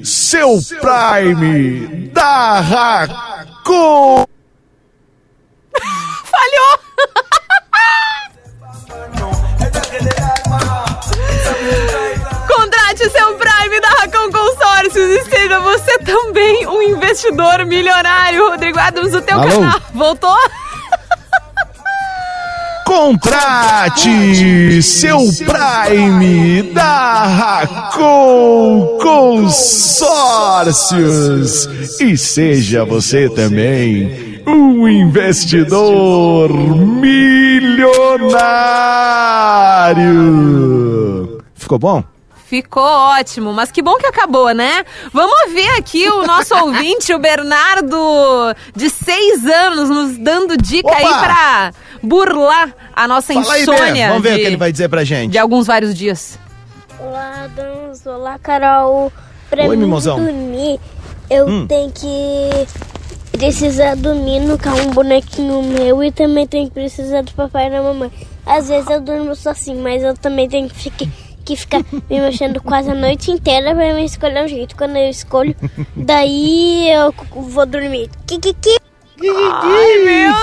seu 0.03 0.59
Prime 0.81 2.09
da 2.13 2.59
Racon. 2.61 4.25
Falhou! 6.23 6.74
Contrate 12.47 13.09
seu 13.09 13.33
Prime 13.35 13.81
da 13.81 13.89
Racon 13.89 14.31
Consórcios 14.31 15.09
e 15.09 15.23
seja 15.29 15.59
você 15.59 15.97
também 15.99 16.65
um 16.67 16.81
investidor 16.81 17.65
milionário. 17.65 18.49
Rodrigo 18.49 18.79
Adams, 18.79 19.13
o 19.13 19.21
teu 19.21 19.39
Alô? 19.39 19.49
canal. 19.51 19.81
Voltou? 19.93 20.37
Contrate 22.85 24.81
seu 24.83 25.17
Prime 25.17 26.61
da 26.71 27.23
Racon 27.25 28.99
Consórcios 29.01 30.55
e 31.99 32.15
seja 32.15 32.85
você 32.85 33.27
também 33.29 34.41
um 34.47 34.87
investidor 34.87 36.53
milionário. 36.53 37.75
Ficou 41.65 41.79
bom? 41.79 42.03
Ficou 42.45 42.83
ótimo, 42.83 43.51
mas 43.51 43.71
que 43.71 43.81
bom 43.81 43.95
que 43.97 44.05
acabou, 44.05 44.51
né? 44.53 44.85
Vamos 45.11 45.51
ver 45.51 45.67
aqui 45.79 46.07
o 46.07 46.27
nosso 46.27 46.53
ouvinte, 46.63 47.11
o 47.11 47.17
Bernardo, 47.17 47.97
de 48.75 48.87
seis 48.87 49.43
anos, 49.43 49.89
nos 49.89 50.15
dando 50.19 50.55
dica 50.55 50.87
Opa! 50.87 50.97
aí 50.97 51.05
pra 51.25 51.73
burlar 52.03 52.71
a 52.95 53.07
nossa 53.07 53.33
Fala 53.33 53.51
aí, 53.55 53.63
insônia. 53.63 54.05
Bê. 54.05 54.07
Vamos 54.09 54.21
ver 54.21 54.29
de, 54.29 54.35
o 54.35 54.39
que 54.41 54.45
ele 54.45 54.57
vai 54.57 54.71
dizer 54.71 54.89
pra 54.89 55.03
gente. 55.03 55.31
De 55.31 55.39
alguns 55.39 55.65
vários 55.65 55.95
dias. 55.97 56.37
Olá, 56.99 57.45
Adams. 57.45 58.05
Olá, 58.05 58.37
Carol. 58.37 59.11
Pra 59.49 59.63
Oi, 59.63 59.69
mim 59.75 59.77
mimosão. 59.85 60.23
dormir, 60.23 60.79
eu 61.31 61.47
Hum. 61.47 61.65
tenho 61.65 61.91
que 61.91 62.67
precisar 63.39 63.95
dormir 63.95 64.39
no 64.41 64.55
carro 64.55 64.81
um 64.83 64.91
bonequinho 64.91 65.63
meu 65.63 66.03
e 66.03 66.11
também 66.11 66.45
tenho 66.45 66.67
que 66.67 66.73
precisar 66.75 67.23
do 67.23 67.31
papai 67.33 67.67
e 67.67 67.69
da 67.71 67.81
mamãe. 67.81 68.11
Às 68.45 68.67
vezes 68.69 68.87
eu 68.87 69.01
durmo 69.01 69.35
sozinho, 69.35 69.81
mas 69.81 70.03
eu 70.03 70.15
também 70.15 70.47
tenho 70.47 70.69
que 70.69 70.75
ficar, 70.75 71.07
que 71.45 71.55
ficar 71.55 71.79
me 72.09 72.19
mexendo 72.19 72.61
quase 72.61 72.89
a 72.89 72.95
noite 72.95 73.31
inteira 73.31 73.73
pra 73.75 73.93
me 73.93 74.03
escolher 74.03 74.43
um 74.43 74.47
jeito. 74.47 74.75
Quando 74.75 74.97
eu 74.97 75.09
escolho, 75.09 75.55
daí 75.95 76.89
eu 76.91 77.13
vou 77.33 77.65
dormir. 77.65 78.09
Kikiki. 78.27 78.77
Ai, 79.17 80.03
meu 80.03 80.35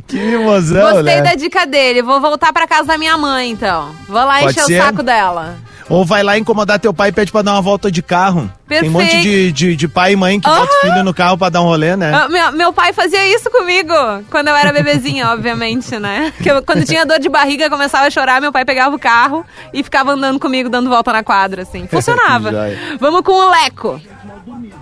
Que 0.08 0.16
mimosão, 0.16 0.94
Gostei 0.94 1.16
né? 1.16 1.22
da 1.22 1.34
dica 1.34 1.66
dele. 1.66 2.02
Vou 2.02 2.20
voltar 2.20 2.52
pra 2.52 2.66
casa 2.66 2.88
da 2.88 2.98
minha 2.98 3.16
mãe, 3.18 3.50
então. 3.50 3.94
Vou 4.08 4.16
lá 4.24 4.40
Pode 4.40 4.52
encher 4.52 4.64
ser? 4.64 4.80
o 4.80 4.84
saco 4.84 5.02
dela. 5.02 5.58
Ou 5.90 6.04
vai 6.04 6.22
lá 6.22 6.38
incomodar 6.38 6.78
teu 6.78 6.94
pai 6.94 7.08
e 7.08 7.12
pede 7.12 7.32
pra 7.32 7.42
dar 7.42 7.52
uma 7.54 7.60
volta 7.60 7.90
de 7.90 8.00
carro. 8.00 8.48
Tem 8.68 8.88
um 8.88 8.92
monte 8.92 9.10
Perfeito. 9.10 9.22
de, 9.24 9.52
de, 9.52 9.76
de 9.76 9.88
pai 9.88 10.12
e 10.12 10.16
mãe 10.16 10.38
que 10.38 10.48
bota 10.48 10.72
o 10.72 10.80
filho 10.82 11.02
no 11.02 11.12
carro 11.12 11.36
pra 11.36 11.48
dar 11.48 11.60
um 11.62 11.64
rolê, 11.64 11.96
né? 11.96 12.12
Ah, 12.14 12.28
Meu, 12.28 12.52
meu 12.52 12.72
pai 12.72 12.92
fazia 12.92 13.26
isso 13.26 13.50
comigo 13.50 13.92
quando 14.30 14.46
eu 14.46 14.54
era 14.54 14.72
bebezinha, 14.72 15.28
obviamente, 15.34 15.98
né? 15.98 16.32
Que 16.40 16.48
eu- 16.48 16.62
quando 16.62 16.84
tinha 16.86 17.04
dor 17.04 17.18
de 17.18 17.28
barriga, 17.28 17.68
começava 17.68 18.06
a 18.06 18.10
chorar, 18.10 18.40
meu 18.40 18.52
pai 18.52 18.64
pegava 18.64 18.94
o 18.94 18.98
carro 19.00 19.44
e 19.74 19.82
ficava 19.82 20.12
andando 20.12 20.38
comigo, 20.38 20.68
dando 20.68 20.88
volta 20.88 21.12
na 21.12 21.24
quadra, 21.24 21.62
assim. 21.62 21.88
Funcionava. 21.88 22.50
Joia. 22.54 22.78
Vamos 23.00 23.22
com 23.22 23.32
o 23.32 23.50
Leco. 23.50 24.00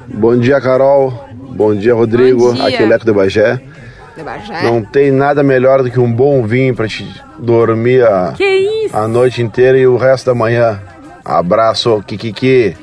Bom 0.08 0.36
dia, 0.38 0.60
Carol. 0.60 1.26
Bom 1.32 1.74
dia, 1.74 1.94
Rodrigo. 1.94 2.48
Bom 2.48 2.52
dia. 2.54 2.66
Aqui 2.66 2.82
é 2.82 2.86
o 2.86 2.88
Leco 2.88 3.04
de 3.06 3.12
Bagé. 3.12 3.60
De 4.14 4.22
Bagé. 4.22 4.62
Não 4.62 4.82
tem 4.84 5.10
nada 5.10 5.42
melhor 5.42 5.82
do 5.82 5.90
que 5.90 5.98
um 5.98 6.12
bom 6.12 6.42
vinho 6.46 6.74
pra 6.74 6.86
te 6.86 7.08
dormir 7.38 8.04
a, 8.04 8.34
Que 8.36 8.44
isso? 8.84 8.94
a 8.96 9.08
noite 9.08 9.40
inteira 9.40 9.78
e 9.78 9.86
o 9.86 9.96
resto 9.96 10.26
da 10.26 10.34
manhã. 10.34 10.78
Abraço, 11.28 12.02
Kikiki. 12.06 12.74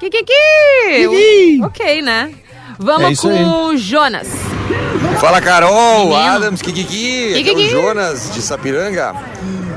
Kikiki! 0.00 1.62
Ok, 1.62 2.02
né? 2.02 2.32
Vamos 2.76 3.16
É 3.16 3.22
com 3.22 3.66
o 3.66 3.76
Jonas. 3.76 4.26
Fala 5.20 5.40
Carol, 5.40 6.08
Menino. 6.08 6.16
Adams, 6.16 6.60
Kikiki, 6.60 7.34
aqui 7.38 7.48
é 7.48 7.52
o 7.52 7.56
Kikiki. 7.56 7.70
Jonas 7.70 8.34
de 8.34 8.42
Sapiranga. 8.42 9.14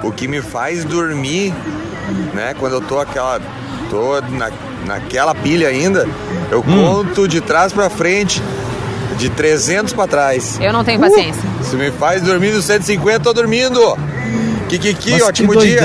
O 0.01 0.11
que 0.11 0.27
me 0.27 0.41
faz 0.41 0.83
dormir, 0.83 1.53
né, 2.33 2.55
quando 2.59 2.73
eu 2.73 2.81
tô 2.81 2.99
aquela 2.99 3.39
tô 3.91 4.19
na, 4.21 4.51
naquela 4.87 5.35
pilha 5.35 5.67
ainda, 5.67 6.09
eu 6.49 6.63
conto 6.63 7.27
de 7.27 7.41
trás 7.41 7.71
pra 7.71 7.91
frente, 7.91 8.41
de 9.17 9.29
300 9.29 9.93
pra 9.93 10.07
trás. 10.07 10.59
Eu 10.59 10.73
não 10.73 10.83
tenho 10.83 10.99
paciência. 10.99 11.43
Se 11.61 11.75
me 11.75 11.91
faz 11.91 12.23
dormir 12.23 12.53
no 12.53 12.61
150, 12.61 13.19
tô 13.19 13.33
dormindo. 13.33 13.79
Kikiki, 14.67 15.11
Nossa, 15.11 15.25
ótimo 15.25 15.51
que 15.53 15.59
dia. 15.59 15.81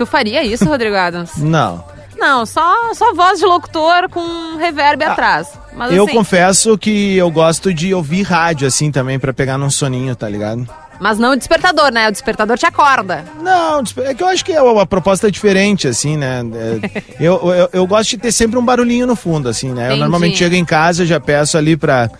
Tu 0.00 0.06
faria 0.06 0.42
isso, 0.42 0.64
Rodrigo 0.64 0.96
Adams? 0.96 1.36
Não. 1.36 1.84
Não, 2.16 2.46
só, 2.46 2.94
só 2.94 3.12
voz 3.12 3.38
de 3.38 3.44
locutor 3.44 4.08
com 4.08 4.56
reverb 4.56 5.04
atrás. 5.04 5.48
Mas 5.74 5.92
eu 5.92 6.04
assim, 6.04 6.14
confesso 6.14 6.78
que 6.78 7.18
eu 7.18 7.30
gosto 7.30 7.72
de 7.72 7.92
ouvir 7.92 8.22
rádio 8.22 8.66
assim 8.66 8.90
também 8.90 9.18
pra 9.18 9.34
pegar 9.34 9.58
num 9.58 9.68
soninho, 9.68 10.16
tá 10.16 10.26
ligado? 10.26 10.66
Mas 10.98 11.18
não 11.18 11.32
o 11.32 11.36
despertador, 11.36 11.92
né? 11.92 12.08
O 12.08 12.12
despertador 12.12 12.56
te 12.56 12.64
acorda. 12.64 13.26
Não, 13.42 13.82
é 14.04 14.14
que 14.14 14.22
eu 14.22 14.28
acho 14.28 14.42
que 14.42 14.54
a, 14.54 14.62
a 14.62 14.86
proposta 14.86 15.28
é 15.28 15.30
diferente, 15.30 15.86
assim, 15.86 16.16
né? 16.16 16.40
É, 16.54 17.02
eu, 17.20 17.52
eu, 17.52 17.68
eu 17.74 17.86
gosto 17.86 18.08
de 18.10 18.18
ter 18.18 18.32
sempre 18.32 18.58
um 18.58 18.64
barulhinho 18.64 19.06
no 19.06 19.16
fundo, 19.16 19.50
assim, 19.50 19.68
né? 19.68 19.82
Eu 19.82 19.86
Entendi. 19.88 20.00
normalmente 20.00 20.38
chego 20.38 20.54
em 20.54 20.64
casa, 20.64 21.04
já 21.04 21.20
peço 21.20 21.58
ali 21.58 21.76
pra, 21.76 22.10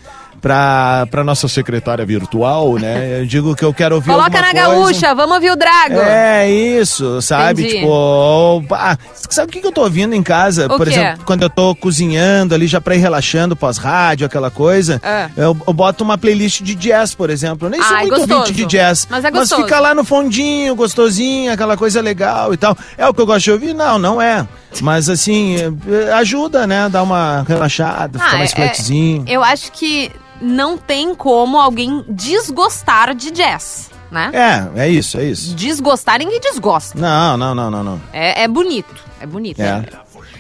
pra, 0.41 1.07
pra 1.11 1.23
nossa 1.25 1.47
secretária 1.49 2.05
virtual, 2.05 2.75
né? 2.75 3.21
Eu 3.21 3.27
digo 3.27 3.55
que 3.55 3.65
eu 3.65 3.73
quero 3.75 3.97
ouvir 3.97 4.11
Coloca 4.11 4.31
na 4.31 4.51
coisa. 4.51 4.53
gaúcha, 4.55 5.15
vamos 5.15 5.35
ouvir 5.35 5.51
o 5.51 5.57
Drago. 5.57 5.99
É 6.01 6.51
isso, 6.51 7.21
sabe? 7.23 7.63
Entendi. 7.63 7.81
Tipo, 7.81 8.65
ah, 8.71 8.97
sabe 9.29 9.49
o 9.49 9.53
que 9.53 9.61
que 9.61 9.67
eu 9.67 9.73
tô 9.73 9.83
ouvindo 9.83 10.15
em 10.15 10.23
casa? 10.23 10.67
O 10.67 10.77
Por 10.77 10.87
quê? 10.87 10.93
exemplo, 10.95 11.25
quando 11.25 11.43
eu 11.43 11.51
tô 11.51 11.75
cozinhando 11.75 12.55
ali, 12.55 12.67
já 12.67 12.81
pra 12.81 12.95
ir 12.95 12.99
relaxando 12.99 13.55
pós-rádio, 13.55 14.27
aquela 14.27 14.51
coisa, 14.51 15.01
É. 15.05 15.29
eu, 15.37 15.57
eu 15.67 15.73
boto 15.73 16.03
uma 16.05 16.17
playlist 16.17 16.63
de 16.63 16.75
jazz, 16.75 17.15
por 17.15 17.31
exemplo. 17.31 17.67
Eu 17.67 17.71
nem 17.71 17.83
sou 17.83 17.95
Ai, 17.97 18.03
muito 18.07 18.17
gostoso. 18.21 18.41
ouvinte 18.41 18.57
de 18.57 18.65
jazz. 18.67 19.07
Mas 19.11 19.25
é 19.25 19.31
gostoso. 19.31 19.63
fica 19.63 19.79
lá 19.81 19.95
no 19.95 20.05
fundinho, 20.05 20.75
gostosinho, 20.75 21.53
aquela 21.53 21.77
coisa 21.77 22.01
legal 22.01 22.53
e 22.55 22.57
tal. 22.57 22.77
É 22.97 23.07
o 23.07 23.13
que 23.15 23.21
eu 23.21 23.27
gosto 23.27 23.45
de 23.45 23.53
ouvir? 23.53 23.75
Não, 23.75 23.99
não 23.99 24.21
é. 24.21 24.47
Mas 24.81 25.09
assim, 25.09 25.57
eh, 25.57 26.13
ajuda, 26.13 26.67
né? 26.67 26.89
Dar 26.89 27.03
uma 27.03 27.45
relaxada, 27.47 28.19
ficar 28.19 28.35
Ah, 28.35 28.39
mais 28.39 28.53
é- 28.53 28.55
flatzinho. 28.57 29.25
Eu 29.27 29.43
acho 29.43 29.73
que 29.73 30.11
não 30.41 30.79
tem 30.79 31.15
como 31.15 31.59
alguém 31.59 32.05
desgostar 32.09 33.15
de 33.15 33.31
jazz, 33.31 33.91
né? 34.11 34.31
É, 34.33 34.83
é 34.85 34.89
isso, 34.89 35.19
é 35.19 35.25
isso. 35.25 35.55
Desgostar, 35.55 36.19
ninguém 36.19 36.41
desgosta. 36.41 36.99
Não, 36.99 37.37
não, 37.37 37.55
não, 37.55 37.71
não, 37.71 37.85
não. 37.85 38.01
É, 38.13 38.43
é 38.43 38.49
bonito, 38.49 38.95
é 39.21 39.27
bonito. 39.27 39.61
É. 39.61 39.83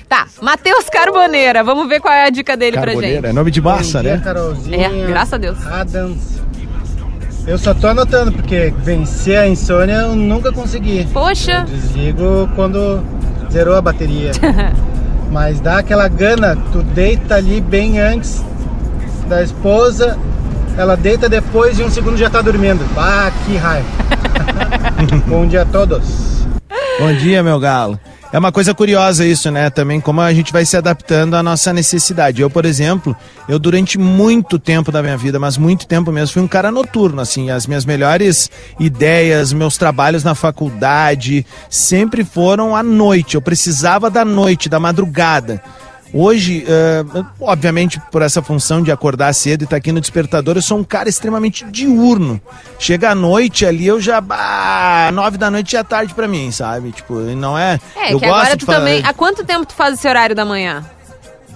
Tá, 0.09 0.27
Matheus 0.41 0.89
Carboneira, 0.91 1.63
vamos 1.63 1.89
ver 1.89 2.01
qual 2.01 2.13
é 2.13 2.27
a 2.27 2.31
dica 2.31 2.57
dele 2.57 2.73
pra 2.73 2.87
Carboneira, 2.87 3.17
gente. 3.17 3.27
é 3.27 3.33
nome 3.33 3.51
de 3.51 3.61
massa, 3.61 4.01
dia, 4.01 4.17
né? 4.17 4.23
Carolzinha. 4.25 4.87
É, 4.89 5.07
graças 5.07 5.35
a 5.35 5.39
Deus. 5.39 5.67
Adams. 5.67 6.41
Eu 7.47 7.57
só 7.59 7.73
tô 7.73 7.87
anotando, 7.89 8.33
porque 8.33 8.73
vencer 8.79 9.39
a 9.39 9.49
insônia 9.49 9.95
eu 9.95 10.15
nunca 10.15 10.53
consegui. 10.53 11.07
Poxa. 11.13 11.61
Eu 11.61 11.65
desligo 11.65 12.49
quando 12.55 13.03
zerou 13.51 13.77
a 13.77 13.81
bateria. 13.81 14.33
Mas 15.31 15.61
dá 15.61 15.79
aquela 15.79 16.09
gana, 16.09 16.57
tu 16.73 16.83
deita 16.83 17.37
ali 17.37 17.61
bem 17.61 18.01
antes 18.01 18.43
da 19.31 19.45
esposa, 19.45 20.19
ela 20.77 20.96
deita 20.96 21.29
depois 21.29 21.79
e 21.79 21.85
um 21.85 21.88
segundo 21.88 22.17
já 22.17 22.29
tá 22.29 22.42
dormindo. 22.42 22.85
Ah, 22.96 23.31
que 23.46 23.57
raiva. 23.57 23.87
Bom 25.27 25.46
dia 25.46 25.63
a 25.63 25.65
todos. 25.65 26.44
Bom 26.98 27.15
dia, 27.15 27.40
meu 27.40 27.61
galo. 27.61 27.98
É 28.33 28.38
uma 28.38 28.52
coisa 28.52 28.75
curiosa 28.75 29.25
isso, 29.25 29.50
né? 29.50 29.71
Também 29.71 30.00
como 30.00 30.21
a 30.21 30.33
gente 30.33 30.52
vai 30.52 30.65
se 30.65 30.77
adaptando 30.77 31.35
à 31.35 31.42
nossa 31.42 31.73
necessidade. 31.73 32.42
Eu, 32.42 32.50
por 32.50 32.65
exemplo, 32.65 33.17
eu 33.48 33.59
durante 33.59 33.98
muito 33.98 34.59
tempo 34.59 34.92
da 34.92 35.02
minha 35.02 35.17
vida, 35.17 35.38
mas 35.38 35.57
muito 35.57 35.87
tempo 35.87 36.13
mesmo, 36.13 36.35
fui 36.35 36.42
um 36.42 36.48
cara 36.48 36.71
noturno, 36.71 37.21
assim. 37.21 37.50
As 37.50 37.67
minhas 37.67 37.85
melhores 37.85 38.50
ideias, 38.79 39.52
meus 39.52 39.77
trabalhos 39.77 40.23
na 40.25 40.35
faculdade 40.35 41.46
sempre 41.69 42.25
foram 42.25 42.75
à 42.75 42.83
noite. 42.83 43.37
Eu 43.37 43.42
precisava 43.42 44.11
da 44.11 44.25
noite, 44.25 44.69
da 44.69 44.79
madrugada. 44.79 45.61
Hoje, 46.13 46.65
uh, 46.65 47.27
obviamente, 47.40 48.00
por 48.11 48.23
essa 48.23 48.42
função 48.42 48.83
de 48.83 48.90
acordar 48.90 49.33
cedo 49.33 49.63
e 49.63 49.65
estar 49.65 49.75
tá 49.75 49.79
aqui 49.79 49.92
no 49.92 50.00
despertador, 50.00 50.56
eu 50.56 50.63
sou 50.63 50.79
um 50.79 50.85
cara 50.85 51.08
extremamente 51.08 51.65
diurno. 51.65 52.40
Chega 52.79 53.11
à 53.11 53.15
noite 53.15 53.65
ali, 53.65 53.87
eu 53.87 54.00
já. 54.00 54.23
Ah, 54.31 55.11
nove 55.13 55.38
da 55.38 55.50
noite 55.50 55.73
já 55.73 55.81
é 55.81 55.85
tarde 55.85 56.13
para 56.13 56.27
mim, 56.27 56.50
sabe? 56.50 56.90
Tipo, 56.92 57.15
não 57.15 57.56
é. 57.56 57.79
É, 57.96 58.13
eu 58.13 58.19
que 58.19 58.25
agora 58.25 58.56
tu 58.56 58.67
também. 58.67 59.02
Há 59.04 59.13
quanto 59.15 59.44
tempo 59.44 59.67
tu 59.67 59.75
faz 59.75 59.94
esse 59.94 60.08
horário 60.08 60.35
da 60.35 60.44
manhã? 60.44 60.85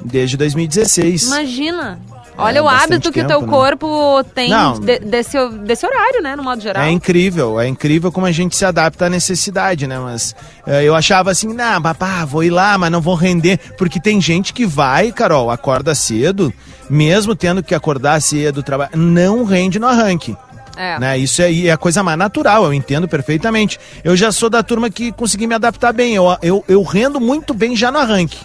Desde 0.04 0.36
2016. 0.36 1.26
Imagina. 1.26 1.98
Olha 2.36 2.58
é, 2.58 2.62
o 2.62 2.68
hábito 2.68 3.12
que 3.12 3.20
o 3.20 3.26
teu 3.26 3.40
né? 3.42 3.46
corpo 3.46 4.24
tem 4.34 4.50
de, 4.80 4.98
desse, 4.98 5.36
desse 5.60 5.86
horário, 5.86 6.20
né, 6.20 6.34
no 6.34 6.42
modo 6.42 6.60
geral. 6.60 6.82
É 6.82 6.90
incrível, 6.90 7.60
é 7.60 7.68
incrível 7.68 8.10
como 8.10 8.26
a 8.26 8.32
gente 8.32 8.56
se 8.56 8.64
adapta 8.64 9.06
à 9.06 9.10
necessidade, 9.10 9.86
né? 9.86 9.98
Mas 9.98 10.34
é, 10.66 10.82
eu 10.82 10.94
achava 10.94 11.30
assim, 11.30 11.52
não, 11.52 11.80
papá, 11.80 12.24
vou 12.24 12.42
ir 12.42 12.50
lá, 12.50 12.76
mas 12.76 12.90
não 12.90 13.00
vou 13.00 13.14
render. 13.14 13.58
Porque 13.78 14.00
tem 14.00 14.20
gente 14.20 14.52
que 14.52 14.66
vai, 14.66 15.12
Carol, 15.12 15.50
acorda 15.50 15.94
cedo, 15.94 16.52
mesmo 16.90 17.36
tendo 17.36 17.62
que 17.62 17.74
acordar 17.74 18.20
cedo, 18.20 18.62
trabalhar, 18.62 18.96
não 18.96 19.44
rende 19.44 19.78
no 19.78 19.86
arranque. 19.86 20.36
É. 20.76 20.98
Né? 20.98 21.18
Isso 21.18 21.40
é, 21.40 21.66
é 21.66 21.70
a 21.70 21.76
coisa 21.76 22.02
mais 22.02 22.18
natural, 22.18 22.64
eu 22.64 22.74
entendo 22.74 23.06
perfeitamente. 23.06 23.78
Eu 24.02 24.16
já 24.16 24.32
sou 24.32 24.50
da 24.50 24.60
turma 24.60 24.90
que 24.90 25.12
consegui 25.12 25.46
me 25.46 25.54
adaptar 25.54 25.92
bem. 25.92 26.14
Eu, 26.14 26.36
eu, 26.42 26.64
eu 26.66 26.82
rendo 26.82 27.20
muito 27.20 27.54
bem 27.54 27.76
já 27.76 27.92
no 27.92 27.98
arranque 27.98 28.38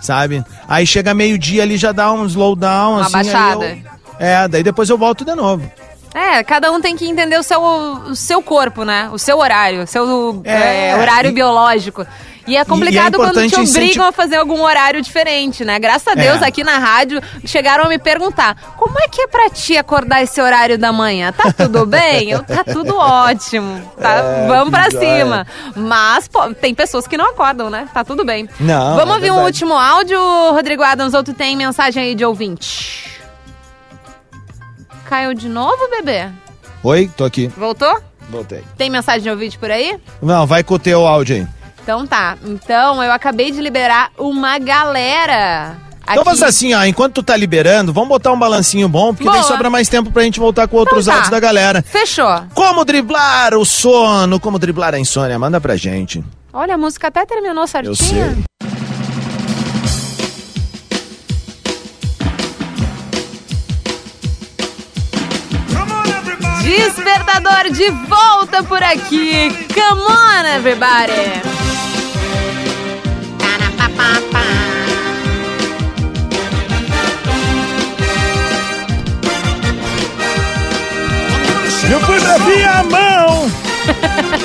sabe? 0.00 0.44
Aí 0.68 0.86
chega 0.86 1.12
meio-dia 1.14 1.62
ali 1.62 1.76
já 1.76 1.92
dá 1.92 2.12
um 2.12 2.26
slowdown, 2.26 2.94
Uma 2.94 3.02
assim. 3.02 3.12
baixada. 3.12 3.66
Eu, 3.66 3.78
é, 4.18 4.48
daí 4.48 4.62
depois 4.62 4.88
eu 4.88 4.98
volto 4.98 5.24
de 5.24 5.34
novo. 5.34 5.70
É, 6.14 6.42
cada 6.42 6.72
um 6.72 6.80
tem 6.80 6.96
que 6.96 7.08
entender 7.08 7.38
o 7.38 7.42
seu, 7.42 7.62
o 7.62 8.16
seu 8.16 8.42
corpo, 8.42 8.84
né? 8.84 9.08
O 9.12 9.18
seu 9.18 9.38
horário, 9.38 9.84
o 9.84 9.86
seu 9.86 10.42
é, 10.44 10.90
é, 10.90 10.96
horário 10.96 11.30
e, 11.30 11.32
biológico. 11.32 12.06
E 12.46 12.56
é 12.56 12.64
complicado 12.64 13.14
e 13.14 13.16
é 13.16 13.18
quando 13.18 13.34
te 13.34 13.54
obrigam 13.54 13.62
incentivo... 13.62 14.04
a 14.04 14.12
fazer 14.12 14.36
algum 14.36 14.60
horário 14.62 15.00
diferente, 15.00 15.64
né? 15.64 15.78
Graças 15.78 16.08
a 16.08 16.14
Deus, 16.14 16.42
é. 16.42 16.46
aqui 16.46 16.64
na 16.64 16.78
rádio, 16.78 17.22
chegaram 17.44 17.84
a 17.84 17.88
me 17.88 17.98
perguntar: 17.98 18.74
como 18.76 18.98
é 18.98 19.06
que 19.06 19.22
é 19.22 19.28
pra 19.28 19.48
ti 19.50 19.76
acordar 19.76 20.22
esse 20.22 20.40
horário 20.40 20.76
da 20.76 20.92
manhã? 20.92 21.32
Tá 21.32 21.52
tudo 21.52 21.86
bem? 21.86 22.30
Eu, 22.30 22.42
tá 22.42 22.64
tudo 22.64 22.96
ótimo. 22.96 23.80
Tá, 23.96 24.14
é, 24.14 24.48
vamos 24.48 24.70
pra 24.70 24.90
cima. 24.90 25.46
Mas 25.76 26.26
pô, 26.26 26.52
tem 26.54 26.74
pessoas 26.74 27.06
que 27.06 27.16
não 27.16 27.30
acordam, 27.30 27.70
né? 27.70 27.88
Tá 27.94 28.02
tudo 28.02 28.24
bem. 28.24 28.48
Não. 28.58 28.96
Vamos 28.96 29.12
é 29.12 29.14
ouvir 29.14 29.30
um 29.30 29.44
último 29.44 29.74
áudio, 29.74 30.18
Rodrigo 30.52 30.82
Adams, 30.82 31.14
ou 31.14 31.22
tu 31.22 31.32
tem 31.32 31.56
mensagem 31.56 32.02
aí 32.02 32.14
de 32.16 32.24
ouvinte? 32.24 33.19
Caiu 35.10 35.34
de 35.34 35.48
novo, 35.48 35.76
bebê? 35.90 36.28
Oi, 36.84 37.10
tô 37.16 37.24
aqui. 37.24 37.48
Voltou? 37.48 38.00
Voltei. 38.30 38.62
Tem 38.78 38.88
mensagem 38.88 39.22
de 39.22 39.28
ouvinte 39.28 39.58
por 39.58 39.68
aí? 39.68 39.98
Não, 40.22 40.46
vai 40.46 40.62
com 40.62 40.74
o 40.74 40.78
teu 40.78 41.04
áudio 41.04 41.34
aí. 41.34 41.48
Então 41.82 42.06
tá. 42.06 42.38
Então 42.44 43.02
eu 43.02 43.10
acabei 43.10 43.50
de 43.50 43.60
liberar 43.60 44.12
uma 44.16 44.56
galera. 44.60 45.76
Então 46.08 46.24
faz 46.24 46.40
assim, 46.44 46.74
ó, 46.74 46.84
enquanto 46.84 47.14
tu 47.14 47.22
tá 47.24 47.36
liberando, 47.36 47.92
vamos 47.92 48.08
botar 48.08 48.30
um 48.30 48.38
balancinho 48.38 48.88
bom, 48.88 49.12
porque 49.12 49.24
Boa. 49.24 49.36
daí 49.36 49.44
sobra 49.48 49.68
mais 49.68 49.88
tempo 49.88 50.12
pra 50.12 50.22
gente 50.22 50.38
voltar 50.38 50.68
com 50.68 50.76
outros 50.76 51.08
então 51.08 51.14
tá. 51.14 51.18
áudios 51.18 51.30
da 51.32 51.40
galera. 51.40 51.82
Fechou. 51.82 52.44
Como 52.54 52.84
driblar 52.84 53.54
o 53.56 53.64
sono, 53.64 54.38
como 54.38 54.60
driblar 54.60 54.94
a 54.94 54.98
insônia, 55.00 55.36
manda 55.40 55.60
pra 55.60 55.74
gente. 55.74 56.22
Olha, 56.52 56.76
a 56.76 56.78
música 56.78 57.08
até 57.08 57.26
terminou 57.26 57.66
certinho. 57.66 57.90
Eu 57.90 57.96
sei. 57.96 58.44
Despertador 66.80 67.70
de 67.70 67.90
volta 68.08 68.62
por 68.62 68.82
aqui. 68.82 69.50
Come 69.74 70.00
on, 70.00 70.46
everybody. 70.56 71.42
Eu 81.92 82.00
fui 82.02 82.20
pra 82.20 82.38
minha 82.38 82.82
mão. 82.84 83.50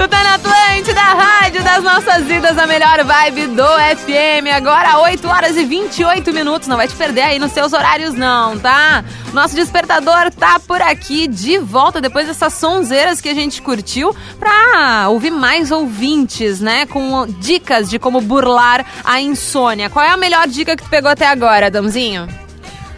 Tu 0.00 0.08
tá 0.08 0.24
na 0.24 0.34
Atlântida, 0.36 0.98
rádio 0.98 1.62
das 1.62 1.84
nossas 1.84 2.24
vidas, 2.24 2.56
a 2.56 2.66
melhor 2.66 3.04
vibe 3.04 3.48
do 3.48 3.62
FM. 3.62 4.48
Agora 4.56 4.98
8 5.00 5.28
horas 5.28 5.58
e 5.58 5.64
28 5.66 6.32
minutos. 6.32 6.66
Não 6.68 6.78
vai 6.78 6.88
te 6.88 6.94
perder 6.94 7.20
aí 7.20 7.38
nos 7.38 7.52
seus 7.52 7.74
horários, 7.74 8.14
não, 8.14 8.58
tá? 8.58 9.04
Nosso 9.34 9.54
despertador 9.54 10.30
tá 10.30 10.58
por 10.58 10.80
aqui 10.80 11.28
de 11.28 11.58
volta 11.58 12.00
depois 12.00 12.26
dessas 12.26 12.54
sonzeiras 12.54 13.20
que 13.20 13.28
a 13.28 13.34
gente 13.34 13.60
curtiu 13.60 14.16
pra 14.38 15.10
ouvir 15.10 15.32
mais 15.32 15.70
ouvintes, 15.70 16.60
né? 16.60 16.86
Com 16.86 17.26
dicas 17.38 17.90
de 17.90 17.98
como 17.98 18.22
burlar 18.22 18.86
a 19.04 19.20
insônia. 19.20 19.90
Qual 19.90 20.02
é 20.02 20.08
a 20.08 20.16
melhor 20.16 20.48
dica 20.48 20.78
que 20.78 20.82
tu 20.82 20.88
pegou 20.88 21.10
até 21.10 21.26
agora, 21.26 21.66
Adãozinho? 21.66 22.26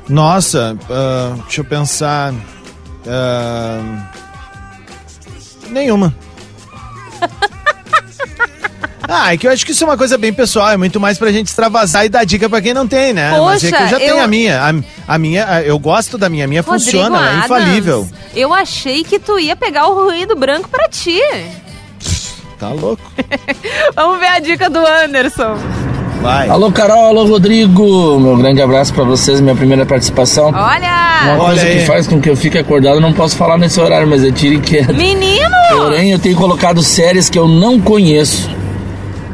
Nossa, 0.08 0.78
uh, 0.88 1.42
deixa 1.42 1.62
eu 1.62 1.64
pensar. 1.64 2.32
Uh, 2.32 4.02
nenhuma. 5.68 6.14
Ah, 9.08 9.34
é 9.34 9.36
que 9.36 9.46
eu 9.46 9.50
acho 9.50 9.66
que 9.66 9.72
isso 9.72 9.82
é 9.82 9.86
uma 9.86 9.98
coisa 9.98 10.16
bem 10.16 10.32
pessoal, 10.32 10.70
é 10.70 10.76
muito 10.76 11.00
mais 11.00 11.18
pra 11.18 11.32
gente 11.32 11.48
extravasar 11.48 12.06
e 12.06 12.08
dar 12.08 12.24
dica 12.24 12.48
pra 12.48 12.62
quem 12.62 12.72
não 12.72 12.86
tem, 12.86 13.12
né? 13.12 13.30
Poxa, 13.30 13.44
Mas 13.44 13.64
é 13.64 13.70
que 13.72 13.82
eu 13.82 13.88
já 13.88 13.96
eu... 13.96 14.10
tenho 14.10 14.22
a 14.22 14.28
minha. 14.28 14.62
A, 14.62 15.14
a, 15.14 15.18
minha, 15.18 15.62
eu 15.62 15.78
gosto 15.78 16.16
da 16.16 16.28
minha, 16.28 16.44
a 16.44 16.48
minha 16.48 16.62
Rodrigo 16.62 16.84
funciona, 16.84 17.18
Adams, 17.18 17.42
é 17.42 17.44
infalível. 17.44 18.08
Eu 18.34 18.54
achei 18.54 19.02
que 19.04 19.18
tu 19.18 19.38
ia 19.38 19.56
pegar 19.56 19.88
o 19.88 20.04
ruído 20.04 20.36
branco 20.36 20.68
pra 20.68 20.88
ti. 20.88 21.20
Tá 22.58 22.68
louco. 22.68 23.02
Vamos 23.94 24.20
ver 24.20 24.28
a 24.28 24.38
dica 24.38 24.70
do 24.70 24.78
Anderson. 24.78 25.58
Vai. 26.22 26.48
Alô, 26.48 26.70
Carol, 26.70 27.06
alô, 27.06 27.24
Rodrigo. 27.24 28.20
Meu 28.20 28.36
grande 28.36 28.62
abraço 28.62 28.94
para 28.94 29.02
vocês, 29.02 29.40
minha 29.40 29.56
primeira 29.56 29.84
participação. 29.84 30.52
Olha! 30.54 31.34
Uma 31.34 31.46
coisa 31.46 31.62
Olha 31.62 31.72
que 31.72 31.80
faz 31.80 32.06
com 32.06 32.20
que 32.20 32.30
eu 32.30 32.36
fique 32.36 32.56
acordado, 32.56 33.00
não 33.00 33.12
posso 33.12 33.36
falar 33.36 33.58
nesse 33.58 33.80
horário, 33.80 34.06
mas 34.06 34.22
é 34.22 34.30
tiro 34.30 34.54
e 34.54 34.60
queda. 34.60 34.92
Menino! 34.92 35.50
Porém, 35.76 36.12
eu 36.12 36.20
tenho 36.20 36.36
colocado 36.36 36.80
séries 36.80 37.28
que 37.28 37.36
eu 37.36 37.48
não 37.48 37.80
conheço 37.80 38.48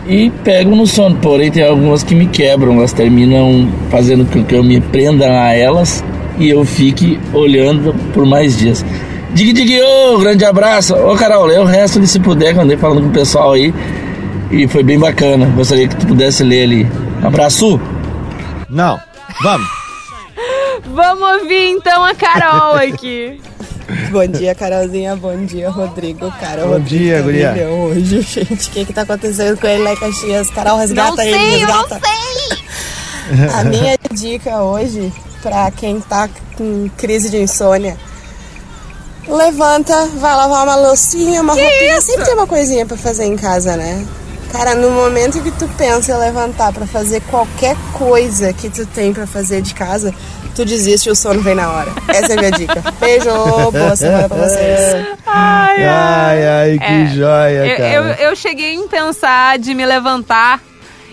e 0.07 0.31
pego 0.43 0.75
no 0.75 0.87
sono. 0.87 1.17
Porém, 1.17 1.51
tem 1.51 1.63
algumas 1.63 2.03
que 2.03 2.15
me 2.15 2.27
quebram, 2.27 2.79
elas 2.79 2.95
terminam 2.95 3.69
fazendo 3.91 4.25
com 4.25 4.43
que 4.43 4.55
eu 4.55 4.65
me 4.65 4.81
prenda 4.81 5.27
a 5.27 5.55
elas 5.55 6.03
e 6.39 6.49
eu 6.49 6.65
fique 6.65 7.21
olhando 7.35 7.95
por 8.15 8.25
mais 8.25 8.57
dias. 8.57 8.83
Dig 9.35 9.53
Dig, 9.53 9.79
ô, 9.83 10.19
grande 10.19 10.43
abraço. 10.43 10.95
Ô, 10.95 11.15
Carol, 11.17 11.45
lê 11.45 11.59
o 11.59 11.65
resto 11.65 12.01
de 12.01 12.07
se 12.07 12.19
puder, 12.19 12.55
que 12.55 12.59
eu 12.59 12.63
andei 12.63 12.79
falando 12.79 13.03
com 13.03 13.09
o 13.09 13.13
pessoal 13.13 13.53
aí 13.53 13.75
e 14.51 14.67
foi 14.69 14.83
bem 14.83 14.99
bacana. 14.99 15.47
Gostaria 15.47 15.89
que 15.89 15.97
tu 15.97 16.07
pudesse 16.07 16.43
ler 16.43 16.65
ali. 16.65 16.89
Abraço! 17.23 17.81
Não, 18.69 19.01
vamos! 19.43 19.69
vamos 20.87 21.43
ouvir 21.43 21.71
então 21.71 22.05
a 22.05 22.15
Carol 22.15 22.75
aqui. 22.75 23.41
Bom 24.11 24.27
dia, 24.27 24.55
Carolzinha. 24.55 25.17
Bom 25.17 25.45
dia, 25.45 25.71
Rodrigo. 25.71 26.31
Cara, 26.41 26.63
Bom 26.63 26.73
Rodrigo 26.73 26.89
dia, 26.89 27.23
guria. 27.23 27.69
Hoje, 27.69 28.21
gente, 28.23 28.69
o 28.69 28.73
que 28.73 28.85
que 28.85 28.93
tá 28.93 29.03
acontecendo 29.03 29.59
com 29.59 29.67
ele 29.67 29.83
lá 29.83 29.93
em 29.93 29.97
Caxias? 29.97 30.51
Carol, 30.51 30.79
resgata 30.79 31.17
não 31.17 31.23
ele, 31.25 31.39
sei, 31.39 31.59
resgata. 31.59 32.01
não 32.01 33.39
sei! 33.39 33.49
A 33.55 33.65
minha 33.65 33.99
dica 34.13 34.63
hoje, 34.63 35.13
pra 35.43 35.71
quem 35.71 36.01
tá 36.01 36.29
com 36.57 36.91
crise 36.97 37.31
de 37.31 37.39
insônia, 37.39 37.97
levanta, 39.27 40.07
vai 40.17 40.35
lavar 40.35 40.65
uma 40.65 40.77
loucinha, 40.77 41.41
uma 41.43 41.55
que 41.55 41.63
roupinha. 41.63 41.99
Isso? 41.99 42.07
Sempre 42.09 42.25
tem 42.25 42.35
uma 42.35 42.47
coisinha 42.47 42.87
pra 42.87 42.97
fazer 42.97 43.25
em 43.25 43.37
casa, 43.37 43.77
né? 43.77 44.07
Cara, 44.53 44.75
no 44.75 44.91
momento 44.91 45.43
que 45.43 45.51
tu 45.51 45.69
pensa 45.77 46.13
em 46.13 46.19
levantar 46.19 46.73
para 46.73 46.87
fazer 46.87 47.21
qualquer 47.23 47.77
coisa 47.93 48.53
que 48.53 48.71
tu 48.71 48.87
tem 48.87 49.13
para 49.13 49.27
fazer 49.27 49.61
de 49.61 49.75
casa, 49.75 50.15
tu 50.55 50.65
desiste 50.65 51.09
e 51.09 51.13
o 51.13 51.15
sono 51.15 51.41
vem 51.41 51.55
na 51.55 51.71
hora. 51.71 51.93
Essa 52.09 52.33
é 52.33 52.37
a 52.37 52.41
minha 52.41 52.51
dica. 52.51 52.83
Beijo, 52.99 53.31
boa 53.71 53.95
semana 53.95 54.29
pra 54.29 54.37
vocês. 54.39 55.07
Ai, 55.27 55.85
ai, 55.85 56.47
ai 56.47 56.79
que 56.79 56.85
é, 56.85 57.07
joia, 57.15 57.77
cara. 57.77 57.93
Eu, 57.93 58.05
eu, 58.05 58.37
cheguei 58.37 58.75
em 58.75 58.89
pensar 58.89 59.59
de 59.59 59.75
me 59.75 59.85
levantar 59.85 60.61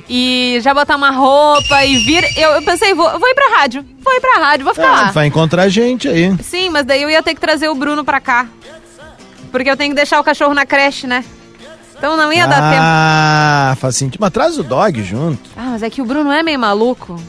e 0.10 0.60
já 0.62 0.74
botar 0.74 0.96
uma 0.96 1.12
roupa 1.12 1.84
e 1.84 1.98
vir. 1.98 2.24
Eu, 2.38 2.52
eu 2.52 2.62
pensei, 2.62 2.94
vou, 2.94 3.20
vou 3.20 3.30
ir 3.30 3.36
pra 3.36 3.60
rádio. 3.60 3.86
Vou 4.02 4.14
ir 4.16 4.22
pra 4.22 4.40
rádio, 4.40 4.66
vou 4.66 4.74
ficar 4.74 4.88
ah, 4.88 5.02
lá. 5.02 5.12
Vai 5.12 5.28
encontrar 5.28 5.68
gente 5.68 6.08
aí. 6.08 6.34
Sim, 6.42 6.70
mas 6.70 6.86
daí 6.86 7.04
eu 7.04 7.10
ia 7.10 7.22
ter 7.22 7.36
que 7.36 7.42
trazer 7.42 7.68
o 7.68 7.76
Bruno 7.76 8.04
pra 8.06 8.22
cá. 8.22 8.48
Porque 9.52 9.70
eu 9.70 9.78
tenho 9.78 9.92
que 9.92 9.96
deixar 9.96 10.20
o 10.20 10.24
cachorro 10.24 10.54
na 10.54 10.66
creche, 10.66 11.06
né? 11.06 11.24
Então 11.98 12.18
não 12.18 12.32
ia 12.32 12.44
ah, 12.44 12.48
dar 12.48 12.72
tempo. 12.72 12.82
Ah, 12.82 13.78
faz 13.80 13.96
sentido. 13.96 14.22
Mas 14.22 14.32
traz 14.32 14.58
o 14.58 14.64
dog 14.64 15.02
junto. 15.04 15.50
Ah, 15.56 15.70
mas 15.72 15.84
é 15.84 15.90
que 15.90 16.02
o 16.02 16.06
Bruno 16.06 16.32
é 16.32 16.44
meio 16.44 16.60
maluco. 16.60 17.22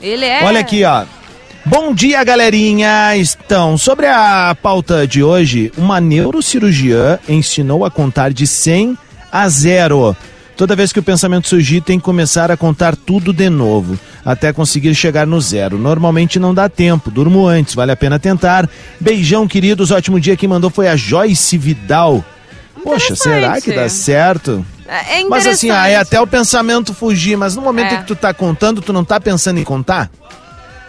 Ele 0.00 0.24
é. 0.24 0.44
Olha 0.44 0.60
aqui, 0.60 0.84
ó. 0.84 1.04
Bom 1.64 1.92
dia, 1.92 2.24
galerinha! 2.24 3.14
Então, 3.16 3.76
sobre 3.76 4.06
a 4.06 4.56
pauta 4.62 5.06
de 5.06 5.22
hoje, 5.22 5.70
uma 5.76 6.00
neurocirurgiã 6.00 7.18
ensinou 7.28 7.84
a 7.84 7.90
contar 7.90 8.32
de 8.32 8.46
100 8.46 8.96
a 9.30 9.48
zero. 9.48 10.16
Toda 10.56 10.74
vez 10.74 10.92
que 10.92 10.98
o 10.98 11.02
pensamento 11.02 11.46
surgir, 11.46 11.80
tem 11.82 11.98
que 11.98 12.04
começar 12.04 12.50
a 12.50 12.56
contar 12.56 12.96
tudo 12.96 13.32
de 13.32 13.50
novo, 13.50 13.98
até 14.24 14.52
conseguir 14.52 14.94
chegar 14.94 15.26
no 15.26 15.40
zero. 15.40 15.78
Normalmente 15.78 16.38
não 16.38 16.54
dá 16.54 16.68
tempo, 16.68 17.10
durmo 17.10 17.46
antes, 17.46 17.74
vale 17.74 17.92
a 17.92 17.96
pena 17.96 18.18
tentar. 18.18 18.68
Beijão, 18.98 19.46
queridos, 19.46 19.90
ótimo 19.90 20.18
dia. 20.18 20.36
Quem 20.36 20.48
mandou 20.48 20.70
foi 20.70 20.88
a 20.88 20.96
Joyce 20.96 21.58
Vidal. 21.58 22.24
Poxa, 22.82 23.14
será 23.16 23.60
que 23.60 23.72
dá 23.72 23.88
certo? 23.88 24.64
É 24.86 25.22
Mas 25.24 25.46
assim, 25.46 25.70
é 25.70 25.96
até 25.96 26.20
o 26.20 26.26
pensamento 26.26 26.94
fugir, 26.94 27.36
mas 27.36 27.54
no 27.54 27.60
momento 27.62 27.92
é. 27.92 27.94
em 27.96 27.98
que 27.98 28.06
tu 28.06 28.16
tá 28.16 28.32
contando, 28.32 28.80
tu 28.80 28.92
não 28.92 29.04
tá 29.04 29.20
pensando 29.20 29.58
em 29.58 29.64
contar? 29.64 30.10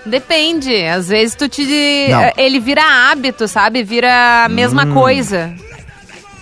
Depende. 0.05 0.73
Às 0.85 1.09
vezes 1.09 1.35
tu 1.35 1.49
te. 1.49 2.07
Não. 2.09 2.31
Ele 2.37 2.59
vira 2.59 2.81
hábito, 2.81 3.47
sabe? 3.47 3.83
Vira 3.83 4.45
a 4.45 4.49
mesma 4.49 4.85
hum. 4.85 4.93
coisa. 4.93 5.53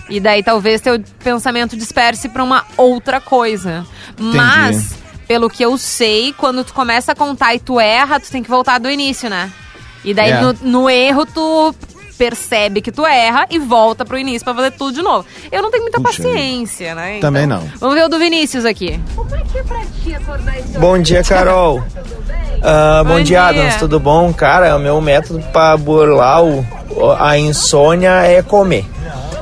E 0.08 0.20
daí 0.20 0.42
talvez 0.42 0.80
teu 0.80 1.02
pensamento 1.22 1.76
disperse 1.76 2.28
para 2.28 2.42
uma 2.42 2.64
outra 2.76 3.20
coisa. 3.20 3.84
Entendi. 4.12 4.36
Mas, 4.36 4.94
pelo 5.26 5.50
que 5.50 5.62
eu 5.62 5.76
sei, 5.76 6.32
quando 6.32 6.64
tu 6.64 6.72
começa 6.72 7.12
a 7.12 7.14
contar 7.14 7.54
e 7.54 7.58
tu 7.58 7.78
erra, 7.78 8.18
tu 8.18 8.30
tem 8.30 8.42
que 8.42 8.48
voltar 8.48 8.78
do 8.78 8.88
início, 8.88 9.28
né? 9.28 9.52
E 10.04 10.14
daí 10.14 10.30
é. 10.30 10.40
no, 10.40 10.52
no 10.62 10.90
erro 10.90 11.26
tu 11.26 11.74
percebe 12.18 12.82
que 12.82 12.90
tu 12.90 13.06
erra 13.06 13.46
e 13.48 13.58
volta 13.58 14.04
pro 14.04 14.18
início 14.18 14.44
para 14.44 14.54
fazer 14.54 14.72
tudo 14.72 14.92
de 14.96 15.02
novo. 15.02 15.24
Eu 15.50 15.62
não 15.62 15.70
tenho 15.70 15.84
muita 15.84 16.00
Puxa, 16.00 16.22
paciência, 16.22 16.94
né? 16.94 17.18
Então, 17.18 17.28
Também 17.28 17.46
não. 17.46 17.62
Vamos 17.78 17.94
ver 17.94 18.04
o 18.04 18.08
do 18.08 18.18
Vinícius 18.18 18.64
aqui. 18.64 19.00
Como 19.14 19.34
é 19.34 19.42
que 19.44 19.58
é 19.58 19.62
pra 19.62 19.80
ti 20.02 20.14
acordar 20.14 20.58
esse 20.58 20.78
Bom 20.78 20.98
dia, 20.98 21.22
Carol. 21.22 21.82
Uh, 22.58 23.04
bom, 23.04 23.14
bom, 23.18 23.22
dia, 23.22 23.44
Adams, 23.44 23.76
tudo 23.76 24.00
bom? 24.00 24.32
Cara, 24.32 24.74
o 24.74 24.80
meu 24.80 25.00
método 25.00 25.40
para 25.52 25.76
burlar 25.76 26.42
o, 26.42 26.66
a 27.16 27.38
insônia 27.38 28.22
é 28.24 28.42
comer. 28.42 28.84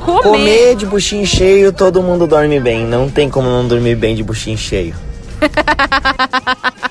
Comer. 0.05 0.21
comer 0.21 0.75
de 0.75 0.85
buchinho 0.85 1.25
cheio, 1.25 1.73
todo 1.73 2.03
mundo 2.03 2.27
dorme 2.27 2.59
bem. 2.59 2.85
Não 2.85 3.09
tem 3.09 3.27
como 3.27 3.49
não 3.49 3.67
dormir 3.67 3.95
bem 3.95 4.15
de 4.15 4.21
buchinho 4.21 4.55
cheio. 4.55 4.93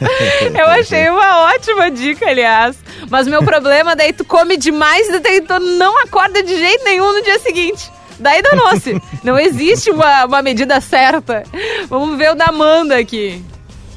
Eu 0.58 0.66
achei 0.66 1.08
uma 1.08 1.52
ótima 1.52 1.90
dica, 1.90 2.28
aliás. 2.28 2.76
Mas 3.08 3.26
meu 3.26 3.42
problema 3.42 3.94
daí 3.94 4.12
tu 4.12 4.24
come 4.24 4.56
demais 4.56 5.08
e 5.08 5.18
daí 5.18 5.40
tu 5.40 5.58
não 5.58 5.98
acorda 6.02 6.42
de 6.42 6.56
jeito 6.56 6.84
nenhum 6.84 7.12
no 7.12 7.22
dia 7.22 7.38
seguinte. 7.38 7.90
Daí 8.18 8.42
danou-se. 8.42 9.00
Não 9.24 9.38
existe 9.38 9.90
uma, 9.90 10.26
uma 10.26 10.42
medida 10.42 10.78
certa. 10.80 11.42
Vamos 11.88 12.18
ver 12.18 12.32
o 12.32 12.34
da 12.34 12.46
Amanda 12.46 12.98
aqui. 12.98 13.42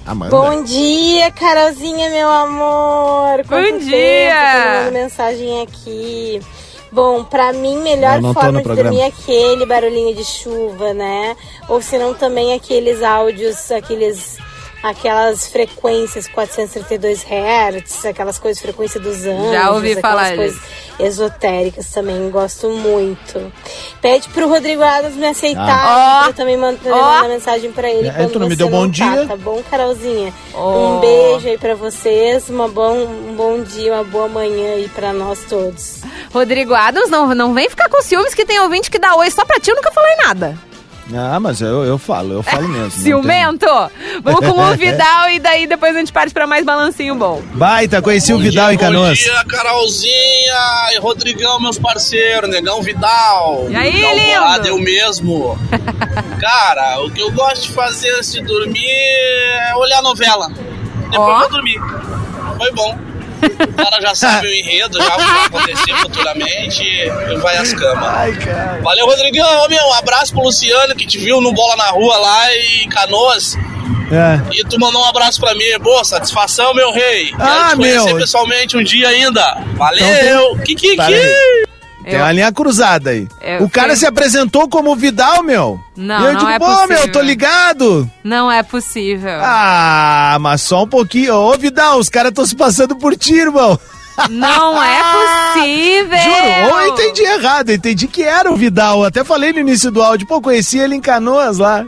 Amanda. 0.06 0.36
Bom 0.36 0.64
dia, 0.64 1.30
Carolzinha, 1.32 2.10
meu 2.10 2.30
amor. 2.30 3.45
Quanto 3.47 3.72
Bom 3.72 3.78
dia. 3.80 4.84
Tempo, 4.84 4.93
mensagem 4.93 5.62
aqui. 5.62 6.41
Bom, 6.91 7.24
pra 7.24 7.51
mim, 7.51 7.78
melhor 7.80 8.22
forma 8.34 8.60
de 8.60 8.64
programa. 8.64 8.91
dormir 8.91 9.01
é 9.01 9.08
aquele 9.08 9.66
barulhinho 9.66 10.16
de 10.16 10.24
chuva, 10.24 10.93
né? 10.93 11.36
Ou 11.68 11.82
se 11.82 11.97
não 11.97 12.14
também 12.14 12.54
aqueles 12.54 13.01
áudios, 13.01 13.72
aqueles 13.72 14.38
aquelas 14.84 15.47
frequências 15.47 16.27
432 16.27 17.23
Hz, 17.23 18.05
aquelas 18.05 18.38
coisas, 18.38 18.61
frequência 18.61 18.99
dos 18.99 19.25
anjos. 19.25 19.51
Já 19.51 19.71
ouvi 19.71 19.95
falar 19.95 20.36
coisas 20.36 20.61
esotéricas 20.99 21.89
também, 21.89 22.29
gosto 22.29 22.69
muito. 22.69 23.51
Pede 24.01 24.27
pro 24.29 24.49
Rodrigo 24.49 24.84
Adams 24.84 25.15
me 25.15 25.25
aceitar, 25.25 25.63
ah. 25.65 26.23
eu 26.27 26.34
também 26.34 26.57
mando, 26.57 26.79
oh. 26.86 26.89
mandar 26.89 27.29
mensagem 27.29 27.71
pra 27.71 27.89
ele. 27.89 28.09
É, 28.09 28.27
tu 28.27 28.38
não 28.38 28.49
me 28.49 28.57
deu 28.57 28.69
bom 28.69 28.86
tá, 28.88 28.91
dia. 28.91 29.25
Tá 29.25 29.38
bom, 29.38 29.63
Carolzinha? 29.71 30.34
Oh. 30.53 30.97
Um 30.97 30.99
beijo 30.99 31.47
aí 31.47 31.57
pra 31.57 31.75
vocês, 31.75 32.49
uma 32.49 32.67
bom, 32.67 32.97
um 32.97 33.36
bom 33.36 33.63
dia, 33.63 33.93
uma 33.93 34.03
boa 34.03 34.27
manhã 34.27 34.73
aí 34.73 34.89
pra 34.89 35.13
nós 35.13 35.39
todos. 35.47 36.01
Rodrigo 36.34 36.73
Adams, 36.73 37.09
não, 37.09 37.34
não 37.34 37.53
vem 37.53 37.69
ficar 37.69 37.88
com 37.88 38.01
ciúmes 38.01 38.36
que 38.36 38.45
tem 38.45 38.59
ouvinte 38.59 38.91
que 38.91 38.99
dá 38.99 39.15
oi 39.15 39.31
só 39.31 39.45
pra 39.45 39.59
ti, 39.59 39.69
eu 39.69 39.75
nunca 39.75 39.91
falei 39.91 40.15
nada. 40.17 40.72
Ah, 41.14 41.39
mas 41.39 41.62
eu, 41.62 41.84
eu 41.84 41.97
falo, 41.97 42.34
eu 42.34 42.43
falo 42.43 42.68
mesmo. 42.68 42.91
Ciumento! 43.01 43.66
Tem... 43.66 44.22
Vamos 44.22 44.39
com 44.39 44.60
o 44.60 44.76
Vidal 44.78 45.30
e 45.30 45.39
daí 45.39 45.68
depois 45.68 45.95
a 45.95 45.99
gente 45.99 46.14
parte 46.14 46.34
pra 46.34 46.47
mais 46.47 46.66
balancinho 46.66 47.16
bom. 47.16 47.41
Baita, 47.54 48.01
conheci 48.01 48.32
bom 48.32 48.39
o 48.39 48.41
Vidal 48.41 48.68
dia, 48.68 48.76
em 48.76 48.78
Canoas. 48.78 49.20
Bom 49.20 49.26
dia, 49.26 49.45
Carolzinha 49.45 50.91
e 50.93 50.99
Rodrigão, 50.99 51.60
meus 51.60 51.78
parceiros, 51.78 52.49
Negão 52.49 52.82
Vidal. 52.82 53.68
E 53.70 53.76
aí, 53.76 53.91
Vidal 53.91 54.16
lindo? 54.16 54.39
Bolado, 54.39 54.68
eu 54.68 54.80
mesmo. 54.80 55.60
Cara, 56.39 57.01
o 57.01 57.12
que 57.12 57.22
eu 57.22 57.32
gosto 57.32 57.64
de 57.64 57.70
fazer 57.70 58.10
antes 58.16 58.32
de 58.32 58.41
dormir 58.41 58.86
é 58.86 59.76
olhar 59.76 60.01
novela. 60.01 60.47
Depois 61.10 61.36
oh. 61.36 61.39
vou 61.39 61.49
dormir. 61.49 61.80
Foi 62.58 62.72
bom. 62.72 63.12
O 63.46 63.74
cara 63.74 64.02
já 64.02 64.16
sabe 64.16 64.48
o 64.48 64.54
enredo, 64.54 65.02
já 65.02 65.16
o 65.16 65.20
que 65.20 65.32
vai 65.32 65.46
acontecer 65.46 65.96
futuramente 65.98 66.84
e 66.84 67.38
vai 67.38 67.58
às 67.58 67.74
camas. 67.74 68.10
Ai, 68.10 68.34
cara. 68.34 68.82
Valeu, 68.82 69.06
Rodrigão. 69.06 69.64
Ô, 69.64 69.70
meu, 69.70 69.86
um 69.86 69.94
abraço 69.94 70.34
pro 70.34 70.44
Luciano 70.44 70.96
que 70.96 71.06
te 71.06 71.18
viu 71.18 71.41
no 71.41 71.54
Bola 71.54 71.76
na 71.76 71.88
Rua 71.88 72.18
lá 72.18 72.56
em 72.56 72.89
Canoas. 72.89 73.58
É. 74.12 74.39
E 74.54 74.64
tu 74.66 74.80
mandou 74.80 75.02
um 75.02 75.06
abraço 75.06 75.39
pra 75.39 75.54
mim. 75.56 75.66
Boa, 75.82 76.04
satisfação, 76.04 76.74
meu 76.74 76.91
rei. 76.91 77.32
Quero 77.32 77.44
ah, 77.44 77.70
te 77.72 77.76
conhecer 77.78 78.06
meu. 78.06 78.18
pessoalmente 78.18 78.78
um 78.78 78.84
dia 78.84 79.10
ainda. 79.10 79.58
Valeu. 79.76 80.06
Então. 80.06 81.72
Tem 82.04 82.20
uma 82.20 82.32
linha 82.32 82.51
cruzada 82.51 83.12
aí. 83.12 83.28
Eu 83.41 83.64
o 83.64 83.70
cara 83.70 83.95
se 83.95 84.06
apresentou 84.06 84.68
como 84.68 84.95
Vidal, 84.95 85.41
meu. 85.43 85.80
Não, 85.95 86.22
e 86.22 86.26
eu 86.26 86.34
não 86.34 86.39
digo, 86.39 86.51
é 86.51 86.60
pô, 86.60 86.66
possível. 86.66 86.88
meu, 86.97 87.12
tô 87.12 87.22
ligado. 87.22 88.12
Não 88.24 88.51
é 88.51 88.62
possível. 88.64 89.39
Ah, 89.41 90.38
mas 90.39 90.62
só 90.62 90.84
um 90.84 90.88
pouquinho. 90.88 91.36
Ô, 91.36 91.58
Vidal, 91.58 91.97
os 91.99 92.10
caras 92.10 92.30
estão 92.30 92.45
se 92.45 92.56
passando 92.56 92.95
por 92.95 93.16
ti, 93.16 93.36
irmão. 93.36 93.80
Não 94.30 94.78
é 94.84 94.99
possível! 95.54 96.20
Juro, 96.20 96.72
ou 96.74 96.82
eu 96.82 96.93
entendi 96.93 97.24
errado, 97.24 97.70
eu 97.70 97.76
entendi 97.76 98.08
que 98.08 98.22
era 98.24 98.51
o 98.51 98.56
Vidal. 98.56 99.04
Até 99.04 99.24
falei 99.24 99.51
no 99.54 99.60
início 99.60 99.89
do 99.89 100.04
áudio, 100.04 100.28
pô, 100.28 100.39
conheci 100.41 100.78
ele 100.78 100.95
em 100.95 101.01
Canoas 101.01 101.58
lá. 101.58 101.86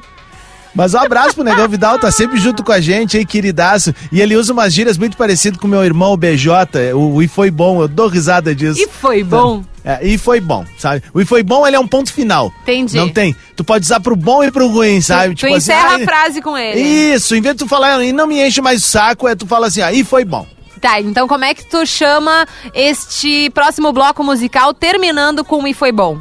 Mas 0.76 0.94
um 0.94 1.00
abraço 1.00 1.36
pro 1.36 1.44
Negão 1.46 1.68
Vidal, 1.68 1.98
tá 1.98 2.12
sempre 2.12 2.38
junto 2.38 2.64
com 2.64 2.72
a 2.72 2.82
gente 2.82 3.18
aí, 3.18 3.26
queridaço. 3.26 3.94
E 4.12 4.22
ele 4.22 4.36
usa 4.36 4.54
umas 4.54 4.74
gírias 4.74 4.98
muito 4.98 5.16
parecidas 5.16 5.60
com 5.60 5.68
o 5.68 5.70
meu 5.70 5.84
irmão, 5.84 6.12
o 6.12 6.18
BJ. 6.18 6.94
O 6.94 7.22
E 7.22 7.28
foi 7.28 7.50
bom, 7.50 7.82
eu 7.82 7.88
dou 7.88 8.08
risada 8.08 8.54
disso. 8.54 8.82
E 8.82 8.88
foi 8.88 9.24
bom? 9.24 9.64
É, 9.84 10.00
e 10.02 10.18
foi 10.18 10.42
bom, 10.42 10.66
sabe? 10.78 11.04
O 11.14 11.22
e 11.22 11.26
foi 11.26 11.44
bom, 11.44 11.66
ele 11.66 11.76
é 11.76 11.80
um 11.80 11.88
ponto 11.88 12.12
final. 12.12 12.52
Entendi. 12.64 12.98
Não 12.98 13.08
tem. 13.08 13.36
Tu 13.56 13.64
pode 13.64 13.86
usar 13.86 14.00
pro 14.00 14.16
bom 14.16 14.44
e 14.44 14.52
pro 14.52 14.68
ruim, 14.68 15.00
sabe? 15.00 15.36
Tu, 15.36 15.38
tipo 15.38 15.52
tu 15.52 15.58
encerra 15.58 15.94
assim, 15.94 16.04
a 16.04 16.06
frase 16.06 16.42
com 16.42 16.58
ele. 16.58 16.80
Isso, 16.80 17.36
em 17.36 17.42
vez 17.42 17.56
de 17.56 17.64
tu 17.64 17.70
falar, 17.70 18.04
e 18.04 18.12
não 18.12 18.26
me 18.26 18.46
enche 18.46 18.62
mais 18.62 18.84
o 18.84 18.88
saco, 18.88 19.28
é 19.28 19.36
tu 19.36 19.46
fala 19.46 19.68
assim, 19.68 19.82
ah, 19.82 19.94
e 19.94 20.04
foi 20.04 20.26
bom. 20.26 20.46
Tá, 20.82 21.00
então 21.00 21.28
como 21.28 21.46
é 21.46 21.54
que 21.54 21.64
tu 21.66 21.86
chama 21.86 22.48
este 22.74 23.50
próximo 23.52 23.94
bloco 23.94 24.24
musical 24.24 24.74
terminando 24.74 25.44
com 25.44 25.66
E 25.68 25.74
Foi 25.74 25.92
Bom? 25.92 26.20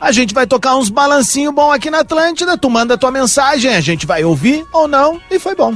A 0.00 0.12
gente 0.12 0.34
vai 0.34 0.46
tocar 0.46 0.76
uns 0.76 0.90
balancinho 0.90 1.52
bom 1.52 1.72
aqui 1.72 1.90
na 1.90 2.00
Atlântida, 2.00 2.56
tu 2.58 2.68
manda 2.68 2.98
tua 2.98 3.10
mensagem, 3.10 3.74
a 3.74 3.80
gente 3.80 4.06
vai 4.06 4.24
ouvir 4.24 4.64
ou 4.72 4.86
não, 4.86 5.20
e 5.30 5.38
foi 5.38 5.54
bom. 5.54 5.74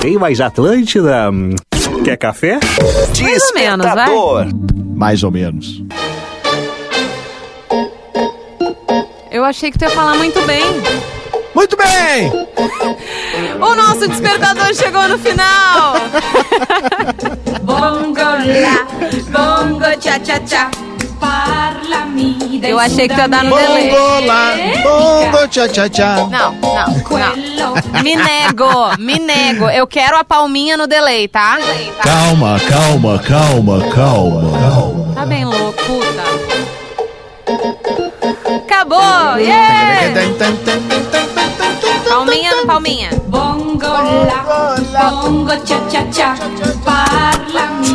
Tem 0.00 0.18
mais 0.18 0.40
Atlântida? 0.40 1.30
Quer 2.04 2.16
café? 2.16 2.58
Mais 3.22 3.42
ou 3.42 3.54
menos, 3.54 3.86
vai. 3.86 4.08
Mais 4.96 5.22
ou 5.22 5.30
menos. 5.30 5.82
Eu 9.30 9.44
achei 9.44 9.70
que 9.70 9.78
tu 9.78 9.82
ia 9.82 9.90
falar 9.90 10.16
muito 10.16 10.40
bem. 10.42 10.64
Muito 11.54 11.76
bem! 11.76 12.30
O 13.60 13.74
nosso 13.74 14.06
despertador 14.08 14.74
chegou 14.74 15.08
no 15.08 15.18
final! 15.18 15.94
bongo 17.62 18.18
lá, 18.18 18.86
bongo 19.30 19.98
tcha 19.98 20.18
tcha 20.20 20.40
tcha. 20.40 20.70
Eu 22.62 22.78
achei 22.78 23.08
que 23.08 23.14
tu 23.14 23.20
ia 23.20 23.28
dar 23.28 23.44
no 23.44 23.56
delay. 23.56 23.90
Bongo 23.90 24.26
lá, 24.26 24.52
bongo 24.82 25.48
tcha 25.48 25.68
tcha 25.68 25.88
tcha. 25.88 26.16
Não, 26.16 26.28
não, 26.28 26.52
não. 26.52 28.02
Me 28.02 28.16
nego, 28.16 28.96
me 28.98 29.18
nego. 29.18 29.70
Eu 29.70 29.86
quero 29.86 30.16
a 30.16 30.24
palminha 30.24 30.76
no 30.76 30.86
delay, 30.86 31.28
tá? 31.28 31.58
Calma, 32.02 32.58
calma, 32.60 33.18
calma, 33.18 33.80
calma. 33.90 34.58
calma. 34.58 35.14
Tá 35.14 35.24
bem 35.26 35.44
louco, 35.44 35.82
puta. 35.84 36.24
Acabou! 38.56 39.38
Yeah! 39.38 40.12
Palminha, 42.08 42.50
palminha. 42.66 43.10
Bongo 43.26 43.86
la, 43.86 45.10
bongo 45.22 45.56
cha 45.64 45.80
cha 45.88 46.04
cha. 46.10 46.34
Parla-me 46.84 47.86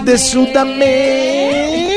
de 0.00 0.18
Sudamérica. 0.18 1.87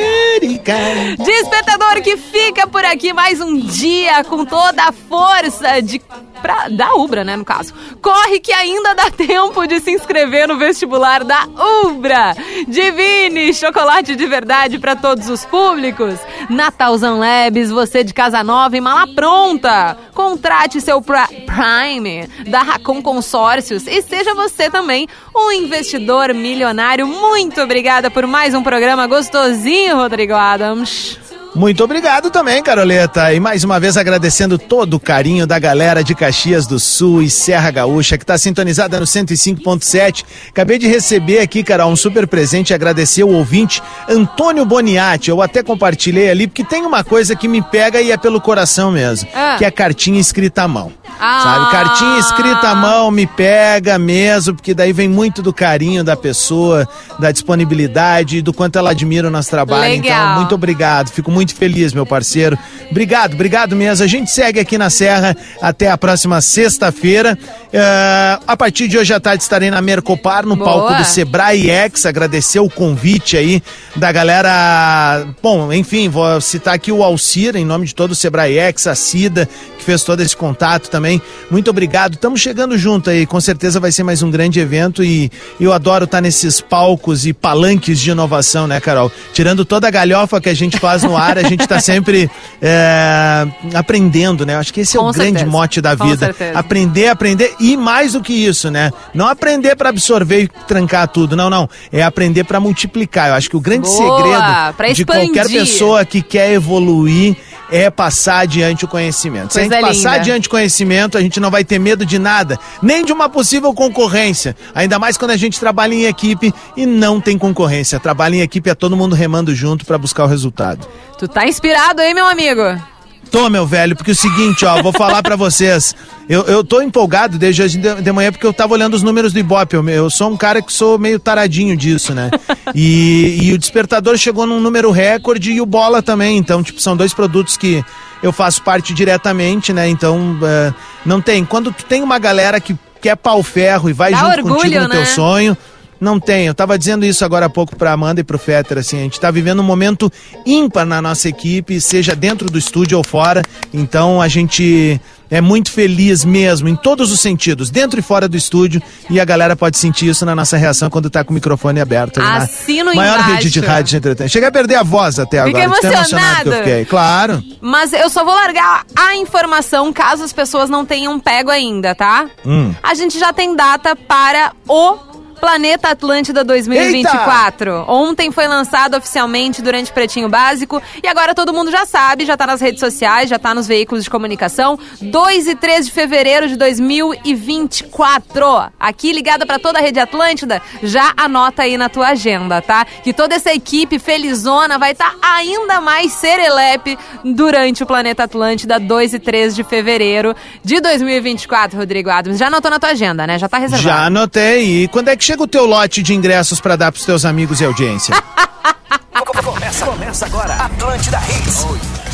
Despertador 1.17 2.01
que 2.01 2.17
fica 2.17 2.65
por 2.65 2.83
aqui 2.83 3.13
mais 3.13 3.39
um 3.39 3.55
dia 3.55 4.23
com 4.23 4.43
toda 4.43 4.83
a 4.85 4.91
força 4.91 5.81
de 5.81 6.01
pra, 6.41 6.67
da 6.67 6.95
Ubra, 6.95 7.23
né, 7.23 7.35
no 7.35 7.45
caso. 7.45 7.73
Corre 8.01 8.39
que 8.39 8.51
ainda 8.51 8.95
dá 8.95 9.11
tempo 9.11 9.67
de 9.67 9.79
se 9.79 9.91
inscrever 9.91 10.47
no 10.47 10.57
vestibular 10.57 11.23
da 11.23 11.47
Ubra. 11.85 12.35
Divine, 12.67 13.53
chocolate 13.53 14.15
de 14.15 14.25
verdade 14.25 14.79
para 14.79 14.95
todos 14.95 15.29
os 15.29 15.45
públicos. 15.45 16.19
Natalzão 16.49 17.19
Labs, 17.19 17.69
você 17.69 18.03
de 18.03 18.13
casa 18.13 18.43
nova 18.43 18.75
e 18.75 18.81
mala 18.81 19.07
pronta. 19.13 19.97
Contrate 20.13 20.81
seu 20.81 21.01
Prime 21.01 22.27
da 22.49 22.63
Racon 22.63 23.01
Consórcios 23.01 23.85
e 23.85 24.01
seja 24.01 24.33
você 24.33 24.69
também 24.69 25.07
um 25.35 25.51
investidor 25.51 26.33
milionário. 26.33 27.05
Muito 27.05 27.61
obrigada 27.61 28.09
por 28.09 28.25
mais 28.25 28.55
um 28.55 28.63
programa 28.63 29.05
gostosinho, 29.05 29.97
Rodrigo 29.97 30.30
Adams. 30.35 31.19
Muito 31.53 31.83
obrigado 31.83 32.31
também, 32.31 32.63
Caroleta. 32.63 33.33
E 33.33 33.39
mais 33.39 33.65
uma 33.65 33.77
vez 33.77 33.97
agradecendo 33.97 34.57
todo 34.57 34.93
o 34.93 34.99
carinho 34.99 35.45
da 35.45 35.59
galera 35.59 36.01
de 36.01 36.15
Caxias 36.15 36.65
do 36.65 36.79
Sul 36.79 37.21
e 37.21 37.29
Serra 37.29 37.69
Gaúcha, 37.71 38.17
que 38.17 38.23
está 38.23 38.37
sintonizada 38.37 38.97
no 38.97 39.05
105.7. 39.05 40.23
Acabei 40.49 40.79
de 40.79 40.87
receber 40.87 41.39
aqui, 41.39 41.61
cara, 41.61 41.85
um 41.85 41.95
super 41.95 42.25
presente 42.25 42.69
e 42.69 42.73
agradecer 42.73 43.25
o 43.25 43.33
ouvinte 43.33 43.83
Antônio 44.07 44.63
Boniati. 44.63 45.29
Eu 45.29 45.41
até 45.41 45.61
compartilhei 45.61 46.29
ali, 46.29 46.47
porque 46.47 46.63
tem 46.63 46.85
uma 46.85 47.03
coisa 47.03 47.35
que 47.35 47.49
me 47.49 47.61
pega 47.61 48.01
e 48.01 48.11
é 48.11 48.17
pelo 48.17 48.39
coração 48.39 48.89
mesmo, 48.89 49.27
ah. 49.35 49.55
que 49.57 49.65
é 49.65 49.67
a 49.67 49.71
cartinha 49.71 50.21
escrita 50.21 50.63
à 50.63 50.67
mão. 50.69 51.00
Ah. 51.23 51.41
Sabe? 51.43 51.71
Cartinha 51.71 52.19
escrita 52.19 52.69
à 52.69 52.75
mão 52.75 53.11
me 53.11 53.27
pega 53.27 53.99
mesmo, 53.99 54.55
porque 54.55 54.73
daí 54.73 54.91
vem 54.91 55.07
muito 55.07 55.43
do 55.43 55.53
carinho 55.53 56.03
da 56.03 56.17
pessoa, 56.17 56.87
da 57.19 57.31
disponibilidade, 57.31 58.41
do 58.41 58.51
quanto 58.51 58.79
ela 58.79 58.89
admira 58.89 59.27
o 59.27 59.31
nosso 59.31 59.51
trabalho. 59.51 59.93
Então, 59.93 60.03
Legal. 60.03 60.23
Então, 60.23 60.35
muito 60.37 60.55
obrigado. 60.55 61.09
Fico 61.09 61.29
muito 61.29 61.53
feliz, 61.53 61.93
meu 61.93 62.07
parceiro. 62.07 62.57
Obrigado, 62.89 63.35
obrigado 63.35 63.75
mesmo. 63.75 64.03
A 64.03 64.07
gente 64.07 64.31
segue 64.31 64.59
aqui 64.59 64.79
na 64.79 64.89
Serra 64.89 65.37
até 65.61 65.91
a 65.91 65.97
próxima 65.97 66.41
sexta-feira. 66.41 67.37
Uh, 67.71 68.43
a 68.47 68.57
partir 68.57 68.87
de 68.87 68.97
hoje 68.97 69.13
à 69.13 69.19
tarde 69.19 69.43
estarei 69.43 69.69
na 69.69 69.79
Mercopar, 69.79 70.43
no 70.45 70.55
Boa. 70.55 70.69
palco 70.69 70.95
do 70.95 71.05
Sebrae 71.05 71.69
X. 71.69 72.05
Agradecer 72.07 72.59
o 72.59 72.69
convite 72.69 73.37
aí 73.37 73.61
da 73.95 74.11
galera. 74.11 75.25
Bom, 75.41 75.71
enfim, 75.71 76.09
vou 76.09 76.41
citar 76.41 76.73
aqui 76.73 76.91
o 76.91 77.03
Alcira, 77.03 77.59
em 77.59 77.65
nome 77.65 77.85
de 77.85 77.93
todo 77.93 78.11
o 78.11 78.15
Sebrae 78.15 78.57
X, 78.57 78.87
a 78.87 78.95
Cida, 78.95 79.47
que 79.81 79.85
fez 79.85 80.03
todo 80.03 80.21
esse 80.21 80.37
contato 80.37 80.89
também. 80.89 81.19
Muito 81.49 81.69
obrigado. 81.69 82.13
Estamos 82.13 82.39
chegando 82.39 82.77
junto 82.77 83.09
aí. 83.09 83.25
Com 83.25 83.41
certeza 83.41 83.79
vai 83.79 83.91
ser 83.91 84.03
mais 84.03 84.21
um 84.21 84.29
grande 84.29 84.59
evento 84.59 85.03
e 85.03 85.29
eu 85.59 85.73
adoro 85.73 86.05
estar 86.05 86.21
nesses 86.21 86.61
palcos 86.61 87.25
e 87.25 87.33
palanques 87.33 87.99
de 87.99 88.11
inovação, 88.11 88.67
né, 88.67 88.79
Carol? 88.79 89.11
Tirando 89.33 89.65
toda 89.65 89.87
a 89.87 89.91
galhofa 89.91 90.39
que 90.39 90.49
a 90.49 90.53
gente 90.53 90.77
faz 90.79 91.01
no 91.03 91.17
ar 91.17 91.37
a 91.37 91.43
gente 91.43 91.61
está 91.61 91.79
sempre 91.79 92.29
é, 92.61 93.47
aprendendo, 93.73 94.45
né? 94.45 94.55
Acho 94.55 94.71
que 94.71 94.81
esse 94.81 94.95
é 94.95 94.99
Com 94.99 95.07
o 95.07 95.13
certeza. 95.13 95.33
grande 95.33 95.49
mote 95.49 95.81
da 95.81 95.95
vida. 95.95 96.33
Aprender, 96.53 97.07
aprender 97.07 97.55
e 97.59 97.75
mais 97.75 98.13
do 98.13 98.21
que 98.21 98.33
isso, 98.33 98.69
né? 98.69 98.91
Não 99.13 99.27
aprender 99.27 99.75
para 99.75 99.89
absorver 99.89 100.43
e 100.43 100.47
trancar 100.67 101.07
tudo, 101.07 101.35
não, 101.35 101.49
não. 101.49 101.67
É 101.91 102.03
aprender 102.03 102.43
para 102.43 102.59
multiplicar. 102.59 103.29
Eu 103.29 103.33
acho 103.33 103.49
que 103.49 103.57
o 103.57 103.59
grande 103.59 103.87
Boa, 103.87 104.73
segredo 104.75 104.93
de 104.93 105.05
qualquer 105.05 105.47
pessoa 105.47 106.05
que 106.05 106.21
quer 106.21 106.51
evoluir 106.51 107.35
é 107.71 107.89
passar 107.89 108.39
adiante 108.39 108.85
o 108.85 108.87
conhecimento. 108.87 109.53
Coisa 109.53 109.69
Se 109.69 109.73
a 109.73 109.79
gente 109.79 109.87
passar 109.87 110.13
adiante 110.15 110.47
o 110.47 110.51
conhecimento, 110.51 111.17
a 111.17 111.21
gente 111.21 111.39
não 111.39 111.49
vai 111.49 111.63
ter 111.63 111.79
medo 111.79 112.05
de 112.05 112.19
nada, 112.19 112.59
nem 112.83 113.03
de 113.03 113.13
uma 113.13 113.29
possível 113.29 113.73
concorrência. 113.73 114.55
Ainda 114.75 114.99
mais 114.99 115.17
quando 115.17 115.31
a 115.31 115.37
gente 115.37 115.59
trabalha 115.59 115.93
em 115.93 116.03
equipe 116.03 116.53
e 116.75 116.85
não 116.85 117.21
tem 117.21 117.37
concorrência. 117.37 117.99
Trabalha 117.99 118.35
em 118.35 118.41
equipe 118.41 118.69
é 118.69 118.75
todo 118.75 118.97
mundo 118.97 119.15
remando 119.15 119.55
junto 119.55 119.85
para 119.85 119.97
buscar 119.97 120.25
o 120.25 120.27
resultado. 120.27 120.85
Tu 121.17 121.27
tá 121.27 121.47
inspirado 121.47 122.01
aí, 122.01 122.13
meu 122.13 122.25
amigo? 122.25 122.90
Tô, 123.31 123.49
meu 123.49 123.65
velho, 123.65 123.95
porque 123.95 124.11
é 124.11 124.13
o 124.13 124.15
seguinte, 124.15 124.65
ó, 124.65 124.83
vou 124.83 124.91
falar 124.91 125.23
para 125.23 125.37
vocês. 125.37 125.95
Eu, 126.27 126.43
eu 126.43 126.65
tô 126.65 126.81
empolgado 126.81 127.37
desde 127.37 127.63
hoje 127.63 127.77
de, 127.77 128.01
de, 128.01 128.11
manhã 128.11 128.29
porque 128.29 128.45
eu 128.45 128.51
tava 128.51 128.73
olhando 128.73 128.93
os 128.93 129.03
números 129.03 129.31
do 129.31 129.39
Ibope. 129.39 129.73
Eu, 129.73 129.87
eu 129.87 130.09
sou 130.09 130.29
um 130.29 130.35
cara 130.35 130.61
que 130.61 130.71
sou 130.71 130.99
meio 130.99 131.17
taradinho 131.17 131.77
disso, 131.77 132.13
né? 132.13 132.29
E, 132.75 133.39
e 133.41 133.53
o 133.53 133.57
despertador 133.57 134.17
chegou 134.17 134.45
num 134.45 134.59
número 134.59 134.91
recorde 134.91 135.53
e 135.53 135.61
o 135.61 135.65
bola 135.65 136.01
também. 136.01 136.37
Então, 136.37 136.61
tipo, 136.61 136.81
são 136.81 136.95
dois 136.95 137.13
produtos 137.13 137.55
que 137.55 137.83
eu 138.21 138.33
faço 138.33 138.61
parte 138.63 138.93
diretamente, 138.93 139.71
né? 139.71 139.87
Então, 139.87 140.33
uh, 140.33 140.75
não 141.05 141.21
tem. 141.21 141.45
Quando 141.45 141.71
tu 141.71 141.85
tem 141.85 142.03
uma 142.03 142.19
galera 142.19 142.59
que 142.59 142.77
quer 143.01 143.15
pau 143.15 143.41
ferro 143.41 143.89
e 143.89 143.93
vai 143.93 144.11
Dá 144.11 144.17
junto 144.17 144.37
orgulho, 144.39 144.55
contigo 144.55 144.79
no 144.81 144.87
né? 144.89 144.95
teu 144.95 145.05
sonho 145.05 145.57
não 146.01 146.19
tem. 146.19 146.47
Eu 146.47 146.55
tava 146.55 146.77
dizendo 146.77 147.05
isso 147.05 147.23
agora 147.23 147.45
há 147.45 147.49
pouco 147.49 147.75
pra 147.75 147.93
Amanda 147.93 148.19
e 148.19 148.23
pro 148.23 148.39
Fetter, 148.39 148.79
assim, 148.79 148.97
a 148.97 149.03
gente 149.03 149.19
tá 149.19 149.29
vivendo 149.29 149.59
um 149.59 149.63
momento 149.63 150.11
ímpar 150.45 150.85
na 150.85 150.99
nossa 150.99 151.29
equipe, 151.29 151.79
seja 151.79 152.15
dentro 152.15 152.49
do 152.49 152.57
estúdio 152.57 152.97
ou 152.97 153.03
fora. 153.03 153.43
Então 153.71 154.19
a 154.19 154.27
gente 154.27 154.99
é 155.29 155.39
muito 155.39 155.71
feliz 155.71 156.25
mesmo, 156.25 156.67
em 156.67 156.75
todos 156.75 157.09
os 157.11 157.21
sentidos, 157.21 157.69
dentro 157.69 157.99
e 157.99 158.03
fora 158.03 158.27
do 158.27 158.35
estúdio. 158.35 158.81
E 159.09 159.19
a 159.19 159.23
galera 159.23 159.55
pode 159.55 159.77
sentir 159.77 160.09
isso 160.09 160.25
na 160.25 160.35
nossa 160.35 160.57
reação 160.57 160.89
quando 160.89 161.09
tá 161.09 161.23
com 161.23 161.31
o 161.31 161.33
microfone 161.35 161.79
aberto. 161.79 162.19
Assino 162.19 162.93
Maior 162.93 163.13
embaixo. 163.13 163.35
rede 163.35 163.49
de 163.49 163.59
rádio 163.61 163.91
de 163.91 163.97
entretenimento. 163.97 164.33
Cheguei 164.33 164.49
a 164.49 164.51
perder 164.51 164.75
a 164.75 164.83
voz 164.83 165.19
até 165.19 165.39
agora. 165.39 165.69
Fiquei 165.75 165.89
emocionado. 165.89 166.43
que 166.43 166.49
eu 166.49 166.53
fiquei. 166.53 166.85
Claro. 166.85 167.43
Mas 167.61 167.93
eu 167.93 168.09
só 168.09 168.25
vou 168.25 168.33
largar 168.33 168.85
a 168.95 169.15
informação 169.15 169.93
caso 169.93 170.23
as 170.23 170.33
pessoas 170.33 170.69
não 170.69 170.85
tenham 170.85 171.17
pego 171.19 171.49
ainda, 171.49 171.95
tá? 171.95 172.27
Hum. 172.45 172.73
A 172.83 172.93
gente 172.93 173.17
já 173.17 173.31
tem 173.31 173.55
data 173.55 173.95
para 173.95 174.51
o 174.67 175.10
Planeta 175.41 175.89
Atlântida 175.89 176.43
2024. 176.43 177.71
Eita! 177.71 177.91
Ontem 177.91 178.31
foi 178.31 178.47
lançado 178.47 178.95
oficialmente 178.95 179.59
durante 179.59 179.91
Pretinho 179.91 180.29
Básico 180.29 180.79
e 181.03 181.07
agora 181.07 181.33
todo 181.33 181.51
mundo 181.51 181.71
já 181.71 181.83
sabe, 181.83 182.27
já 182.27 182.37
tá 182.37 182.45
nas 182.45 182.61
redes 182.61 182.79
sociais, 182.79 183.27
já 183.27 183.39
tá 183.39 183.55
nos 183.55 183.67
veículos 183.67 184.03
de 184.03 184.09
comunicação. 184.09 184.77
2 185.01 185.47
e 185.47 185.55
3 185.55 185.87
de 185.87 185.91
fevereiro 185.91 186.47
de 186.47 186.55
2024. 186.55 188.71
Aqui 188.79 189.11
ligada 189.11 189.43
para 189.43 189.57
toda 189.57 189.79
a 189.79 189.81
Rede 189.81 189.99
Atlântida, 189.99 190.61
já 190.83 191.11
anota 191.17 191.63
aí 191.63 191.75
na 191.75 191.89
tua 191.89 192.09
agenda, 192.09 192.61
tá? 192.61 192.85
Que 192.85 193.11
toda 193.11 193.33
essa 193.33 193.51
equipe 193.51 193.97
felizona 193.97 194.77
vai 194.77 194.91
estar 194.91 195.09
tá 195.09 195.35
ainda 195.35 195.81
mais 195.81 196.11
serelepe 196.11 196.99
durante 197.25 197.81
o 197.81 197.87
Planeta 197.87 198.25
Atlântida 198.25 198.79
2 198.79 199.15
e 199.15 199.19
3 199.19 199.55
de 199.55 199.63
fevereiro 199.63 200.35
de 200.63 200.79
2024, 200.79 201.79
Rodrigo 201.79 202.11
Adams. 202.11 202.37
Já 202.37 202.45
anotou 202.45 202.69
na 202.69 202.77
tua 202.77 202.89
agenda, 202.89 203.25
né? 203.25 203.39
Já 203.39 203.49
tá 203.49 203.57
reservado. 203.57 203.83
Já 203.83 204.05
anotei. 204.05 204.83
E 204.83 204.87
quando 204.87 205.07
é 205.07 205.15
que 205.15 205.30
chega 205.31 205.43
o 205.43 205.47
teu 205.47 205.65
lote 205.65 206.03
de 206.03 206.13
ingressos 206.13 206.59
para 206.59 206.75
dar 206.75 206.91
pros 206.91 207.05
teus 207.05 207.23
amigos 207.23 207.61
e 207.61 207.65
audiência. 207.65 208.13
começa, 209.41 209.85
começa 209.85 210.25
agora, 210.25 210.53
Atlântida 210.55 211.19
Hits. 211.19 211.63
Melhores. 211.63 212.10